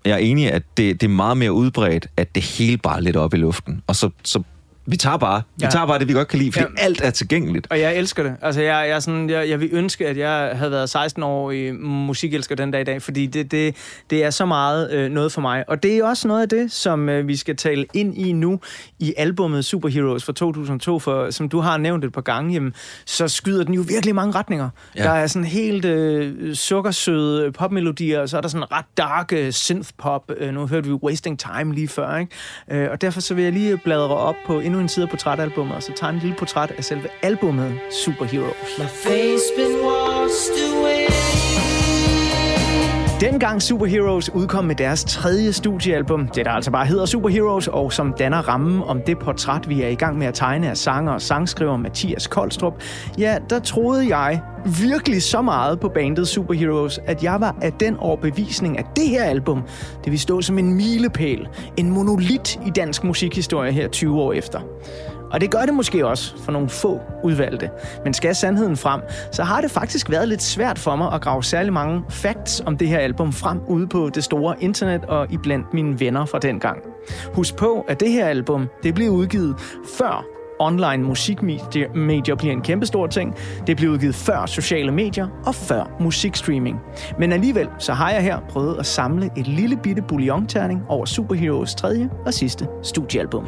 jeg 0.04 0.12
er 0.12 0.16
enig, 0.16 0.52
at 0.52 0.62
det, 0.76 1.00
det 1.00 1.06
er 1.06 1.14
meget 1.14 1.36
mere 1.36 1.52
udbredt, 1.52 2.06
at 2.16 2.34
det 2.34 2.42
hele 2.42 2.78
bare 2.78 2.96
er 2.96 3.00
lidt 3.00 3.16
op 3.16 3.34
i 3.34 3.36
luften. 3.36 3.82
Og 3.86 3.96
så, 3.96 4.10
så 4.24 4.42
vi 4.86 4.96
tager 4.96 5.16
bare, 5.16 5.42
vi 5.56 5.64
Ja. 5.64 5.70
tager 5.70 5.86
bare 5.86 5.98
det, 5.98 6.08
vi 6.08 6.12
godt 6.12 6.28
kan 6.28 6.38
lide, 6.38 6.52
fordi 6.52 6.64
Ja. 6.78 6.84
alt 6.84 7.00
er 7.04 7.10
tilgængeligt. 7.10 7.66
Og 7.70 7.80
jeg 7.80 7.96
elsker 7.96 8.22
det. 8.22 8.36
Altså, 8.42 8.60
jeg, 8.62 8.88
jeg, 8.88 9.02
sådan, 9.02 9.30
jeg, 9.30 9.48
jeg 9.48 9.60
vil 9.60 9.68
ønske, 9.72 10.06
at 10.06 10.16
jeg 10.16 10.50
havde 10.54 10.70
været 10.70 10.90
16 10.90 11.22
år 11.22 11.50
i 11.50 11.70
musikelsker 11.72 12.54
den 12.54 12.70
dag 12.70 12.80
i 12.80 12.84
dag, 12.84 13.02
fordi 13.02 13.26
det, 13.26 13.50
det, 13.50 13.76
det 14.10 14.24
er 14.24 14.30
så 14.30 14.46
meget 14.46 14.92
øh, 14.92 15.10
noget 15.10 15.32
for 15.32 15.40
mig. 15.40 15.64
Og 15.68 15.82
det 15.82 15.98
er 15.98 16.04
også 16.04 16.28
noget 16.28 16.42
af 16.42 16.48
det, 16.48 16.72
som 16.72 17.08
øh, 17.08 17.28
vi 17.28 17.36
skal 17.36 17.56
tale 17.56 17.86
ind 17.94 18.18
i 18.18 18.32
nu 18.32 18.60
i 18.98 19.14
albummet 19.16 19.64
Superheroes 19.64 20.24
fra 20.24 20.32
2002, 20.32 20.98
for 20.98 21.30
som 21.30 21.48
du 21.48 21.60
har 21.60 21.76
nævnt 21.76 22.04
et 22.04 22.12
par 22.12 22.20
gange, 22.20 22.52
jamen, 22.52 22.74
så 23.06 23.28
skyder 23.28 23.64
den 23.64 23.74
jo 23.74 23.84
virkelig 23.88 24.14
mange 24.14 24.34
retninger. 24.34 24.68
Ja. 24.96 25.02
Der 25.02 25.10
er 25.10 25.26
sådan 25.26 25.46
helt 25.48 25.84
øh, 25.84 26.54
sukkersøde 26.54 27.52
popmelodier, 27.52 28.20
og 28.20 28.28
så 28.28 28.36
er 28.36 28.40
der 28.40 28.48
sådan 28.48 28.72
ret 28.72 28.84
dark 28.98 29.32
øh, 29.32 29.52
synth-pop. 29.52 30.30
Øh, 30.38 30.54
nu 30.54 30.66
hørte 30.66 30.88
vi 30.88 30.92
Wasting 30.94 31.38
Time 31.38 31.74
lige 31.74 31.88
før, 31.88 32.16
ikke? 32.16 32.32
Øh, 32.84 32.90
og 32.90 33.00
derfor 33.00 33.20
så 33.20 33.34
vil 33.34 33.44
jeg 33.44 33.52
lige 33.52 33.76
bladre 33.84 34.08
op 34.16 34.34
på 34.46 34.60
endnu 34.74 34.82
en 34.82 34.88
side 34.88 35.02
af 35.02 35.10
portrætalbummet, 35.10 35.76
og 35.76 35.82
så 35.82 35.92
tager 35.92 36.12
en 36.12 36.18
lille 36.18 36.36
portræt 36.36 36.70
af 36.70 36.84
selve 36.84 37.08
albummet 37.22 37.80
Superheroes. 37.90 38.78
My 38.78 38.84
face 38.84 39.44
been 39.56 39.74
washed 39.86 40.56
away. 40.72 40.93
Dengang 43.24 43.62
Superheroes 43.62 44.30
udkom 44.34 44.64
med 44.64 44.74
deres 44.74 45.04
tredje 45.04 45.52
studiealbum, 45.52 46.28
det 46.28 46.44
der 46.44 46.50
altså 46.50 46.70
bare 46.70 46.86
hedder 46.86 47.06
Superheroes, 47.06 47.68
og 47.68 47.92
som 47.92 48.14
danner 48.18 48.48
rammen 48.48 48.82
om 48.82 49.00
det 49.06 49.18
portræt, 49.18 49.68
vi 49.68 49.82
er 49.82 49.88
i 49.88 49.94
gang 49.94 50.18
med 50.18 50.26
at 50.26 50.34
tegne 50.34 50.70
af 50.70 50.76
sanger 50.76 51.12
og 51.12 51.22
sangskriver 51.22 51.76
Mathias 51.76 52.26
Koldstrup, 52.26 52.82
ja, 53.18 53.38
der 53.50 53.58
troede 53.58 54.16
jeg 54.16 54.40
virkelig 54.80 55.22
så 55.22 55.42
meget 55.42 55.80
på 55.80 55.88
bandet 55.88 56.28
Superheroes, 56.28 57.00
at 57.06 57.22
jeg 57.22 57.40
var 57.40 57.56
af 57.62 57.72
den 57.72 57.96
overbevisning, 57.96 58.78
at 58.78 58.86
det 58.96 59.08
her 59.08 59.24
album, 59.24 59.62
det 60.04 60.12
vil 60.12 60.20
stå 60.20 60.40
som 60.40 60.58
en 60.58 60.74
milepæl, 60.74 61.48
en 61.76 61.90
monolit 61.90 62.60
i 62.66 62.70
dansk 62.70 63.04
musikhistorie 63.04 63.72
her 63.72 63.88
20 63.88 64.20
år 64.20 64.32
efter. 64.32 64.60
Og 65.34 65.40
det 65.40 65.50
gør 65.50 65.60
det 65.60 65.74
måske 65.74 66.06
også 66.06 66.42
for 66.44 66.52
nogle 66.52 66.68
få 66.68 67.00
udvalgte. 67.24 67.70
Men 68.04 68.14
skal 68.14 68.34
sandheden 68.34 68.76
frem, 68.76 69.00
så 69.32 69.42
har 69.42 69.60
det 69.60 69.70
faktisk 69.70 70.10
været 70.10 70.28
lidt 70.28 70.42
svært 70.42 70.78
for 70.78 70.96
mig 70.96 71.12
at 71.12 71.20
grave 71.20 71.44
særlig 71.44 71.72
mange 71.72 72.02
facts 72.08 72.62
om 72.66 72.76
det 72.76 72.88
her 72.88 72.98
album 72.98 73.32
frem 73.32 73.60
ude 73.68 73.86
på 73.86 74.10
det 74.14 74.24
store 74.24 74.54
internet 74.60 75.04
og 75.04 75.32
iblandt 75.32 75.74
mine 75.74 76.00
venner 76.00 76.24
fra 76.24 76.38
dengang. 76.38 76.82
Husk 77.34 77.56
på, 77.56 77.84
at 77.88 78.00
det 78.00 78.10
her 78.12 78.26
album, 78.26 78.68
det 78.82 78.94
blev 78.94 79.10
udgivet 79.10 79.56
før 79.98 80.24
online 80.58 81.04
musikmedier 81.04 82.34
bliver 82.36 82.52
en 82.52 82.62
kæmpestor 82.62 83.06
ting. 83.06 83.34
Det 83.66 83.76
blev 83.76 83.90
udgivet 83.90 84.14
før 84.14 84.46
sociale 84.46 84.92
medier 84.92 85.28
og 85.46 85.54
før 85.54 85.96
musikstreaming. 86.00 86.80
Men 87.18 87.32
alligevel 87.32 87.68
så 87.78 87.92
har 87.92 88.10
jeg 88.10 88.22
her 88.22 88.40
prøvet 88.48 88.78
at 88.78 88.86
samle 88.86 89.30
et 89.36 89.46
lille 89.46 89.76
bitte 89.76 90.02
bouillonterning 90.02 90.82
over 90.88 91.04
Superheroes 91.04 91.74
tredje 91.74 92.10
og 92.26 92.34
sidste 92.34 92.68
studiealbum. 92.82 93.46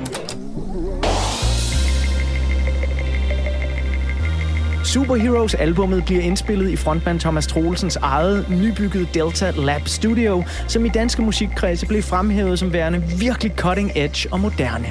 Superheroes 4.87 5.55
albummet 5.55 6.05
bliver 6.05 6.21
indspillet 6.21 6.71
i 6.71 6.77
frontmand 6.77 7.21
Thomas 7.21 7.47
Troelsens 7.47 7.97
eget 7.97 8.47
nybyggede 8.51 9.09
Delta 9.15 9.51
Lab 9.51 9.89
Studio, 9.89 10.45
som 10.69 10.85
i 10.85 10.89
danske 10.89 11.23
musikkredse 11.23 11.87
blev 11.87 12.03
fremhævet 12.03 12.59
som 12.59 12.73
værende 12.73 13.03
virkelig 13.19 13.53
cutting 13.57 13.93
edge 13.95 14.33
og 14.33 14.41
moderne. 14.41 14.87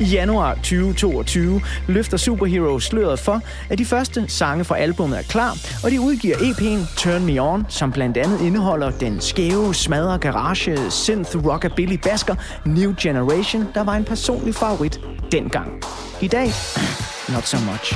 I 0.00 0.04
januar 0.04 0.54
2022 0.54 1.60
løfter 1.86 2.16
Superheroes 2.16 2.84
sløret 2.84 3.18
for, 3.18 3.40
at 3.70 3.78
de 3.78 3.84
første 3.84 4.24
sange 4.28 4.64
fra 4.64 4.76
albummet 4.78 5.18
er 5.18 5.22
klar, 5.22 5.56
og 5.84 5.90
de 5.90 6.00
udgiver 6.00 6.36
EP'en 6.36 6.96
Turn 6.96 7.24
Me 7.24 7.42
On, 7.42 7.66
som 7.68 7.92
blandt 7.92 8.16
andet 8.16 8.40
indeholder 8.40 8.90
den 8.90 9.20
skæve, 9.20 9.74
smadre 9.74 10.18
garage, 10.18 10.90
synth 10.90 11.36
rockabilly 11.36 11.96
basker 11.96 12.34
New 12.66 12.94
Generation, 13.00 13.66
der 13.74 13.84
var 13.84 13.94
en 13.94 14.04
personlig 14.04 14.54
favorit 14.54 15.00
dengang. 15.32 15.84
I 16.20 16.28
dag, 16.28 16.46
not 17.28 17.46
so 17.46 17.56
much. 17.70 17.94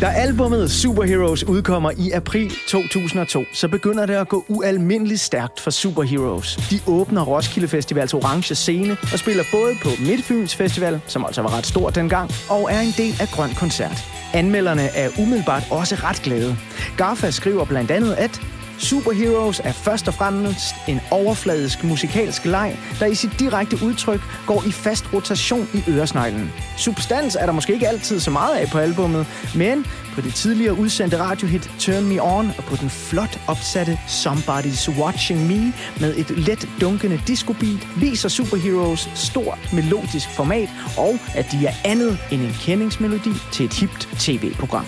Da 0.00 0.06
albummet 0.06 0.70
Superheroes 0.70 1.44
udkommer 1.44 1.90
i 1.96 2.10
april 2.10 2.52
2002, 2.68 3.44
så 3.52 3.68
begynder 3.68 4.06
det 4.06 4.14
at 4.14 4.28
gå 4.28 4.44
ualmindeligt 4.48 5.20
stærkt 5.20 5.60
for 5.60 5.70
Superheroes. 5.70 6.56
De 6.70 6.80
åbner 6.86 7.24
Roskilde 7.24 7.68
Festivals 7.68 8.14
orange 8.14 8.54
scene 8.54 8.96
og 9.12 9.18
spiller 9.18 9.44
både 9.52 9.72
på 9.82 9.88
Midtfyns 10.00 10.56
Festival, 10.56 11.00
som 11.06 11.24
altså 11.24 11.42
var 11.42 11.56
ret 11.58 11.66
stor 11.66 11.90
dengang, 11.90 12.30
og 12.50 12.72
er 12.72 12.80
en 12.80 12.94
del 12.96 13.14
af 13.20 13.28
Grøn 13.28 13.50
Koncert. 13.54 14.04
Anmelderne 14.34 14.82
er 14.82 15.08
umiddelbart 15.18 15.62
også 15.70 15.94
ret 15.94 16.22
glade. 16.22 16.56
Garfa 16.96 17.30
skriver 17.30 17.64
blandt 17.64 17.90
andet, 17.90 18.14
at 18.14 18.40
Superheroes 18.78 19.60
er 19.64 19.72
først 19.72 20.08
og 20.08 20.14
fremmest 20.14 20.74
en 20.88 21.00
overfladisk 21.10 21.84
musikalsk 21.84 22.44
leg, 22.44 22.78
der 23.00 23.06
i 23.06 23.14
sit 23.14 23.30
direkte 23.38 23.78
udtryk 23.84 24.20
går 24.46 24.64
i 24.66 24.72
fast 24.72 25.12
rotation 25.12 25.68
i 25.74 25.90
øresneglen. 25.90 26.52
Substans 26.76 27.36
er 27.40 27.46
der 27.46 27.52
måske 27.52 27.72
ikke 27.72 27.88
altid 27.88 28.20
så 28.20 28.30
meget 28.30 28.56
af 28.56 28.68
på 28.68 28.78
albummet, 28.78 29.26
men 29.54 29.86
på 30.14 30.20
det 30.20 30.34
tidligere 30.34 30.78
udsendte 30.78 31.18
radiohit 31.18 31.70
Turn 31.78 32.04
Me 32.04 32.22
On 32.22 32.52
og 32.58 32.64
på 32.64 32.76
den 32.76 32.90
flot 32.90 33.40
opsatte 33.46 33.98
Somebody's 34.06 35.00
Watching 35.00 35.46
Me 35.46 35.72
med 36.00 36.16
et 36.16 36.30
let 36.30 36.68
dunkende 36.80 37.22
discobeat 37.26 37.88
viser 37.96 38.28
Superheroes 38.28 39.08
stort 39.14 39.68
melodisk 39.72 40.30
format 40.30 40.68
og 40.96 41.18
at 41.34 41.46
de 41.52 41.66
er 41.66 41.72
andet 41.84 42.18
end 42.30 42.42
en 42.42 42.56
kendingsmelodi 42.60 43.32
til 43.52 43.66
et 43.66 43.74
hipt 43.74 44.08
tv-program. 44.18 44.84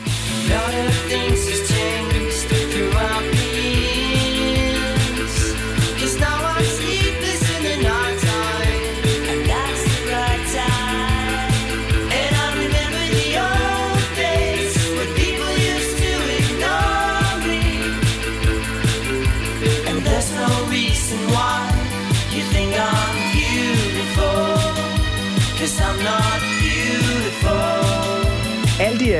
lot 0.49 1.80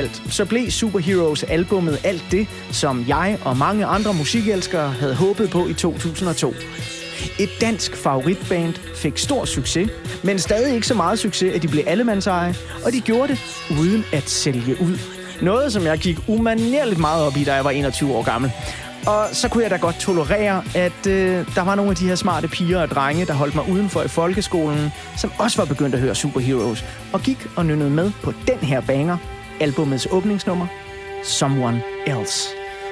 Alt 0.01 0.23
så 0.31 0.45
blev 0.45 0.71
Superheroes 0.71 1.43
albummet 1.43 2.01
alt 2.05 2.25
det, 2.31 2.47
som 2.73 3.05
jeg 3.09 3.39
og 3.45 3.57
mange 3.57 3.87
andre 3.87 4.15
musikelskere 4.15 4.91
havde 4.91 5.15
håbet 5.15 5.51
på 5.51 5.67
i 5.67 5.75
2002. 5.75 6.55
Et 7.39 7.51
dansk 7.61 7.97
favoritband 7.97 8.75
fik 8.97 9.19
stor 9.19 9.45
succes, 9.45 9.91
men 10.25 10.39
stadig 10.39 10.75
ikke 10.75 10.87
så 10.87 10.95
meget 10.95 11.19
succes, 11.19 11.55
at 11.55 11.63
de 11.63 11.69
blev 11.69 11.85
allemandseje, 11.87 12.55
og 12.85 12.93
de 12.93 13.01
gjorde 13.01 13.29
det 13.29 13.39
uden 13.81 14.05
at 14.13 14.31
sælge 14.31 14.77
ud. 14.83 14.99
Noget, 15.43 15.73
som 15.73 15.83
jeg 15.83 15.99
gik 15.99 16.19
umanerligt 16.29 17.01
meget 17.01 17.27
op 17.27 17.37
i, 17.37 17.45
da 17.45 17.55
jeg 17.55 17.65
var 17.65 17.71
21 17.71 18.13
år 18.13 18.23
gammel. 18.23 18.53
Og 19.07 19.27
så 19.33 19.49
kunne 19.49 19.63
jeg 19.63 19.71
da 19.71 19.77
godt 19.77 19.97
tolerere, 20.01 20.63
at 20.75 21.07
øh, 21.07 21.55
der 21.55 21.63
var 21.63 21.75
nogle 21.75 21.91
af 21.91 21.97
de 21.97 22.09
her 22.09 22.15
smarte 22.15 22.49
piger 22.49 22.83
og 22.83 22.89
drenge, 22.89 23.27
der 23.27 23.33
holdt 23.33 23.55
mig 23.55 23.69
udenfor 23.69 24.03
i 24.03 24.09
folkeskolen, 24.09 24.93
som 25.17 25.33
også 25.39 25.57
var 25.57 25.65
begyndt 25.65 25.95
at 25.95 26.01
høre 26.01 26.15
Superheroes, 26.15 26.85
og 27.13 27.21
gik 27.21 27.47
og 27.57 27.67
nynnede 27.67 27.91
med 27.91 28.13
på 28.23 28.33
den 28.49 28.59
her 28.59 28.81
banger, 28.81 29.17
albumets 29.61 30.09
åbningsnummer, 30.11 30.67
Someone 31.23 31.83
Else. 32.07 32.49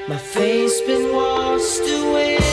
My 0.08 0.16
face 0.16 0.72
been 0.86 1.12
washed 1.12 1.88
away. 2.02 2.47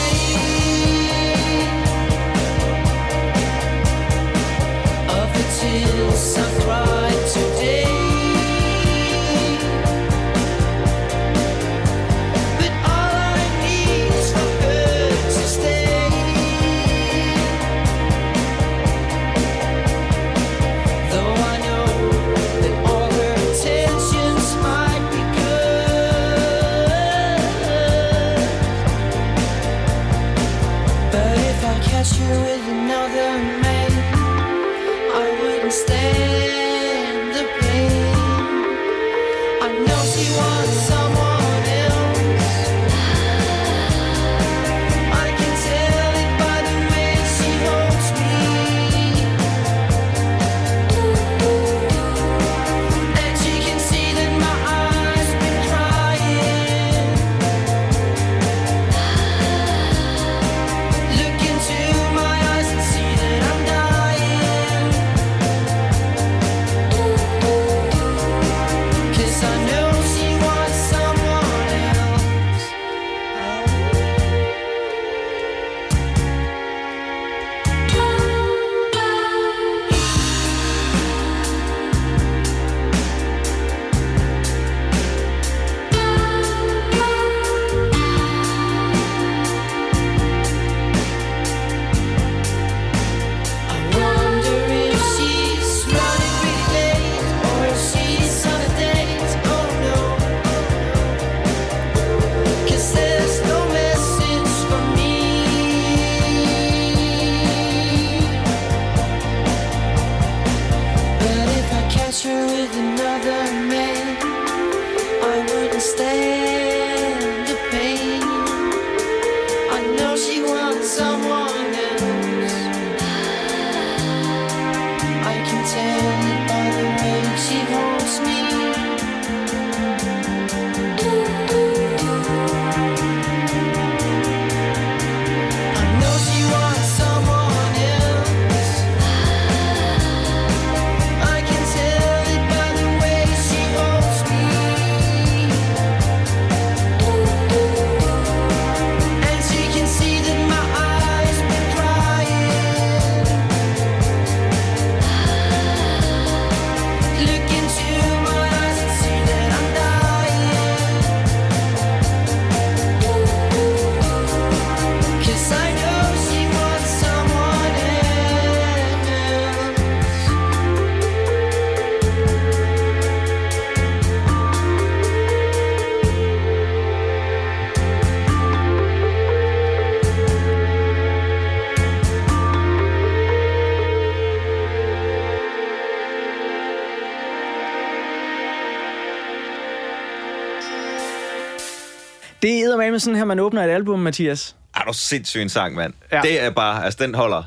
Med 192.96 193.00
sådan 193.00 193.16
her, 193.16 193.24
man 193.24 193.38
åbner 193.38 193.64
et 193.64 193.70
album, 193.70 193.98
Mathias. 193.98 194.56
Er 194.76 194.80
du 194.80 194.92
sindssyg 194.92 195.42
en 195.42 195.48
sang, 195.48 195.74
mand. 195.74 195.92
Ja. 196.12 196.20
Det 196.20 196.42
er 196.44 196.50
bare, 196.50 196.84
altså 196.84 196.98
den 197.02 197.14
holder 197.14 197.42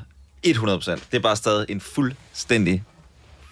100%. 0.47 0.51
Det 0.91 1.01
er 1.13 1.19
bare 1.19 1.35
stadig 1.35 1.65
en 1.69 1.81
fuldstændig 1.81 2.83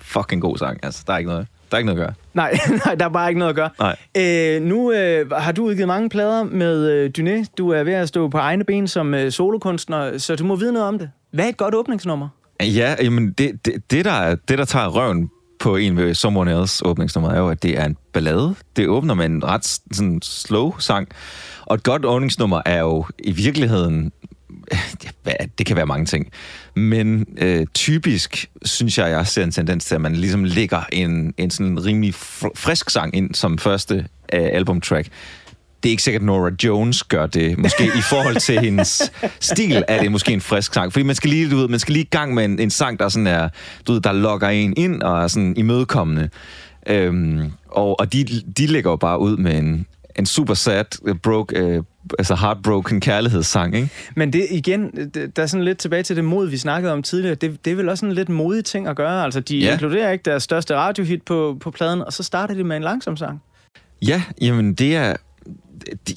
fucking 0.02 0.42
god 0.42 0.58
sang. 0.58 0.80
Altså, 0.84 1.04
der 1.08 1.14
er 1.14 1.18
ikke 1.18 1.30
noget, 1.30 1.48
der 1.72 1.76
er 1.76 1.80
ikke 1.80 1.86
noget 1.94 2.02
at 2.02 2.06
gøre. 2.08 2.14
Nej, 2.34 2.58
nej, 2.86 2.96
der 2.96 3.06
er 3.06 3.10
bare 3.10 3.30
ikke 3.30 3.40
noget 3.40 3.50
at 3.50 3.56
gøre. 3.56 3.70
Nej. 3.80 3.96
Øh, 4.18 4.62
nu 4.62 4.92
øh, 4.92 5.32
har 5.32 5.52
du 5.52 5.64
udgivet 5.66 5.88
mange 5.88 6.10
plader 6.10 6.44
med 6.44 6.90
øh, 6.92 7.12
Dyné. 7.18 7.46
Du 7.58 7.70
er 7.70 7.84
ved 7.84 7.94
at 7.94 8.08
stå 8.08 8.28
på 8.30 8.38
egne 8.38 8.64
ben 8.64 8.88
som 8.88 9.14
øh, 9.14 9.32
solokunstner, 9.32 10.18
så 10.18 10.36
du 10.36 10.44
må 10.46 10.56
vide 10.56 10.74
noget 10.74 10.88
om 10.88 11.00
det. 11.00 11.10
Hvad 11.32 11.46
er 11.46 11.50
et 11.50 11.58
godt 11.58 11.76
åbningsnummer? 11.76 12.28
Ja, 12.62 12.96
jamen 13.02 13.32
det, 13.32 13.66
det, 13.66 13.74
det, 13.92 14.06
der, 14.06 14.12
er- 14.12 14.36
det, 14.48 14.58
der 14.58 14.66
tager 14.66 14.88
røven 14.88 15.30
på 15.60 15.76
en 15.76 15.98
ved 15.98 16.14
Someone 16.14 16.60
Else 16.62 16.86
åbningsnummer, 16.86 17.32
er 17.32 17.40
jo, 17.40 17.50
at 17.50 17.64
det 17.64 17.80
er 17.80 17.86
en 17.86 17.98
ballade. 18.14 18.56
Det 18.76 18.88
åbner 18.88 19.14
med 19.14 19.26
en 19.26 19.44
ret 19.44 19.66
sådan, 19.92 20.20
slow 20.24 20.78
sang. 20.80 21.08
Og 21.68 21.76
et 21.76 21.84
godt 21.84 22.06
åbningsnummer 22.06 22.62
er 22.66 22.80
jo 22.80 23.06
i 23.20 23.32
virkeligheden... 23.32 24.12
Det 25.58 25.66
kan 25.66 25.76
være 25.76 25.86
mange 25.86 26.06
ting. 26.06 26.32
Men 26.76 27.26
øh, 27.38 27.66
typisk 27.74 28.50
synes 28.66 28.98
jeg, 28.98 29.10
jeg 29.10 29.28
ser 29.28 29.44
en 29.44 29.52
tendens 29.52 29.86
til, 29.86 29.96
at 29.96 30.02
man 30.02 30.16
ligesom 30.16 30.44
lægger 30.44 30.82
en, 30.92 31.34
en 31.38 31.52
sådan 31.52 31.86
rimelig 31.86 32.14
fr- 32.14 32.52
frisk 32.56 32.90
sang 32.90 33.16
ind 33.16 33.36
som 33.36 33.58
første 33.58 33.96
øh, 34.34 34.50
albumtrack. 34.54 35.08
Det 35.84 35.90
er 35.90 35.92
ikke 35.92 36.04
sikkert, 36.04 36.22
at 36.22 36.26
Nora 36.26 36.52
Jones 36.64 37.04
gør 37.04 37.26
det. 37.26 37.58
Måske 37.58 37.86
i 37.86 38.02
forhold 38.10 38.36
til 38.36 38.60
hendes 38.60 39.12
stil 39.40 39.84
er 39.88 40.02
det 40.02 40.12
måske 40.12 40.34
en 40.34 40.42
frisk 40.42 40.74
sang. 40.74 40.94
Fordi 40.94 41.04
man 41.04 41.16
skal 41.16 41.30
lige, 41.30 41.52
du 41.52 41.58
ved, 41.58 41.68
man 41.68 41.80
skal 41.80 41.94
lige 41.94 42.06
i 42.06 42.10
gang 42.12 42.34
med 42.34 42.46
en, 42.46 42.60
en 42.60 42.70
sang, 42.70 43.00
der 43.00 43.10
sådan 43.10 43.28
er, 43.28 43.50
du 43.88 43.94
ved, 43.94 44.02
der 44.02 44.12
lokker 44.12 44.48
en 44.48 44.74
ind 44.78 45.02
og 45.02 45.24
er 45.24 45.28
sådan 45.28 45.54
imødekommende. 45.58 46.30
Øhm, 46.88 47.52
og 47.68 48.00
og 48.00 48.14
de, 48.14 48.26
de 48.58 48.68
lægger 48.68 48.92
jo 48.92 48.96
bare 48.96 49.20
ud 49.20 49.38
med 49.38 49.58
en, 49.58 49.86
en 50.18 50.26
super 50.26 50.54
sad, 50.54 50.86
øh, 51.06 51.16
broke, 51.16 51.60
øh, 51.60 51.84
altså 52.20 52.36
heartbroken 52.36 53.02
kærlighedssang, 53.02 53.76
ikke? 53.76 53.90
Men 54.16 54.34
det 54.34 54.48
igen, 54.52 55.12
der 55.36 55.44
er 55.44 55.48
sådan 55.48 55.64
lidt 55.64 55.78
tilbage 55.78 56.04
til 56.04 56.16
det 56.16 56.24
mod, 56.24 56.50
vi 56.50 56.58
snakkede 56.58 56.94
om 56.94 57.04
tidligere. 57.04 57.36
Det, 57.36 57.66
det 57.66 57.72
er 57.72 57.76
vel 57.76 57.90
også 57.90 58.06
en 58.06 58.12
lidt 58.12 58.30
modig 58.30 58.66
ting 58.66 58.88
at 58.88 58.96
gøre. 58.96 59.24
Altså, 59.24 59.40
de. 59.40 59.58
Ja. 59.58 59.72
inkluderer 59.72 60.12
ikke 60.12 60.24
deres 60.24 60.44
største 60.44 60.76
radiohit 60.76 61.22
på, 61.22 61.58
på 61.60 61.72
pladen, 61.72 62.02
og 62.02 62.14
så 62.14 62.24
starter 62.24 62.54
de 62.54 62.64
med 62.64 62.78
en 62.78 62.84
langsom 62.84 63.18
sang. 63.18 63.42
Ja, 64.02 64.24
jamen 64.42 64.74
det 64.74 64.96
er... 64.96 65.16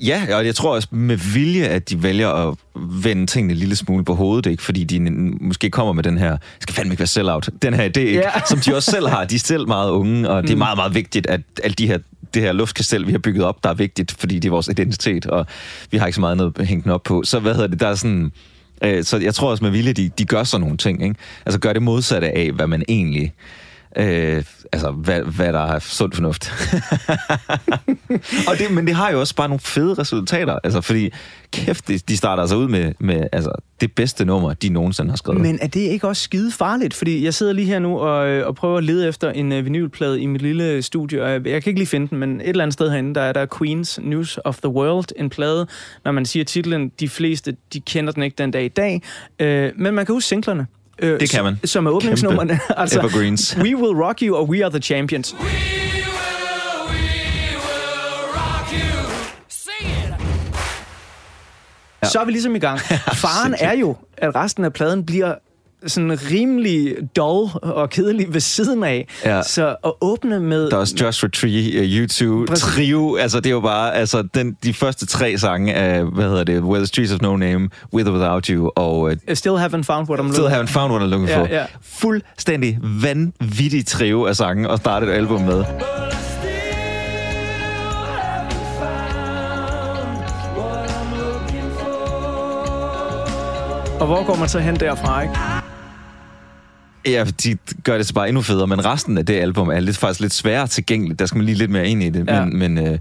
Ja, 0.02 0.36
og 0.36 0.46
jeg 0.46 0.54
tror 0.54 0.74
også 0.74 0.88
med 0.90 1.16
vilje, 1.16 1.64
at 1.64 1.90
de 1.90 2.02
vælger 2.02 2.28
at 2.28 2.56
vende 3.04 3.26
tingene 3.26 3.52
en 3.52 3.58
lille 3.58 3.76
smule 3.76 4.04
på 4.04 4.14
hovedet, 4.14 4.50
ikke? 4.50 4.62
fordi 4.62 4.84
de 4.84 5.10
måske 5.40 5.70
kommer 5.70 5.92
med 5.92 6.02
den 6.02 6.18
her, 6.18 6.36
skal 6.60 6.74
fandme 6.74 6.92
ikke 6.92 7.00
være 7.00 7.06
sell-out, 7.06 7.50
den 7.62 7.74
her 7.74 7.84
idé, 7.84 8.00
ikke? 8.00 8.18
Ja. 8.18 8.40
som 8.50 8.58
de 8.58 8.76
også 8.76 8.90
selv 8.90 9.08
har. 9.08 9.24
De 9.24 9.34
er 9.34 9.38
selv 9.38 9.68
meget 9.68 9.90
unge, 9.90 10.28
og 10.30 10.42
det 10.42 10.50
er 10.50 10.56
meget, 10.56 10.76
meget 10.76 10.94
vigtigt, 10.94 11.26
at 11.26 11.40
alle 11.64 11.74
de 11.74 11.86
her 11.86 11.98
det 12.34 12.42
her 12.42 12.52
luftkastel, 12.52 13.06
vi 13.06 13.12
har 13.12 13.18
bygget 13.18 13.44
op, 13.44 13.64
der 13.64 13.70
er 13.70 13.74
vigtigt, 13.74 14.16
fordi 14.18 14.38
det 14.38 14.48
er 14.48 14.50
vores 14.50 14.68
identitet, 14.68 15.26
og 15.26 15.46
vi 15.90 15.98
har 15.98 16.06
ikke 16.06 16.14
så 16.14 16.20
meget 16.20 16.36
noget 16.36 16.56
den 16.84 16.90
op 16.90 17.02
på. 17.02 17.22
Så 17.24 17.38
hvad 17.40 17.54
hedder 17.54 17.66
det, 17.66 17.80
der 17.80 17.88
er 17.88 17.94
sådan... 17.94 18.32
Øh, 18.84 19.04
så 19.04 19.18
jeg 19.18 19.34
tror 19.34 19.50
også 19.50 19.64
med 19.64 19.70
vilje, 19.70 19.92
de, 19.92 20.08
de 20.18 20.24
gør 20.24 20.44
sådan 20.44 20.60
nogle 20.62 20.76
ting, 20.76 21.02
ikke? 21.02 21.14
Altså 21.46 21.60
gør 21.60 21.72
det 21.72 21.82
modsatte 21.82 22.36
af, 22.36 22.52
hvad 22.52 22.66
man 22.66 22.82
egentlig... 22.88 23.32
Øh, 23.96 24.44
altså, 24.72 24.90
hvad, 24.90 25.22
hvad 25.22 25.52
der 25.52 25.58
er 25.58 25.78
sund 25.78 26.12
fornuft. 26.12 26.52
og 28.48 28.58
det, 28.58 28.70
men 28.70 28.86
det 28.86 28.94
har 28.94 29.10
jo 29.10 29.20
også 29.20 29.34
bare 29.34 29.48
nogle 29.48 29.60
fede 29.60 29.94
resultater, 29.94 30.58
altså 30.64 30.80
fordi, 30.80 31.10
kæft, 31.52 31.88
de, 31.88 31.98
de 31.98 32.16
starter 32.16 32.42
altså 32.42 32.56
ud 32.56 32.68
med, 32.68 32.92
med 32.98 33.26
altså, 33.32 33.52
det 33.80 33.92
bedste 33.92 34.24
nummer, 34.24 34.54
de 34.54 34.68
nogensinde 34.68 35.10
har 35.10 35.16
skrevet. 35.16 35.40
Men 35.40 35.58
er 35.62 35.66
det 35.66 35.80
ikke 35.80 36.08
også 36.08 36.22
skide 36.22 36.52
farligt? 36.52 36.94
Fordi 36.94 37.24
jeg 37.24 37.34
sidder 37.34 37.52
lige 37.52 37.66
her 37.66 37.78
nu 37.78 37.98
og, 37.98 38.28
øh, 38.28 38.46
og 38.46 38.54
prøver 38.54 38.78
at 38.78 38.84
lede 38.84 39.08
efter 39.08 39.30
en 39.30 39.52
øh, 39.52 39.64
vinylplade 39.64 40.20
i 40.20 40.26
mit 40.26 40.42
lille 40.42 40.82
studie, 40.82 41.22
og 41.22 41.30
jeg, 41.30 41.46
jeg 41.46 41.62
kan 41.62 41.70
ikke 41.70 41.80
lige 41.80 41.88
finde 41.88 42.08
den, 42.08 42.18
men 42.18 42.40
et 42.40 42.48
eller 42.48 42.64
andet 42.64 42.74
sted 42.74 42.90
herinde, 42.90 43.14
der 43.14 43.20
er 43.20 43.32
der 43.32 43.46
Queens 43.58 44.00
News 44.02 44.38
of 44.44 44.58
the 44.58 44.68
World, 44.68 45.08
en 45.16 45.30
plade. 45.30 45.66
Når 46.04 46.12
man 46.12 46.26
siger 46.26 46.44
titlen, 46.44 46.92
de 47.00 47.08
fleste, 47.08 47.56
de 47.72 47.80
kender 47.80 48.12
den 48.12 48.22
ikke 48.22 48.34
den 48.38 48.50
dag 48.50 48.64
i 48.64 48.68
dag, 48.68 49.02
øh, 49.38 49.72
men 49.76 49.94
man 49.94 50.06
kan 50.06 50.14
huske 50.14 50.28
singlerne. 50.28 50.66
Øh, 51.02 51.20
Det 51.20 51.30
kan 51.30 51.44
man. 51.44 51.58
Som 51.64 51.86
er 51.86 51.90
åbningsnummerne. 51.90 52.60
Altså, 52.76 52.98
evergreens. 53.00 53.56
We 53.56 53.76
Will 53.76 54.02
Rock 54.02 54.22
You 54.22 54.36
og 54.36 54.48
We 54.48 54.64
Are 54.64 54.70
The 54.70 54.80
Champions. 54.80 55.34
Ja. 62.02 62.08
Så 62.08 62.20
er 62.20 62.24
vi 62.24 62.30
ligesom 62.32 62.54
i 62.54 62.58
gang. 62.58 62.80
Faren 63.24 63.54
er 63.60 63.72
jo, 63.72 63.96
at 64.16 64.34
resten 64.34 64.64
af 64.64 64.72
pladen 64.72 65.06
bliver 65.06 65.34
sådan 65.86 66.18
rimelig 66.30 66.94
dull 67.16 67.50
og 67.62 67.90
kedelig 67.90 68.34
ved 68.34 68.40
siden 68.40 68.84
af. 68.84 69.08
Ja. 69.24 69.42
Så 69.42 69.76
at 69.84 69.92
åbne 70.00 70.40
med... 70.40 70.70
Der 70.70 70.76
er 70.76 70.80
også 70.80 70.94
Joshua 71.00 71.28
Tree, 71.30 71.80
uh, 71.80 72.04
U2, 72.04 72.46
Præcis. 72.46 72.64
Trio, 72.64 73.16
altså 73.16 73.40
det 73.40 73.46
er 73.46 73.50
jo 73.50 73.60
bare, 73.60 73.94
altså 73.94 74.22
den, 74.34 74.56
de 74.64 74.74
første 74.74 75.06
tre 75.06 75.38
sange 75.38 75.74
af, 75.74 76.04
hvad 76.04 76.24
hedder 76.24 76.44
det, 76.44 76.60
Where 76.60 76.78
the 76.80 76.86
Streets 76.86 77.12
of 77.12 77.20
No 77.20 77.36
Name, 77.36 77.68
With 77.94 78.08
or 78.08 78.12
Without 78.12 78.46
You, 78.46 78.70
og 78.76 79.00
uh, 79.00 79.12
still 79.34 79.54
haven't 79.54 79.82
found 79.82 80.08
what 80.08 80.20
I'm 80.20 80.32
Still 80.32 80.42
looking 80.42 80.60
Haven't 80.60 80.72
Found 80.72 80.92
What 80.92 81.02
I'm 81.02 81.06
Looking 81.10 81.28
Ja, 81.28 81.40
For. 81.40 81.46
ja. 81.50 81.64
Fuldstændig 81.82 82.78
vanvittig 82.82 83.86
trio 83.86 84.24
af 84.24 84.36
sange 84.36 84.70
at 84.72 84.78
starte 84.78 85.06
et 85.06 85.10
album 85.10 85.40
med. 85.40 85.64
Og 94.00 94.06
hvor 94.06 94.26
går 94.26 94.34
man 94.36 94.48
så 94.48 94.58
hen 94.58 94.76
derfra, 94.80 95.22
ikke? 95.22 95.34
Ja, 97.06 97.24
de 97.44 97.56
gør 97.84 97.96
det 97.96 98.06
så 98.06 98.14
bare 98.14 98.28
endnu 98.28 98.42
federe, 98.42 98.66
men 98.66 98.84
resten 98.84 99.18
af 99.18 99.26
det 99.26 99.34
album 99.34 99.68
er 99.68 99.80
lidt, 99.80 99.96
faktisk 99.96 100.20
lidt 100.20 100.34
sværere 100.34 100.66
tilgængeligt. 100.66 101.18
Der 101.18 101.26
skal 101.26 101.36
man 101.36 101.46
lige 101.46 101.58
lidt 101.58 101.70
mere 101.70 101.88
ind 101.88 102.02
i 102.02 102.10
det. 102.10 102.28
Ja. 102.28 102.44
Men, 102.44 102.58
men, 102.74 102.86
øh, 102.86 102.98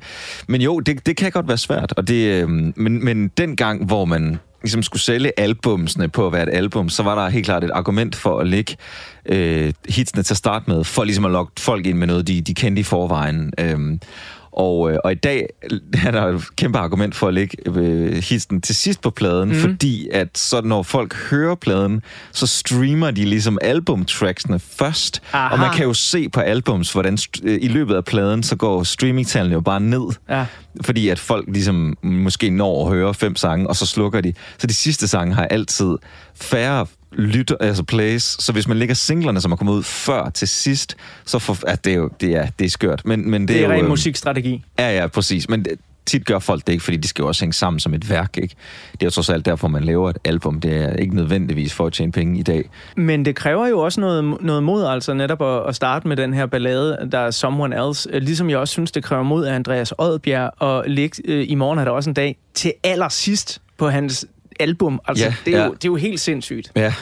men 0.48 0.62
jo, 0.62 0.80
det, 0.80 1.06
det 1.06 1.18
kan 1.18 1.32
godt 1.32 1.48
være 1.48 1.58
svært. 1.58 1.94
Og 1.98 2.08
det, 2.08 2.44
øh, 2.44 2.50
men, 2.50 3.06
men 3.06 3.28
den 3.28 3.56
gang, 3.56 3.86
hvor 3.86 4.06
man 4.06 4.40
ligesom 4.62 4.84
skulle 4.84 5.02
sælge 5.02 5.40
albumsene 5.40 6.08
på 6.08 6.28
at 6.28 6.34
være 6.34 6.44
et 6.44 6.54
album, 6.54 6.90
så 6.90 7.04
var 7.04 7.16
der 7.16 7.30
helt 7.30 7.46
klart 7.46 7.64
et 7.64 7.72
argument 7.74 8.16
for 8.16 8.40
at 8.40 8.48
lægge 8.48 8.76
øh, 9.26 9.74
hitsene 9.90 10.24
til 10.24 10.34
at 10.34 10.38
starte 10.38 10.66
med, 10.68 10.84
for 10.84 11.04
ligesom 11.04 11.26
at 11.26 11.32
lokke 11.32 11.52
folk 11.60 11.86
ind 11.86 11.98
med 11.98 12.08
noget, 12.08 12.28
de, 12.28 12.42
de 12.42 12.54
kendte 12.54 12.80
i 12.80 12.84
forvejen. 12.84 13.54
Øh, 13.60 13.98
og, 14.60 14.92
øh, 14.92 14.98
og 15.04 15.12
i 15.12 15.16
dag 15.16 15.48
er 16.06 16.12
der 16.12 16.26
et 16.26 16.56
kæmpe 16.56 16.78
argument 16.78 17.16
for 17.16 17.28
at 17.28 17.34
lægge 17.34 17.58
øh, 17.66 18.24
hitsen 18.24 18.62
til 18.62 18.76
sidst 18.76 19.02
på 19.02 19.10
pladen, 19.10 19.50
mm. 19.50 19.56
fordi 19.56 20.10
at 20.12 20.38
så 20.38 20.62
når 20.62 20.84
folk 20.84 21.16
hører 21.16 21.56
pladen, 21.56 22.02
så 22.32 22.48
streamer 22.48 23.12
de 23.12 23.26
ligesom 23.26 23.58
albumtracksene 23.62 24.60
først. 24.60 25.22
Aha. 25.34 25.54
Og 25.54 25.60
man 25.60 25.74
kan 25.74 25.86
jo 25.86 25.94
se 25.94 26.30
på 26.30 26.40
albums, 26.40 26.92
hvordan 26.92 27.18
øh, 27.44 27.60
i 27.62 27.68
løbet 27.68 27.96
af 27.96 28.06
pladen, 28.06 28.44
så 28.44 28.56
går 28.56 28.84
streamingtallene 28.84 29.54
jo 29.54 29.62
bare 29.62 29.80
ned. 29.80 30.08
Ja. 30.30 30.46
Fordi 30.82 31.10
at 31.10 31.20
folk 31.20 31.46
ligesom 31.48 31.98
måske 32.04 32.50
når 32.50 32.86
at 32.86 32.94
høre 32.94 33.14
fem 33.14 33.36
sange, 33.36 33.68
og 33.68 33.76
så 33.76 33.86
slukker 33.86 34.22
de. 34.22 34.34
Så 34.58 34.68
de 34.68 34.74
sidste 34.74 35.08
sange 35.08 35.34
har 35.36 35.46
altid 35.46 35.98
færre 36.36 36.86
lytter, 37.12 37.56
altså 37.60 37.84
plays. 37.84 38.24
Så 38.24 38.52
hvis 38.52 38.68
man 38.68 38.78
lægger 38.78 38.96
singlerne, 38.96 39.42
som 39.42 39.52
er 39.52 39.56
kommet 39.56 39.74
ud 39.74 39.84
før 39.84 40.30
til 40.30 40.48
sidst, 40.48 40.96
så 41.26 41.40
får... 41.40 41.58
Ja, 41.68 41.76
det 41.84 41.94
er 41.94 41.98
jo 41.98 42.10
det 42.22 42.36
er, 42.36 42.48
det 42.60 42.66
er 42.66 42.70
skørt. 42.70 43.02
Men, 43.06 43.30
men 43.32 43.42
det, 43.42 43.48
Det 43.50 43.58
er 43.58 43.62
jo, 43.66 43.72
ren 43.72 43.80
øhm, 43.80 43.90
musikstrategi. 43.90 44.64
Ja, 44.80 45.02
ja, 45.02 45.08
præcis. 45.08 45.50
Men 45.50 45.66
det- 45.66 45.80
tit 46.06 46.26
gør 46.26 46.40
folk 46.40 46.68
det 46.68 46.74
ikke, 46.74 46.84
fordi 46.84 46.98
de 46.98 47.08
skal 47.08 47.22
jo 47.24 47.28
også 47.28 47.42
hænge 47.44 47.54
sammen 47.54 47.80
som 47.80 47.94
et 47.94 48.10
værk, 48.10 48.38
ikke? 48.38 48.56
Det 48.92 49.02
er 49.02 49.06
jo 49.06 49.10
trods 49.10 49.30
alt 49.30 49.46
derfor, 49.46 49.68
man 49.68 49.84
laver 49.84 50.10
et 50.10 50.18
album. 50.26 50.60
Det 50.62 50.76
er 50.84 50.94
ikke 50.94 51.16
nødvendigvis 51.16 51.74
for 51.74 51.86
at 51.88 51.94
tjene 51.94 52.12
penge 52.12 52.40
i 52.40 52.44
dag. 52.44 52.70
Men 52.98 53.26
det 53.26 53.36
kræver 53.36 53.68
jo 53.68 53.80
også 53.80 54.02
noget, 54.02 54.38
noget 54.42 54.64
mod, 54.64 54.86
altså 54.86 55.14
netop 55.14 55.42
at, 55.42 55.68
at 55.70 55.76
starte 55.76 56.08
med 56.08 56.18
den 56.18 56.34
her 56.34 56.46
ballade, 56.46 56.98
der 57.12 57.18
er 57.20 57.32
Someone 57.32 57.88
Else. 57.88 58.20
Ligesom 58.20 58.50
jeg 58.50 58.58
også 58.58 58.72
synes, 58.72 58.92
det 58.92 59.04
kræver 59.04 59.24
mod 59.24 59.46
af 59.46 59.56
Andreas 59.56 59.94
Odbjerg 59.98 60.64
at 60.64 60.92
ligge 60.92 61.22
øh, 61.26 61.46
i 61.50 61.56
morgen 61.56 61.80
er 61.80 61.84
der 61.84 61.92
også 61.92 62.10
en 62.10 62.14
dag 62.14 62.38
til 62.54 62.74
allersidst 62.84 63.62
på 63.78 63.90
hans 63.90 64.26
album. 64.60 65.00
Altså, 65.08 65.26
Ja, 65.26 65.34
det, 65.46 65.54
er 65.54 65.60
ja. 65.60 65.66
jo, 65.66 65.72
det 65.74 65.86
er 65.86 65.90
jo 65.90 65.96
helt 65.96 66.20
sindssygt. 66.20 66.72
Ja. 66.76 66.94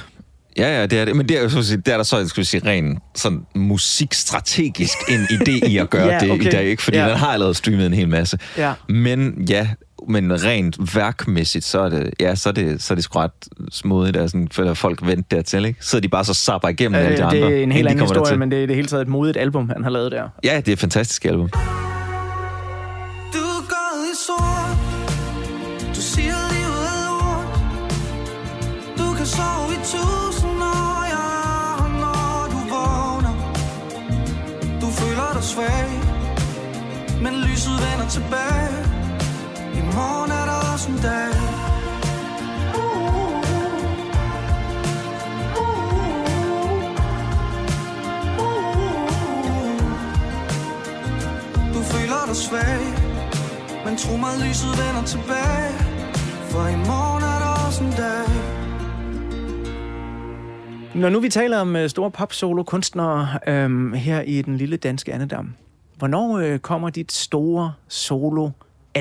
Ja, 0.58 0.80
ja, 0.80 0.86
det 0.86 1.00
er 1.00 1.06
det. 1.06 1.16
Men 1.16 1.30
det 1.30 1.38
er 1.38 1.42
jo 1.44 1.50
så 1.50 1.60
at 1.60 1.66
sige, 1.66 1.82
der 1.86 1.94
er 1.94 1.98
der 1.98 2.04
så, 2.04 2.28
skal 2.28 2.42
vi 2.42 2.46
sige, 2.46 2.62
ren 2.66 3.00
sådan 3.16 3.42
musikstrategisk 3.56 4.98
en 5.10 5.20
idé 5.24 5.68
i 5.70 5.78
at 5.78 5.90
gøre 5.90 6.08
Ja, 6.14 6.20
det 6.20 6.32
okay. 6.32 6.46
i 6.46 6.50
dag, 6.50 6.64
ikke? 6.66 6.84
Fordi 6.84 6.98
Ja. 6.98 7.10
den 7.10 7.18
har 7.18 7.28
allerede 7.28 7.54
streamet 7.54 7.86
en 7.86 7.94
hel 7.94 8.10
masse. 8.10 8.38
Ja. 8.58 8.74
Men 8.90 9.46
ja, 9.50 9.70
men 10.10 10.44
rent 10.44 10.96
værkmæssigt, 10.96 11.66
så 11.66 11.80
er 11.80 11.90
det, 11.90 12.10
ja, 12.20 12.36
så 12.36 12.50
er 12.50 12.54
det, 12.54 12.84
så 12.84 12.94
er 12.94 12.96
det 12.96 13.04
sgu 13.04 13.20
ret 13.20 13.32
smodigt, 13.72 14.18
at 14.18 14.30
sådan, 14.32 14.48
føler 14.52 14.74
folk 14.74 15.06
vente 15.08 15.36
dertil, 15.36 15.66
ikke? 15.66 15.80
Så 15.86 16.00
de 16.00 16.08
bare 16.10 16.26
så 16.26 16.34
sapper 16.34 16.68
igennem 16.70 16.96
alle 17.00 17.18
de 17.18 17.22
Øh, 17.22 17.28
andre. 17.28 17.38
det 17.48 17.58
er 17.60 17.64
en 17.64 17.72
helt 17.72 17.86
de 17.86 17.90
anden 17.90 18.04
historie, 18.06 18.20
dertil. 18.20 18.40
men 18.40 18.52
det 18.52 18.64
er 18.64 18.68
det 18.68 18.76
hele 18.76 18.88
taget 18.88 19.02
et 19.02 19.08
modigt 19.08 19.38
album, 19.38 19.70
han 19.70 19.84
har 19.84 19.90
lavet 19.92 20.12
der. 20.12 20.30
Ja, 20.44 20.58
det 20.58 20.68
er 20.68 20.74
et 20.74 20.80
fantastisk 20.80 21.26
album. 21.26 21.50
Svag 35.58 35.90
Men 37.22 37.34
lyset 37.34 37.78
vender 37.86 38.08
tilbage. 38.10 38.70
I 39.80 39.82
morgen 39.96 40.32
er 40.32 40.46
der 40.46 40.74
også 40.74 40.90
en 40.90 41.00
dag. 41.10 41.34
Du 51.74 51.82
føler 51.92 52.26
dig 52.28 52.36
svag 52.36 52.82
Men 53.86 53.98
tro 53.98 54.18
mig, 54.18 54.34
lyset 54.40 54.74
vender 54.82 55.04
tilbage. 55.06 55.74
For 56.50 56.68
i 56.68 56.76
morgen 56.76 57.24
er 57.24 57.40
der 57.44 57.66
også 57.66 57.84
en 57.84 57.92
dag. 57.92 58.47
Når 60.98 61.10
nu 61.10 61.20
vi 61.20 61.30
taler 61.30 61.58
om 61.58 61.76
øh, 61.76 61.90
store 61.90 62.12
pop-solo-kunstnere 62.12 63.40
øhm, 63.48 63.94
her 63.94 64.22
i 64.22 64.42
den 64.42 64.58
lille 64.58 64.78
danske 64.78 65.14
andedam, 65.14 65.54
hvornår 65.98 66.38
øh, 66.38 66.60
kommer 66.60 66.90
dit 66.90 67.12
store 67.12 67.74
solo 67.88 68.50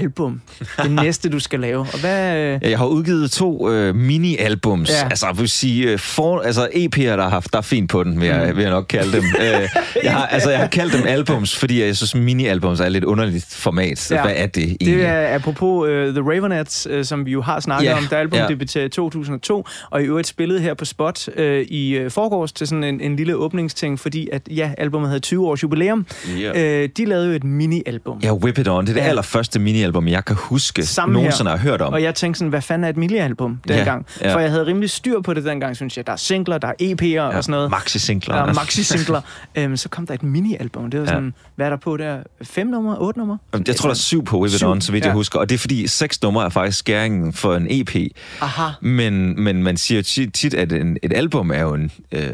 solo-album? 0.00 0.40
Det 0.82 0.90
næste, 1.04 1.28
du 1.28 1.38
skal 1.40 1.60
lave. 1.60 1.80
Og 1.80 2.00
hvad... 2.00 2.36
Øh, 2.36 2.70
Jeg 2.70 2.78
har 2.78 2.86
udgivet 2.86 3.30
to 3.30 3.70
øh, 3.70 3.94
mini-albums. 3.94 4.90
Ja. 4.90 5.04
Altså, 5.10 5.26
jeg 5.26 5.38
vil 5.38 5.48
sige, 5.48 5.92
øh, 5.92 5.98
for, 5.98 6.40
altså 6.40 6.68
EP'er, 6.74 7.00
der 7.02 7.22
har 7.22 7.28
haft, 7.28 7.52
der 7.52 7.58
er 7.58 7.62
fint 7.62 7.90
på 7.90 8.04
den, 8.04 8.20
vil 8.20 8.28
jeg, 8.28 8.48
Mm. 8.50 8.56
vil 8.56 8.62
jeg 8.62 8.70
nok 8.70 8.86
kalde 8.88 9.12
dem. 9.16 9.24
øh, 9.44 9.68
jeg, 10.04 10.12
har, 10.12 10.26
altså, 10.26 10.50
jeg 10.50 10.58
har 10.58 10.66
kaldt 10.66 10.92
dem 10.92 11.02
albums, 11.06 11.56
fordi 11.56 11.82
jeg 11.82 11.96
synes, 11.96 12.14
mini-albums 12.14 12.80
er 12.82 12.86
et 12.86 12.92
lidt 12.92 13.04
underligt 13.04 13.46
format. 13.54 14.10
Ja. 14.10 14.22
Hvad 14.22 14.32
er 14.36 14.46
det 14.46 14.62
egentlig? 14.62 14.96
Det 14.96 15.06
er 15.06 15.34
apropos 15.34 15.88
uh, 15.88 15.88
The 16.14 16.20
Ravenettes, 16.32 16.86
uh, 16.94 17.02
som 17.04 17.26
vi 17.26 17.30
jo 17.30 17.42
har 17.42 17.60
snakket 17.60 17.86
Ja, 17.88 17.96
om, 17.96 18.04
der 18.10 18.16
album 18.16 18.38
ja. 18.38 18.46
debuterede 18.48 18.86
i 18.86 18.90
2002, 18.90 19.66
og 19.90 20.02
i 20.02 20.04
øvrigt 20.04 20.28
spillet 20.28 20.60
her 20.60 20.74
på 20.74 20.84
Spot 20.84 21.28
uh, 21.38 21.44
i 21.44 22.04
uh, 22.04 22.10
forgårs 22.10 22.52
til 22.52 22.66
sådan 22.66 22.84
en, 22.84 23.00
en 23.00 23.16
lille 23.16 23.36
åbningsting, 23.36 24.00
fordi 24.00 24.28
at 24.32 24.42
ja, 24.50 24.70
albumet 24.78 25.08
havde 25.08 25.20
20 25.20 25.46
års 25.48 25.62
jubilæum. 25.62 26.06
Ja. 26.40 26.82
Uh, 26.84 26.88
de 26.96 27.04
lavede 27.04 27.26
jo 27.28 27.32
et 27.32 27.44
mini-album. 27.44 28.20
Ja, 28.22 28.32
Whip 28.34 28.58
It 28.58 28.68
On. 28.68 28.84
Det 28.84 28.90
er 28.90 28.94
det 28.94 29.00
Ja. 29.00 29.08
allerførste 29.08 29.58
mini-album, 29.86 30.08
jeg 30.08 30.24
kan 30.24 30.36
huske, 30.36 30.86
Samme 30.86 31.12
nogensinde 31.12 31.50
her. 31.50 31.56
har 31.56 31.62
hørt 31.70 31.80
om. 31.82 31.92
Og 31.92 32.02
jeg 32.02 32.14
tænkte 32.14 32.38
sådan, 32.38 32.48
hvad 32.48 32.62
fanden 32.62 32.84
er 32.84 32.88
et 32.88 32.96
mini-album 32.96 33.60
Ja, 33.68 33.76
dengang? 33.76 34.06
ja. 34.20 34.34
For 34.34 34.38
jeg 34.40 34.50
havde 34.50 34.66
rimelig 34.66 34.90
styr 34.90 35.20
på 35.20 35.34
det 35.34 35.44
dengang, 35.44 35.76
synes 35.76 35.96
jeg. 35.96 36.06
Der 36.06 36.12
er 36.12 36.16
singler, 36.16 36.58
der 36.58 36.68
er 36.68 36.72
EP'er 36.82 37.06
ja, 37.06 37.22
og 37.36 37.44
sådan 37.44 37.50
noget. 37.50 37.70
Maxi-singler. 37.70 38.34
Der 38.34 38.42
er 38.42 38.52
maxi-singler. 38.54 39.20
øhm, 39.58 39.76
så 39.76 39.88
kom 39.88 40.06
der 40.06 40.14
et 40.14 40.22
mini-album. 40.22 40.90
Det 40.90 41.00
var 41.00 41.06
Ja. 41.06 41.12
sådan, 41.12 41.34
hvad 41.56 41.66
er 41.66 41.70
der 41.70 41.76
på 41.76 41.96
der? 41.96 42.18
Fem 42.42 42.66
nummer? 42.66 42.96
Otte 43.00 43.18
nummer? 43.18 43.36
Jeg 43.66 43.76
tror, 43.76 43.88
der 43.88 43.94
er 43.94 43.98
syv 43.98 44.24
på 44.24 44.44
It 44.44 44.52
Syv, 44.52 44.66
On, 44.68 44.80
så 44.80 44.92
vidt 44.92 45.04
jeg 45.04 45.10
ja. 45.10 45.14
husker. 45.14 45.38
Og 45.38 45.48
det 45.48 45.54
er 45.54 45.58
fordi, 45.58 45.86
seks 45.86 46.22
numre 46.22 46.44
er 46.44 46.48
faktisk 46.48 46.78
skæringen 46.78 47.32
for 47.32 47.54
en 47.56 47.66
EP. 47.70 47.96
Aha. 48.40 48.62
Men, 48.80 49.42
men 49.42 49.62
man 49.62 49.76
siger 49.76 50.02
tit, 50.02 50.32
tit 50.34 50.54
at 50.54 50.72
en, 50.72 50.96
et 51.02 51.12
album 51.12 51.50
er 51.50 51.60
jo 51.60 51.74
en... 51.74 51.90
Øh, 52.12 52.28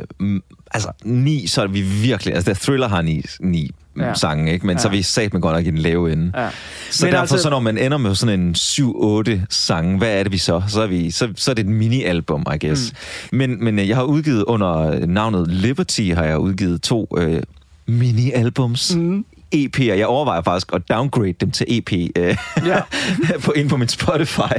altså, 0.70 0.92
ni, 1.04 1.46
så 1.46 1.62
er 1.62 1.66
vi 1.66 1.80
virkelig... 1.80 2.34
Altså, 2.34 2.50
der 2.50 2.58
Thriller 2.62 2.88
har 2.88 3.02
ni, 3.02 3.22
ni 3.40 3.70
Ja. 3.98 4.14
sange, 4.14 4.52
ikke? 4.52 4.66
Men 4.66 4.76
ja. 4.76 4.82
så 4.82 4.88
er 4.88 4.92
vi 4.92 5.02
sat 5.02 5.32
med 5.32 5.40
godt 5.40 5.56
nok 5.56 5.66
i 5.66 5.70
den 5.70 5.78
lave 5.78 6.12
ende. 6.12 6.32
Ja. 6.36 6.48
Så 6.90 7.06
Men 7.06 7.12
derfor, 7.12 7.20
altså- 7.20 7.34
altså, 7.34 7.42
så 7.42 7.50
når 7.50 7.60
man 7.60 7.78
ender 7.78 7.98
med 7.98 8.14
sådan 8.14 8.40
en 8.40 8.54
7-8 8.54 9.46
sange, 9.50 9.98
hvad 9.98 10.18
er 10.18 10.22
det 10.22 10.32
vi 10.32 10.38
så? 10.38 10.62
Så 10.68 10.80
er, 10.82 10.86
vi, 10.86 11.10
så, 11.10 11.28
så 11.36 11.50
er 11.50 11.54
det 11.54 11.66
et 11.66 11.70
mini-album, 11.72 12.46
I 12.54 12.66
guess. 12.66 12.92
Mm. 13.32 13.38
Men, 13.38 13.64
men 13.64 13.78
øh, 13.78 13.88
jeg 13.88 13.96
har 13.96 14.04
udgivet 14.04 14.42
under 14.44 15.06
navnet 15.06 15.48
Liberty, 15.50 16.10
har 16.14 16.24
jeg 16.24 16.38
udgivet 16.38 16.82
to 16.82 17.08
øh, 17.18 17.42
mini-albums. 17.86 18.96
Mm. 18.96 19.24
EP'er. 19.54 19.82
Jeg 19.92 20.06
overvejer 20.06 20.42
faktisk 20.42 20.70
at 20.72 20.82
downgrade 20.90 21.32
dem 21.32 21.50
til 21.50 21.66
EP 21.68 21.92
øh, 21.92 22.36
Ja. 22.66 22.80
på, 23.44 23.52
ind 23.52 23.68
på 23.68 23.76
min 23.76 23.88
Spotify. 23.88 24.52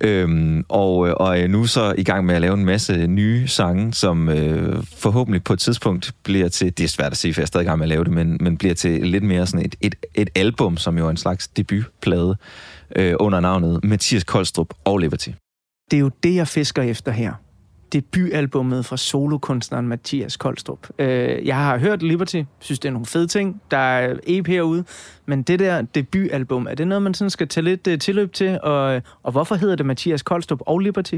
Øhm, 0.00 0.64
og, 0.68 1.08
øh, 1.08 1.14
og 1.16 1.38
er 1.38 1.48
nu 1.48 1.66
så 1.66 1.94
i 1.98 2.04
gang 2.04 2.26
med 2.26 2.34
at 2.34 2.40
lave 2.40 2.54
en 2.54 2.64
masse 2.64 3.06
nye 3.06 3.48
sange, 3.48 3.94
som 3.94 4.28
øh, 4.28 4.82
forhåbentlig 4.96 5.44
på 5.44 5.52
et 5.52 5.58
tidspunkt 5.58 6.14
bliver 6.22 6.48
til, 6.48 6.78
det 6.78 6.84
er 6.84 6.88
svært 6.88 7.12
at 7.12 7.18
sige, 7.18 7.34
for 7.34 7.40
jeg 7.40 7.44
er 7.44 7.46
stadig 7.46 7.64
i 7.64 7.68
gang 7.68 7.78
med 7.78 7.84
at 7.84 7.88
lave 7.88 8.04
det, 8.04 8.12
men, 8.12 8.38
men 8.40 8.56
bliver 8.56 8.74
til 8.74 9.06
lidt 9.06 9.24
mere 9.24 9.46
sådan 9.46 9.66
et, 9.66 9.74
et, 9.80 9.94
et 10.14 10.30
album, 10.34 10.76
som 10.76 10.98
jo 10.98 11.06
er 11.06 11.10
en 11.10 11.16
slags 11.16 11.48
debutplade 11.48 12.36
øh, 12.96 13.14
under 13.20 13.40
navnet 13.40 13.80
Mathias 13.84 14.24
Koldstrup 14.24 14.74
og 14.84 14.98
Liberty. 14.98 15.30
Det 15.90 15.96
er 15.96 16.00
jo 16.00 16.10
det, 16.22 16.34
jeg 16.34 16.48
fisker 16.48 16.82
efter 16.82 17.12
her. 17.12 17.32
Debutalbummet 17.92 18.86
fra 18.86 18.96
solokunstneren 18.96 19.88
Mathias 19.88 20.36
Koldstrup. 20.36 20.88
Øh, 20.98 21.46
jeg 21.46 21.56
har 21.56 21.78
hørt 21.78 22.02
Liberty, 22.02 22.42
synes 22.60 22.78
det 22.78 22.88
er 22.88 22.92
nogle 22.92 23.06
fede 23.06 23.26
ting. 23.26 23.62
Der 23.70 23.76
er 23.76 24.14
EP'er 24.14 24.60
ude, 24.60 24.84
men 25.26 25.42
det 25.42 25.58
der 25.58 25.82
debutalbum, 25.82 26.66
er 26.70 26.74
det 26.74 26.88
noget, 26.88 27.02
man 27.02 27.14
sådan 27.14 27.30
skal 27.30 27.48
tage 27.48 27.64
lidt 27.64 27.86
uh, 27.86 27.98
tilløb 27.98 28.32
til? 28.32 28.58
Og, 28.62 29.02
og 29.22 29.32
hvorfor 29.32 29.54
hedder 29.54 29.76
det 29.76 29.86
Mathias 29.86 30.22
Koldstrup 30.22 30.60
og 30.60 30.78
Liberty? 30.78 31.14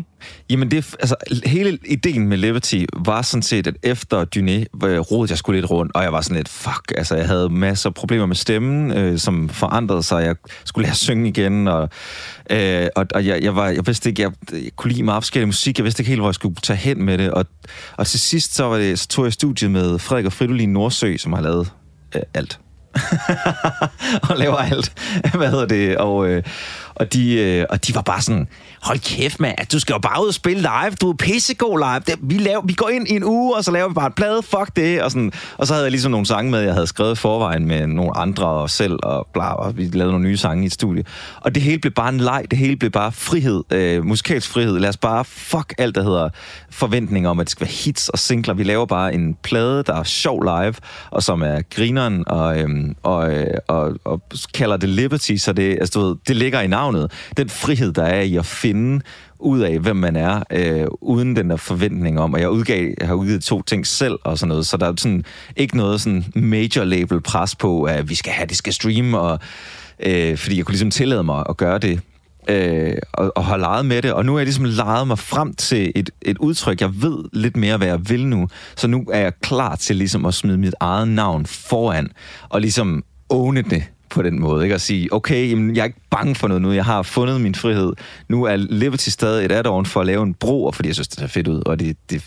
Jamen, 0.50 0.70
det, 0.70 0.94
altså, 1.00 1.16
hele 1.44 1.78
ideen 1.86 2.28
med 2.28 2.36
Liberty 2.36 2.84
var 2.96 3.22
sådan 3.22 3.42
set, 3.42 3.66
at 3.66 3.76
efter 3.82 4.24
Dyné 4.36 4.86
øh, 4.86 4.98
rodede 4.98 5.32
jeg 5.32 5.38
skulle 5.38 5.60
lidt 5.60 5.70
rundt, 5.70 5.92
og 5.94 6.02
jeg 6.02 6.12
var 6.12 6.20
sådan 6.20 6.36
lidt, 6.36 6.48
fuck, 6.48 6.92
altså, 6.96 7.16
jeg 7.16 7.26
havde 7.26 7.48
masser 7.48 7.90
af 7.90 7.94
problemer 7.94 8.26
med 8.26 8.36
stemmen, 8.36 8.92
øh, 8.92 9.18
som 9.18 9.48
forandrede 9.48 10.02
sig. 10.02 10.24
Jeg 10.24 10.36
skulle 10.64 10.82
lære 10.82 10.90
at 10.90 10.96
synge 10.96 11.28
igen, 11.28 11.68
og, 11.68 11.88
øh, 12.50 12.86
og, 12.96 13.06
og 13.14 13.26
jeg, 13.26 13.42
jeg, 13.42 13.56
var, 13.56 13.68
jeg 13.68 13.86
vidste 13.86 14.08
ikke, 14.08 14.22
jeg, 14.22 14.32
jeg 14.52 14.70
kunne 14.76 14.92
lide 14.92 15.02
meget 15.02 15.22
forskellig 15.22 15.48
musik, 15.48 15.78
jeg 15.78 15.84
vidste 15.84 16.00
ikke 16.00 16.08
helt, 16.08 16.20
hvor 16.20 16.28
jeg 16.28 16.34
skulle 16.34 16.55
tage 16.62 16.76
hen 16.76 17.02
med 17.02 17.18
det, 17.18 17.30
og, 17.30 17.46
og 17.96 18.06
til 18.06 18.20
sidst 18.20 18.54
så, 18.54 18.64
var 18.64 18.76
det, 18.76 18.98
så 18.98 19.08
tog 19.08 19.24
jeg 19.24 19.32
studiet 19.32 19.70
med 19.70 19.98
Frederik 19.98 20.26
og 20.26 20.32
Fridolin 20.32 20.72
Nordsø, 20.72 21.16
som 21.16 21.32
har 21.32 21.40
lavet 21.40 21.72
øh, 22.16 22.22
alt. 22.34 22.58
og 24.30 24.36
laver 24.36 24.56
alt. 24.56 24.92
Hvad 25.34 25.50
hedder 25.50 25.66
det? 25.66 25.96
Og, 25.96 26.28
øh, 26.28 26.42
og, 26.96 27.12
de, 27.12 27.34
øh, 27.34 27.66
og 27.70 27.86
de 27.86 27.94
var 27.94 28.00
bare 28.00 28.20
sådan, 28.20 28.48
hold 28.82 28.98
kæft 28.98 29.40
mand, 29.40 29.54
du 29.72 29.80
skal 29.80 29.92
jo 29.92 29.98
bare 29.98 30.22
ud 30.22 30.28
og 30.28 30.34
spille 30.34 30.60
live, 30.60 30.94
du 31.00 31.10
er 31.10 31.14
pissegod 31.14 31.78
live. 31.78 32.02
Det, 32.06 32.14
vi, 32.22 32.34
laver, 32.34 32.62
vi 32.62 32.72
går 32.72 32.88
ind 32.88 33.08
i 33.08 33.16
en 33.16 33.24
uge, 33.24 33.56
og 33.56 33.64
så 33.64 33.70
laver 33.70 33.88
vi 33.88 33.94
bare 33.94 34.06
et 34.06 34.14
plade, 34.14 34.42
fuck 34.42 34.76
det. 34.76 35.02
Og, 35.02 35.10
sådan, 35.10 35.32
og 35.58 35.66
så 35.66 35.72
havde 35.72 35.84
jeg 35.84 35.90
ligesom 35.90 36.10
nogle 36.10 36.26
sange 36.26 36.50
med, 36.50 36.60
jeg 36.60 36.72
havde 36.72 36.86
skrevet 36.86 37.18
forvejen 37.18 37.66
med 37.66 37.86
nogle 37.86 38.16
andre 38.16 38.46
og 38.46 38.70
selv, 38.70 38.98
og 39.02 39.28
bla, 39.32 39.52
og 39.52 39.76
vi 39.76 39.84
lavede 39.92 40.12
nogle 40.12 40.28
nye 40.28 40.36
sange 40.36 40.62
i 40.62 40.66
et 40.66 40.72
studie. 40.72 41.04
Og 41.40 41.54
det 41.54 41.62
hele 41.62 41.78
blev 41.78 41.92
bare 41.92 42.08
en 42.08 42.20
leg, 42.20 42.44
det 42.50 42.58
hele 42.58 42.76
blev 42.76 42.90
bare 42.90 43.12
frihed, 43.12 43.62
øh, 43.70 44.04
musikalsk 44.04 44.50
frihed. 44.50 44.78
Lad 44.78 44.88
os 44.88 44.96
bare 44.96 45.24
fuck 45.24 45.74
alt, 45.78 45.94
der 45.94 46.02
hedder 46.02 46.28
forventninger 46.70 47.30
om, 47.30 47.40
at 47.40 47.44
det 47.44 47.50
skal 47.50 47.66
være 47.66 47.74
hits 47.84 48.08
og 48.08 48.18
singler. 48.18 48.54
Vi 48.54 48.62
laver 48.62 48.86
bare 48.86 49.14
en 49.14 49.36
plade, 49.42 49.82
der 49.82 49.94
er 49.94 50.02
sjov 50.02 50.42
live, 50.42 50.74
og 51.10 51.22
som 51.22 51.42
er 51.42 51.60
grineren, 51.74 52.24
og, 52.26 52.58
øh, 52.58 52.68
og, 53.02 53.32
øh, 53.32 53.46
og, 53.68 53.92
og 54.04 54.22
kalder 54.54 54.76
det 54.76 54.88
Liberty, 54.88 55.36
så 55.36 55.52
det, 55.52 55.70
altså, 55.80 56.00
du 56.00 56.06
ved, 56.06 56.16
det 56.28 56.36
ligger 56.36 56.60
i 56.60 56.66
savnet, 56.86 57.12
Den 57.36 57.48
frihed, 57.48 57.92
der 57.92 58.02
er 58.02 58.20
i 58.20 58.36
at 58.36 58.46
finde 58.46 59.00
ud 59.38 59.60
af, 59.60 59.78
hvem 59.78 59.96
man 59.96 60.16
er, 60.16 60.42
øh, 60.50 60.86
uden 61.00 61.36
den 61.36 61.50
der 61.50 61.56
forventning 61.56 62.20
om, 62.20 62.34
og 62.34 62.40
jeg, 62.40 62.50
udgav, 62.50 62.90
jeg 63.00 63.08
har 63.08 63.14
udgivet 63.14 63.42
to 63.42 63.62
ting 63.62 63.86
selv 63.86 64.18
og 64.24 64.38
sådan 64.38 64.48
noget, 64.48 64.66
så 64.66 64.76
der 64.76 64.86
er 64.86 64.94
sådan 64.98 65.24
ikke 65.56 65.76
noget 65.76 66.00
sådan 66.00 66.24
major 66.34 66.84
label 66.84 67.20
pres 67.20 67.56
på, 67.56 67.82
at 67.82 68.08
vi 68.08 68.14
skal 68.14 68.32
have, 68.32 68.46
det 68.46 68.56
skal 68.56 68.72
streame, 68.72 69.18
og, 69.18 69.38
øh, 70.00 70.38
fordi 70.38 70.56
jeg 70.56 70.64
kunne 70.64 70.72
ligesom 70.72 70.90
tillade 70.90 71.22
mig 71.22 71.44
at 71.48 71.56
gøre 71.56 71.78
det 71.78 72.00
øh, 72.48 72.94
og, 73.12 73.32
og 73.36 73.44
har 73.44 73.56
leget 73.56 73.86
med 73.86 74.02
det, 74.02 74.12
og 74.12 74.24
nu 74.24 74.32
har 74.32 74.38
jeg 74.38 74.46
ligesom 74.46 74.64
leget 74.64 75.06
mig 75.06 75.18
frem 75.18 75.54
til 75.54 75.92
et, 75.94 76.10
et 76.22 76.38
udtryk, 76.38 76.80
jeg 76.80 77.02
ved 77.02 77.24
lidt 77.32 77.56
mere, 77.56 77.76
hvad 77.76 77.88
jeg 77.88 78.08
vil 78.08 78.26
nu, 78.26 78.48
så 78.76 78.88
nu 78.88 79.04
er 79.12 79.20
jeg 79.20 79.32
klar 79.42 79.76
til 79.76 79.96
ligesom 79.96 80.24
at 80.24 80.34
smide 80.34 80.58
mit 80.58 80.74
eget 80.80 81.08
navn 81.08 81.46
foran, 81.46 82.08
og 82.48 82.60
ligesom 82.60 83.04
åne 83.30 83.62
det 83.62 83.84
på 84.16 84.22
den 84.22 84.40
måde, 84.40 84.64
ikke? 84.64 84.74
At 84.74 84.80
sige, 84.80 85.12
okay, 85.12 85.50
jamen, 85.50 85.76
jeg 85.76 85.80
er 85.80 85.84
ikke 85.84 86.00
bange 86.10 86.34
for 86.34 86.48
noget 86.48 86.62
nu, 86.62 86.72
jeg 86.72 86.84
har 86.84 87.02
fundet 87.02 87.40
min 87.40 87.54
frihed, 87.54 87.92
nu 88.28 88.44
er 88.44 88.56
Liberty 88.56 89.08
stadig 89.08 89.44
et 89.44 89.52
add-on 89.52 89.86
for 89.86 90.00
at 90.00 90.06
lave 90.06 90.22
en 90.22 90.34
bro, 90.34 90.64
og 90.64 90.74
fordi 90.74 90.88
jeg 90.88 90.94
synes, 90.94 91.08
det 91.08 91.18
ser 91.18 91.26
fedt 91.26 91.48
ud, 91.48 91.62
og 91.66 91.80
det, 91.80 91.96
det, 92.10 92.24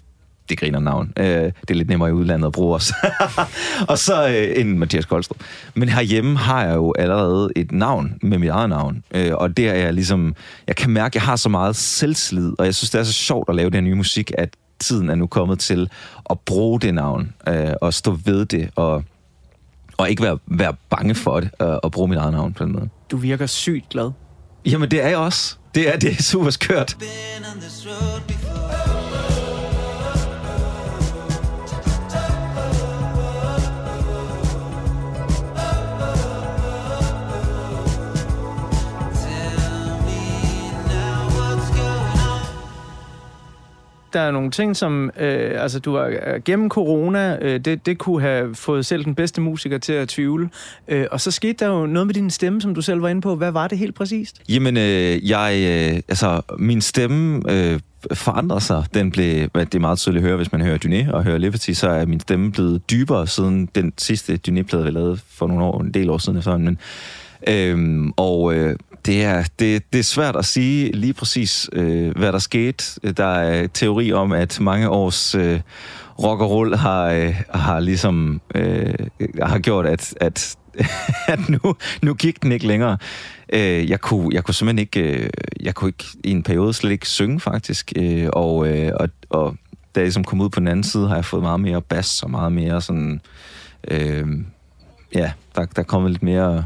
det 0.49 0.59
griner 0.59 0.79
navn. 0.79 1.13
Øh, 1.17 1.25
det 1.25 1.53
er 1.69 1.73
lidt 1.73 1.89
nemmere 1.89 2.09
i 2.09 2.13
udlandet 2.13 2.45
at 2.45 2.51
bruge 2.51 2.73
også. 2.73 2.93
og 3.91 3.97
så 3.97 4.27
øh, 4.27 4.61
en 4.61 4.79
Mathias 4.79 5.05
Koldstrup. 5.05 5.37
Men 5.75 5.89
herhjemme 5.89 6.37
har 6.37 6.65
jeg 6.65 6.75
jo 6.75 6.93
allerede 6.99 7.49
et 7.55 7.71
navn 7.71 8.13
med 8.21 8.37
mit 8.37 8.49
eget 8.49 8.69
navn. 8.69 9.03
Øh, 9.11 9.31
og 9.33 9.57
det 9.57 9.69
er 9.69 9.73
jeg 9.73 9.93
ligesom... 9.93 10.35
Jeg 10.67 10.75
kan 10.75 10.89
mærke, 10.91 11.11
at 11.11 11.15
jeg 11.15 11.23
har 11.23 11.35
så 11.35 11.49
meget 11.49 11.75
selvslid, 11.75 12.53
og 12.59 12.65
jeg 12.65 12.75
synes, 12.75 12.89
det 12.89 12.99
er 12.99 13.03
så 13.03 13.13
sjovt 13.13 13.49
at 13.49 13.55
lave 13.55 13.69
den 13.69 13.83
nye 13.83 13.95
musik, 13.95 14.31
at 14.37 14.49
tiden 14.79 15.09
er 15.09 15.15
nu 15.15 15.27
kommet 15.27 15.59
til 15.59 15.89
at 16.29 16.39
bruge 16.39 16.79
det 16.79 16.93
navn, 16.93 17.33
øh, 17.47 17.73
og 17.81 17.93
stå 17.93 18.17
ved 18.25 18.45
det, 18.45 18.69
og, 18.75 19.03
og 19.99 20.09
ikke 20.09 20.23
være, 20.23 20.37
være 20.47 20.73
bange 20.89 21.15
for 21.15 21.39
det, 21.39 21.49
øh, 21.61 21.67
og 21.83 21.91
bruge 21.91 22.07
mit 22.07 22.17
eget 22.17 22.31
navn 22.31 22.53
på 22.53 22.63
den 22.63 22.73
måde. 22.73 22.89
Du 23.11 23.17
virker 23.17 23.45
sygt 23.45 23.89
glad. 23.89 24.11
Jamen, 24.65 24.91
det 24.91 25.03
er 25.03 25.07
jeg 25.07 25.17
også. 25.17 25.55
Det 25.75 25.93
er, 25.93 25.97
det 25.99 26.11
er 26.11 26.23
super 26.23 26.49
skørt. 26.49 26.97
Der 44.13 44.19
er 44.19 44.31
nogle 44.31 44.51
ting, 44.51 44.75
som 44.75 45.11
øh, 45.19 45.61
altså, 45.61 45.79
du 45.79 45.91
var 45.91 46.39
gennem 46.45 46.69
corona, 46.69 47.37
øh, 47.41 47.59
det, 47.59 47.85
det 47.85 47.97
kunne 47.97 48.21
have 48.21 48.55
fået 48.55 48.85
selv 48.85 49.05
den 49.05 49.15
bedste 49.15 49.41
musiker 49.41 49.77
til 49.77 49.93
at 49.93 50.07
tvivle. 50.07 50.49
Øh, 50.87 51.05
og 51.11 51.21
så 51.21 51.31
skete 51.31 51.65
der 51.65 51.71
jo 51.71 51.85
noget 51.85 52.07
med 52.07 52.13
din 52.13 52.29
stemme, 52.29 52.61
som 52.61 52.75
du 52.75 52.81
selv 52.81 53.01
var 53.01 53.09
inde 53.09 53.21
på. 53.21 53.35
Hvad 53.35 53.51
var 53.51 53.67
det 53.67 53.77
helt 53.77 53.95
præcist? 53.95 54.41
Jamen, 54.49 54.77
øh, 54.77 55.29
jeg, 55.29 55.53
øh, 55.93 56.01
altså, 56.07 56.41
min 56.59 56.81
stemme 56.81 57.41
øh, 57.51 57.79
forandrede 58.13 58.61
sig. 58.61 58.83
Den 58.93 59.11
blev, 59.11 59.49
det 59.55 59.75
er 59.75 59.79
meget 59.79 59.99
tydeligt 59.99 60.23
at 60.23 60.27
høre, 60.27 60.37
hvis 60.37 60.51
man 60.51 60.61
hører 60.61 60.77
Dyné 60.85 61.11
og 61.11 61.23
hører 61.23 61.37
Liberty, 61.37 61.71
så 61.71 61.89
er 61.89 62.05
min 62.05 62.19
stemme 62.19 62.51
blevet 62.51 62.89
dybere 62.91 63.27
siden 63.27 63.69
den 63.75 63.93
sidste 63.97 64.39
Dyné-plade, 64.47 64.83
vi 64.83 64.91
lavede 64.91 65.19
for 65.29 65.47
nogle 65.47 65.63
år, 65.63 65.81
en 65.81 65.93
del 65.93 66.09
år 66.09 66.17
siden 66.17 66.37
efterhånden. 66.37 66.65
Men, 66.65 66.77
øh, 67.47 68.11
og 68.17 68.53
øh, 68.53 68.75
det, 69.05 69.23
er, 69.23 69.43
det, 69.59 69.93
det 69.93 69.99
er 69.99 70.03
svært 70.03 70.35
at 70.35 70.45
sige 70.45 70.91
lige 70.91 71.13
præcis, 71.13 71.69
øh, 71.73 72.17
hvad 72.17 72.31
der 72.31 72.39
skete. 72.39 73.13
Der 73.17 73.25
er 73.25 73.67
teori 73.67 74.11
om, 74.11 74.31
at 74.31 74.59
mange 74.59 74.89
års 74.89 75.35
øh, 75.35 75.59
rock 76.23 76.41
og 76.41 76.49
roll 76.49 76.75
har, 76.75 77.05
øh, 77.05 77.41
har 77.49 77.79
ligesom 77.79 78.41
øh, 78.55 78.93
har 79.41 79.59
gjort, 79.59 79.85
at, 79.85 80.13
at 80.21 80.57
at 81.33 81.49
nu, 81.49 81.75
nu 82.01 82.13
gik 82.13 82.43
den 82.43 82.51
ikke 82.51 82.67
længere. 82.67 82.97
Øh, 83.53 83.89
jeg, 83.89 84.01
kunne, 84.01 84.29
jeg 84.33 84.43
kunne 84.43 84.55
simpelthen 84.55 84.79
ikke, 84.79 85.23
øh, 85.23 85.29
jeg 85.61 85.75
kunne 85.75 85.89
ikke 85.89 86.05
i 86.23 86.31
en 86.31 86.43
periode 86.43 86.73
slet 86.73 86.91
ikke 86.91 87.07
synge 87.07 87.39
faktisk, 87.39 87.93
øh, 87.95 88.27
og, 88.33 88.67
øh, 88.67 88.91
og, 88.99 89.09
og 89.29 89.55
da 89.95 89.99
jeg 89.99 90.05
ligesom 90.05 90.23
kom 90.23 90.41
ud 90.41 90.49
på 90.49 90.59
den 90.59 90.67
anden 90.67 90.83
side, 90.83 91.07
har 91.07 91.15
jeg 91.15 91.25
fået 91.25 91.43
meget 91.43 91.59
mere 91.59 91.81
bass 91.81 92.23
og 92.23 92.31
meget 92.31 92.51
mere 92.51 92.81
sådan, 92.81 93.21
øh, 93.87 94.27
ja, 95.15 95.31
der, 95.55 95.65
der 95.65 95.79
er 95.79 95.83
kommet 95.83 96.11
lidt 96.11 96.23
mere 96.23 96.65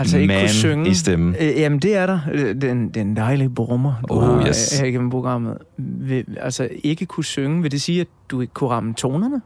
Altså 0.00 0.16
ikke 0.18 0.26
man 0.34 0.40
kunne 0.40 0.48
synge. 0.48 0.90
i 0.90 0.94
stemmen. 0.94 1.36
Øh, 1.40 1.48
jamen, 1.48 1.78
det 1.78 1.96
er 1.96 2.06
der. 2.06 2.20
Øh, 2.32 2.54
Den, 2.62 2.88
den 2.88 3.16
dejlige 3.16 3.50
brummer, 3.50 3.92
du 4.08 4.14
Oh, 4.14 4.22
har 4.40 4.46
yes. 4.48 4.78
her 4.78 4.86
igennem 4.86 5.10
programmet. 5.10 5.58
Vil, 5.78 6.24
altså, 6.40 6.68
ikke 6.84 7.06
kunne 7.06 7.24
synge, 7.24 7.62
vil 7.62 7.70
det 7.70 7.82
sige, 7.82 8.00
at 8.00 8.06
du 8.30 8.40
ikke 8.40 8.54
kunne 8.54 8.70
ramme 8.70 8.94
tonerne? 8.94 9.40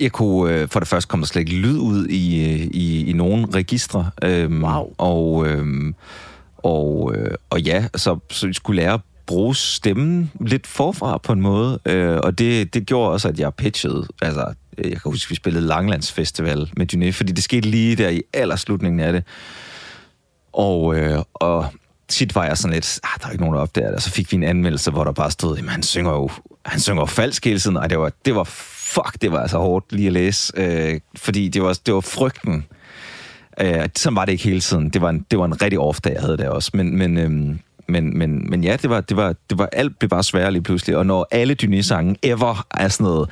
Jeg 0.00 0.12
kunne, 0.12 0.54
øh, 0.54 0.68
for 0.68 0.80
det 0.80 0.88
første 0.88 1.08
kom 1.08 1.20
der 1.20 1.26
slet 1.26 1.40
ikke 1.40 1.52
lyd 1.56 1.78
ud 1.78 2.06
i, 2.06 2.52
øh, 2.52 2.60
i, 2.60 3.04
i 3.10 3.12
nogen 3.12 3.54
registre. 3.54 4.10
Øhm, 4.24 4.64
Wow. 4.64 4.94
Og, 4.98 5.46
øhm, 5.48 5.94
og, 6.58 7.14
øh, 7.16 7.30
og 7.50 7.60
ja, 7.60 7.84
så, 7.96 8.18
så 8.30 8.46
jeg 8.46 8.54
skulle 8.54 8.82
lære 8.82 8.94
at 8.94 9.00
bruge 9.26 9.54
stemmen 9.56 10.30
lidt 10.40 10.66
forfra 10.66 11.18
på 11.18 11.32
en 11.32 11.40
måde. 11.40 11.78
Øh, 11.86 12.16
og 12.22 12.38
det, 12.38 12.74
det 12.74 12.86
gjorde 12.86 13.10
også, 13.12 13.28
at 13.28 13.38
jeg 13.40 13.54
pitchede. 13.54 14.06
Altså, 14.22 14.44
øh, 14.78 14.84
jeg 14.90 15.00
kan 15.02 15.12
huske, 15.12 15.30
vi 15.30 15.34
spillede 15.34 15.66
Langlandsfestival 15.66 16.70
med 16.76 16.94
Dyné, 16.94 17.10
fordi 17.10 17.32
det 17.32 17.44
skete 17.44 17.68
lige 17.68 17.96
der 17.96 18.08
i 18.08 18.22
allerslutningen 18.34 19.00
af 19.00 19.12
det. 19.12 19.24
Og, 20.58 20.96
øh, 20.96 21.18
og 21.34 21.66
tit 22.08 22.34
var 22.34 22.44
jeg 22.44 22.58
sådan 22.58 22.74
lidt, 22.74 23.00
ah, 23.04 23.20
der 23.20 23.26
er 23.26 23.30
ikke 23.30 23.42
nogen, 23.42 23.56
der 23.56 23.62
opdager 23.62 23.86
det. 23.86 23.96
Og 23.96 24.02
så 24.02 24.10
fik 24.10 24.32
vi 24.32 24.36
en 24.36 24.42
anmeldelse, 24.42 24.90
hvor 24.90 25.04
der 25.04 25.12
bare 25.12 25.30
stod, 25.30 25.56
jamen 25.56 25.68
han 25.68 25.82
synger 25.82 26.10
jo, 26.10 26.30
han 26.66 26.80
synger 26.80 27.02
jo 27.02 27.06
falsk 27.06 27.44
hele 27.44 27.58
tiden. 27.58 27.76
Og 27.76 27.90
det 27.90 27.98
var, 27.98 28.12
det 28.24 28.34
var, 28.34 28.44
fuck, 28.44 29.22
det 29.22 29.32
var 29.32 29.40
altså 29.40 29.58
hårdt 29.58 29.92
lige 29.92 30.06
at 30.06 30.12
læse. 30.12 30.52
Øh, 30.56 31.00
fordi 31.16 31.48
det 31.48 31.62
var, 31.62 31.78
det 31.86 31.94
var 31.94 32.00
frygten. 32.00 32.66
Øh, 33.60 33.88
sådan 33.96 34.16
var 34.16 34.24
det 34.24 34.32
ikke 34.32 34.44
hele 34.44 34.60
tiden. 34.60 34.90
Det 34.90 35.00
var 35.00 35.10
en, 35.10 35.26
det 35.30 35.38
var 35.38 35.44
en 35.44 35.62
rigtig 35.62 35.78
off 35.78 36.00
dag, 36.00 36.12
jeg 36.12 36.22
havde 36.22 36.36
der 36.36 36.48
også. 36.48 36.70
Men, 36.74 36.98
men, 36.98 37.18
øh, 37.18 37.56
men, 37.88 38.18
men, 38.18 38.50
men 38.50 38.64
ja, 38.64 38.76
det 38.82 38.90
var, 38.90 39.00
det 39.00 39.16
var, 39.16 39.34
det 39.50 39.58
var, 39.58 39.68
alt 39.72 39.98
blev 39.98 40.08
bare 40.08 40.22
sværere 40.24 40.50
lige 40.52 40.62
pludselig. 40.62 40.96
Og 40.96 41.06
når 41.06 41.28
alle 41.30 41.54
dyne 41.54 41.82
sange 41.82 42.16
ever 42.22 42.66
er 42.70 42.88
sådan 42.88 43.04
noget... 43.04 43.28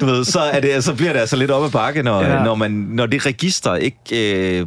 Du 0.00 0.06
ved, 0.06 0.24
så, 0.24 0.40
er 0.40 0.60
det, 0.60 0.84
så 0.84 0.94
bliver 0.94 1.12
det 1.12 1.20
altså 1.20 1.36
lidt 1.36 1.50
op 1.50 1.64
ad 1.64 1.70
bakke, 1.70 2.02
når, 2.02 2.22
Ja. 2.22 2.44
når, 2.44 2.54
man, 2.54 2.70
når 2.70 3.06
det 3.06 3.26
register 3.26 3.74
ikke 3.74 4.58
øh, 4.60 4.66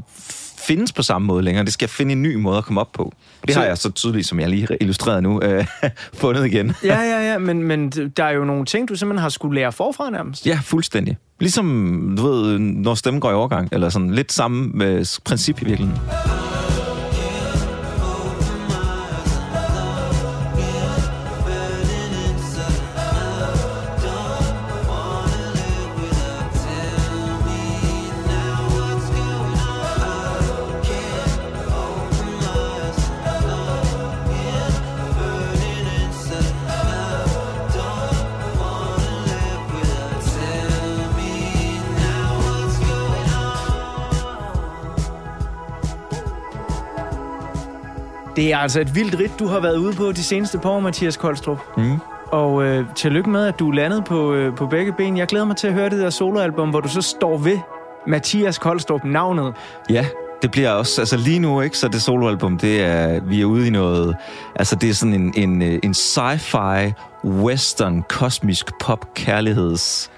findes 0.68 0.92
på 0.94 1.04
samme 1.04 1.26
måde 1.26 1.44
længere. 1.44 1.66
Det 1.66 1.74
skal 1.74 1.88
finde 1.88 2.12
en 2.12 2.22
ny 2.22 2.36
måde 2.36 2.58
at 2.58 2.66
komme 2.66 2.82
op 2.82 2.92
på. 2.92 3.14
Det 3.48 3.56
har 3.56 3.64
jeg 3.66 3.78
så 3.78 3.92
tydeligt, 3.92 4.28
som 4.28 4.40
jeg 4.40 4.50
lige 4.50 4.68
illustreret 4.82 5.24
nu, 5.24 5.42
øh, 5.44 5.66
fundet 6.14 6.46
igen. 6.46 6.74
Ja, 6.84 7.02
ja, 7.02 7.32
ja, 7.32 7.38
men, 7.38 7.64
men 7.64 7.90
der 7.90 8.24
er 8.24 8.32
jo 8.32 8.44
nogle 8.46 8.66
ting, 8.66 8.90
du 8.90 8.96
simpelthen 8.96 9.22
har 9.22 9.30
skulle 9.30 9.56
lære 9.62 9.72
forfra 9.72 10.10
nærmest. 10.10 10.46
Ja, 10.48 10.60
fuldstændig. 10.64 11.18
Ligesom, 11.40 12.14
du 12.18 12.28
ved, 12.28 12.60
når 12.60 12.96
stemmen 12.96 13.22
går 13.22 13.32
i 13.32 13.34
overgang, 13.34 13.70
eller 13.72 13.90
sådan 13.90 14.12
lidt 14.12 14.32
samme 14.34 14.86
øh, 14.86 15.06
princip 15.26 15.62
i 15.62 15.66
virkeligheden. 15.66 16.02
Det 48.36 48.54
er 48.54 48.58
altså 48.58 48.82
et 48.82 48.96
vildt 48.96 49.20
ridt, 49.20 49.40
du 49.40 49.48
har 49.48 49.60
været 49.60 49.78
ude 49.78 49.94
på 49.94 50.12
de 50.12 50.24
seneste 50.24 50.58
par 50.58 50.70
år, 50.70 50.80
Mathias 50.80 51.18
Koldstrup. 51.18 51.60
Mm. 51.78 52.00
Og 52.28 52.64
øh, 52.64 52.86
tillykke 52.96 53.30
med, 53.30 53.48
at 53.48 53.60
du 53.60 53.70
er 53.70 53.74
landet 53.74 54.06
på, 54.06 54.34
øh, 54.34 54.56
på 54.56 54.68
begge 54.68 54.94
ben. 54.98 55.18
Jeg 55.18 55.28
glæder 55.28 55.46
mig 55.46 55.56
til 55.58 55.68
at 55.68 55.74
høre 55.74 55.90
det 55.90 56.00
der 56.00 56.10
soloalbum, 56.10 56.70
hvor 56.70 56.80
du 56.80 56.90
så 56.90 57.02
står 57.02 57.38
ved 57.38 57.60
Mathias 58.08 58.58
Koldstrup, 58.58 59.04
navnet. 59.04 59.54
Ja, 59.90 60.06
det 60.42 60.52
bliver 60.52 60.70
også, 60.70 61.02
altså 61.02 61.18
lige 61.18 61.40
nu, 61.40 61.62
ikke, 61.62 61.78
så 61.78 61.88
det 61.88 62.02
soloalbum, 62.02 62.58
det 62.58 62.84
er, 62.84 63.20
vi 63.20 63.42
er 63.42 63.46
ude 63.46 63.68
i 63.68 63.70
noget, 63.70 64.16
altså 64.56 64.76
det 64.76 64.90
er 64.90 64.94
sådan 64.94 65.14
en, 65.14 65.34
en, 65.36 65.62
øh, 65.62 65.80
en 65.84 65.92
sci-fi, 65.92 66.92
western, 67.24 68.04
kosmisk 68.10 68.72
pop 68.80 69.14
kærligheds 69.14 70.12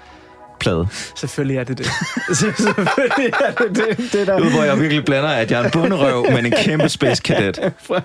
plade. 0.58 0.88
Selvfølgelig 1.16 1.56
er 1.56 1.64
det 1.64 1.78
det. 1.78 1.86
Selvfølgelig 2.38 3.32
er 3.40 3.52
det 3.52 3.76
det. 3.76 4.12
det 4.12 4.26
der. 4.26 4.40
Ude, 4.40 4.50
hvor 4.50 4.62
jeg 4.62 4.80
virkelig 4.80 5.04
blander, 5.04 5.28
at 5.28 5.50
jeg 5.50 5.60
er 5.60 5.64
en 5.64 5.70
bunderøv, 5.70 6.26
men 6.32 6.46
en 6.46 6.52
kæmpe 6.52 6.88
space 6.88 7.22
cadet. 7.22 7.72
Prøv, 7.86 8.00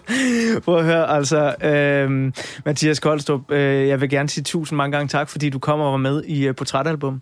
prøv 0.65 0.77
at 0.77 0.85
høre, 0.85 1.09
altså, 1.09 1.55
øh, 1.63 2.31
Mathias 2.65 2.99
Koldstrup, 2.99 3.51
øh, 3.51 3.87
jeg 3.87 4.01
vil 4.01 4.09
gerne 4.09 4.29
sige 4.29 4.43
tusind 4.43 4.77
mange 4.77 4.97
gange 4.97 5.07
tak, 5.07 5.29
fordi 5.29 5.49
du 5.49 5.59
kommer 5.59 5.85
og 5.85 5.91
var 5.91 5.97
med 5.97 6.23
i 6.23 6.47
øh, 6.47 6.55
Portrætalbum. 6.55 7.21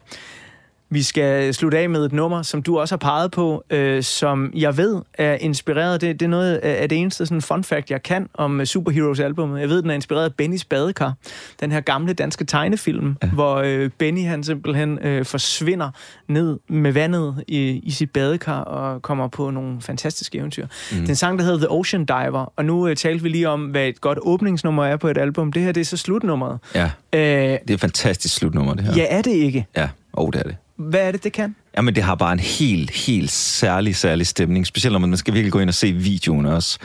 Vi 0.94 1.04
skal 1.04 1.54
slutte 1.54 1.78
af 1.78 1.90
med 1.90 2.06
et 2.06 2.12
nummer, 2.14 2.42
som 2.42 2.64
du 2.64 2.80
også 2.80 2.94
har 2.96 2.98
peget 2.98 3.32
på, 3.32 3.64
øh, 3.70 4.04
som 4.04 4.52
jeg 4.56 4.78
ved 4.78 5.02
er 5.14 5.34
inspireret. 5.34 6.02
Det, 6.02 6.20
det 6.20 6.26
er 6.26 6.30
noget 6.30 6.56
af 6.56 6.90
det 6.90 6.98
eneste 6.98 7.26
sådan 7.26 7.42
fun 7.42 7.64
fact, 7.64 7.92
jeg 7.92 8.04
kan 8.04 8.30
om 8.34 8.60
øh, 8.60 8.66
Superheroes 8.66 9.20
albummet. 9.20 9.62
Jeg 9.62 9.70
ved, 9.70 9.82
den 9.82 9.90
er 9.90 9.94
inspireret 9.94 10.26
af 10.26 10.34
Bennys 10.34 10.66
Badekar. 10.66 11.14
Den 11.60 11.72
her 11.72 11.82
gamle 11.82 12.14
danske 12.14 12.46
tegnefilm, 12.46 13.18
ja. 13.24 13.28
hvor 13.28 13.56
øh, 13.56 13.90
Benny 13.98 14.26
han 14.26 14.44
simpelthen 14.44 15.00
øh, 15.02 15.26
forsvinder 15.26 15.90
ned 16.28 16.60
med 16.70 16.92
vandet 16.92 17.44
i, 17.48 17.60
i 17.84 17.92
sit 17.92 18.12
badekar 18.12 18.60
og 18.62 19.02
kommer 19.02 19.28
på 19.28 19.50
nogle 19.50 19.82
fantastiske 19.82 20.38
eventyr. 20.38 20.68
Mm. 20.92 21.06
Den 21.06 21.16
sang, 21.16 21.40
der 21.40 21.46
hedder 21.46 21.58
The 21.58 21.72
Ocean 21.72 22.06
Diver, 22.06 22.54
og 22.56 22.66
nu 22.66 22.88
øh, 22.88 22.96
talte 22.96 23.24
vi 23.24 23.30
lige 23.30 23.50
om, 23.50 23.66
hvad 23.66 23.88
et 23.88 24.02
godt 24.02 24.20
åbningsnummer 24.22 24.86
er 24.86 24.98
på 24.98 25.08
et 25.08 25.18
album. 25.18 25.54
Det 25.54 25.62
her, 25.64 25.72
det 25.72 25.82
er 25.82 25.86
så 25.86 25.98
slutnummeret. 25.98 26.60
Ja, 26.76 26.92
Øh, 27.14 27.22
det 27.22 27.70
er 27.70 27.74
et 27.74 27.80
fantastisk 27.80 28.36
slutnummer, 28.36 28.74
det 28.74 28.84
her. 28.86 28.94
ja, 28.96 29.06
er 29.10 29.22
det 29.22 29.32
ikke? 29.32 29.66
Ja, 29.78 29.90
oh, 30.14 30.30
det 30.34 30.40
er 30.40 30.44
det. 30.44 30.56
Hvad 30.90 31.00
er 31.08 31.12
det, 31.12 31.24
det 31.24 31.34
kan? 31.34 31.56
Jamen, 31.78 31.96
det 31.96 32.04
har 32.04 32.16
bare 32.16 32.34
en 32.34 32.40
helt, 32.40 32.92
helt 32.92 33.32
særlig, 33.32 33.96
særlig 33.96 34.28
stemning. 34.28 34.68
Specielt 34.68 34.92
når 34.92 35.00
man 35.00 35.18
skal 35.18 35.34
virkelig 35.34 35.52
gå 35.52 35.60
ind 35.60 35.70
og 35.70 35.74
se 35.74 35.94
videoen 35.94 36.46
også. 36.46 36.80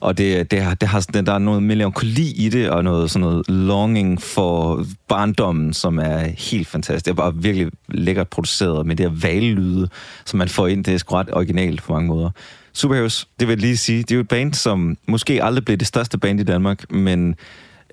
Og 0.00 0.18
det, 0.18 0.50
det 0.50 0.60
har, 0.62 0.74
det 0.74 0.88
har, 0.88 1.00
sådan- 1.00 1.26
der 1.26 1.32
er 1.32 1.38
noget 1.38 1.62
melankoli 1.62 2.32
i 2.36 2.48
det, 2.48 2.70
og 2.70 2.84
noget, 2.84 3.10
sådan 3.10 3.20
noget 3.20 3.48
longing 3.50 4.22
for 4.22 4.84
barndommen, 5.08 5.72
som 5.72 5.98
er 5.98 6.18
helt 6.38 6.68
fantastisk. 6.68 7.04
Det 7.04 7.10
er 7.10 7.14
bare 7.14 7.34
virkelig 7.34 7.68
lækkert 7.88 8.28
produceret 8.28 8.86
med 8.86 8.96
det 8.96 9.10
her 9.10 9.16
valelyde, 9.28 9.88
som 10.24 10.38
man 10.38 10.48
får 10.48 10.66
ind. 10.66 10.84
Det 10.84 10.94
er 10.94 10.98
sgu 10.98 11.14
ret 11.14 11.34
originalt 11.34 11.82
på 11.82 11.92
mange 11.92 12.08
måder. 12.08 12.30
Superheroes, 12.72 13.28
det 13.40 13.48
vil 13.48 13.52
jeg 13.52 13.60
lige 13.60 13.76
sige, 13.76 13.98
det 14.02 14.10
er 14.10 14.14
jo 14.14 14.20
et 14.20 14.28
band, 14.28 14.54
som 14.54 14.96
måske 15.08 15.44
aldrig 15.44 15.64
blev 15.64 15.76
det 15.76 15.86
største 15.86 16.18
band 16.18 16.40
i 16.40 16.44
Danmark, 16.44 16.92
men 16.92 17.34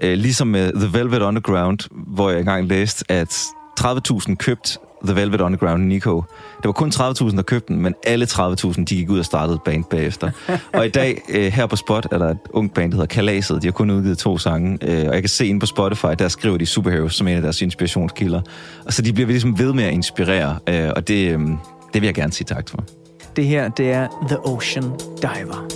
øh, 0.02 0.14
ligesom 0.18 0.48
med 0.48 0.72
The 0.74 1.00
Velvet 1.00 1.22
Underground, 1.22 1.80
hvor 1.92 2.30
jeg 2.30 2.40
engang 2.40 2.68
læste, 2.68 3.06
at 3.12 3.34
30.000 3.82 4.36
købt 4.36 4.78
The 5.04 5.16
Velvet 5.16 5.42
Underground 5.42 5.84
Nico. 5.84 6.24
Det 6.58 6.66
var 6.66 6.72
kun 6.72 6.90
30.000, 6.96 7.36
der 7.36 7.42
købte 7.42 7.74
den, 7.74 7.82
men 7.82 7.96
alle 8.04 8.26
30.000, 8.26 8.84
de 8.84 8.96
gik 8.96 9.10
ud 9.10 9.20
og 9.20 9.26
startede 9.26 9.56
et 9.56 9.62
band 9.62 9.84
bagefter. 9.84 10.32
og 10.74 10.86
i 10.86 10.90
dag, 10.90 11.22
øh, 11.30 11.52
her 11.52 11.66
på 11.66 11.76
Spot, 11.76 12.08
er 12.12 12.18
der 12.18 12.30
et 12.30 12.38
ungt 12.50 12.74
band, 12.74 12.92
der 12.92 12.96
hedder 12.96 13.16
Kalaset. 13.16 13.62
De 13.62 13.68
har 13.68 13.72
kun 13.72 13.92
udgivet 13.92 14.18
to 14.18 14.38
sange, 14.38 14.78
øh, 14.82 15.08
og 15.08 15.14
jeg 15.14 15.22
kan 15.22 15.30
se 15.30 15.48
inde 15.48 15.60
på 15.60 15.66
Spotify, 15.66 16.08
der 16.20 16.28
skriver 16.28 16.58
de 16.58 16.66
Superheroes 16.66 17.16
som 17.16 17.28
en 17.28 17.36
af 17.36 17.42
deres 17.42 17.62
inspirationskilder. 17.62 18.42
Og 18.86 18.94
så 18.94 19.02
de 19.02 19.14
bliver 19.14 19.28
ligesom 19.28 19.60
ved 19.60 19.74
med 19.74 19.84
at 19.84 19.94
inspirere, 19.94 20.58
øh, 20.70 20.90
og 20.96 21.08
det, 21.08 21.32
øh, 21.32 21.40
det 21.94 22.02
vil 22.02 22.04
jeg 22.04 22.14
gerne 22.14 22.34
sige 22.34 22.46
tak 22.46 22.70
for. 22.70 22.84
Det 23.36 23.46
her, 23.46 23.70
det 23.70 23.92
er 23.92 24.08
The 24.28 24.46
Ocean 24.46 24.84
Diver. 25.22 25.68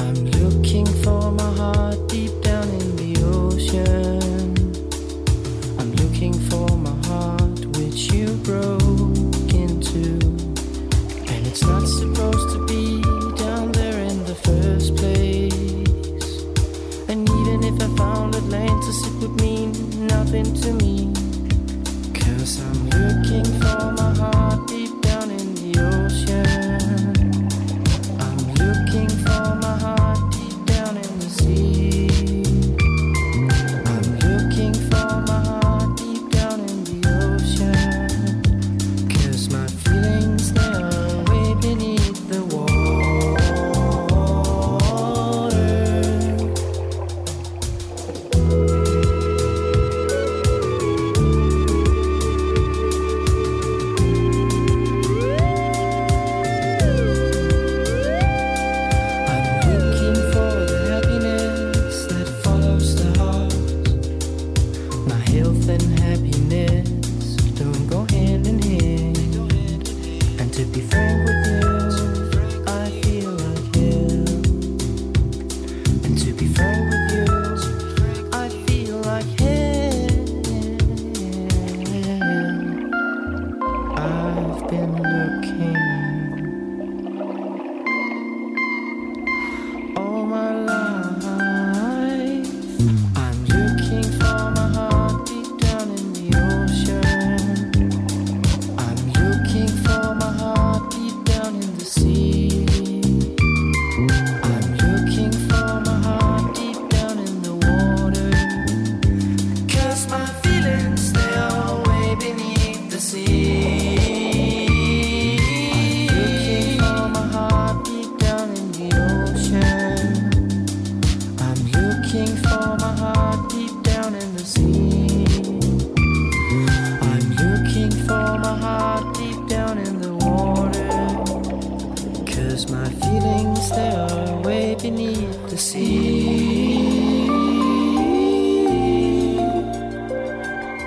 I'm 0.00 0.42
looking 0.42 0.88
for 0.88 1.30
my 1.30 1.58
heart 1.58 2.12
deep 2.12 2.30
down 2.44 2.68
in 2.80 2.96
the 2.96 3.26
ocean. 3.26 4.19
Nothing 20.32 20.54
to 20.54 20.72
me. 20.74 20.89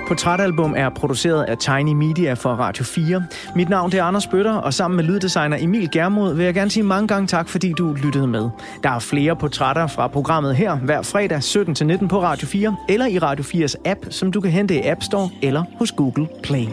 Portrætalbum 0.08 0.74
er 0.76 0.88
produceret 0.88 1.42
af 1.42 1.58
Tiny 1.58 1.92
Media 1.92 2.34
for 2.34 2.50
Radio 2.50 2.84
4. 2.84 3.24
Mit 3.56 3.68
navn 3.68 3.92
det 3.92 3.98
er 3.98 4.04
Anders 4.04 4.26
Bøtter, 4.26 4.54
og 4.54 4.74
sammen 4.74 4.96
med 4.96 5.04
lyddesigner 5.04 5.56
Emil 5.60 5.90
Germod 5.90 6.34
vil 6.34 6.44
jeg 6.44 6.54
gerne 6.54 6.70
sige 6.70 6.82
mange 6.82 7.08
gange 7.08 7.26
tak, 7.26 7.48
fordi 7.48 7.72
du 7.72 7.92
lyttede 7.92 8.26
med. 8.26 8.48
Der 8.82 8.90
er 8.90 8.98
flere 8.98 9.36
portrætter 9.36 9.86
fra 9.86 10.08
programmet 10.08 10.56
her 10.56 10.76
hver 10.76 11.02
fredag 11.02 11.38
17-19 11.38 12.06
på 12.06 12.22
Radio 12.22 12.46
4, 12.46 12.76
eller 12.88 13.06
i 13.06 13.18
Radio 13.18 13.44
4's 13.44 13.74
app, 13.84 14.00
som 14.10 14.32
du 14.32 14.40
kan 14.40 14.50
hente 14.50 14.74
i 14.74 14.86
App 14.86 15.02
Store 15.02 15.30
eller 15.42 15.64
hos 15.78 15.92
Google 15.92 16.28
Play. 16.42 16.66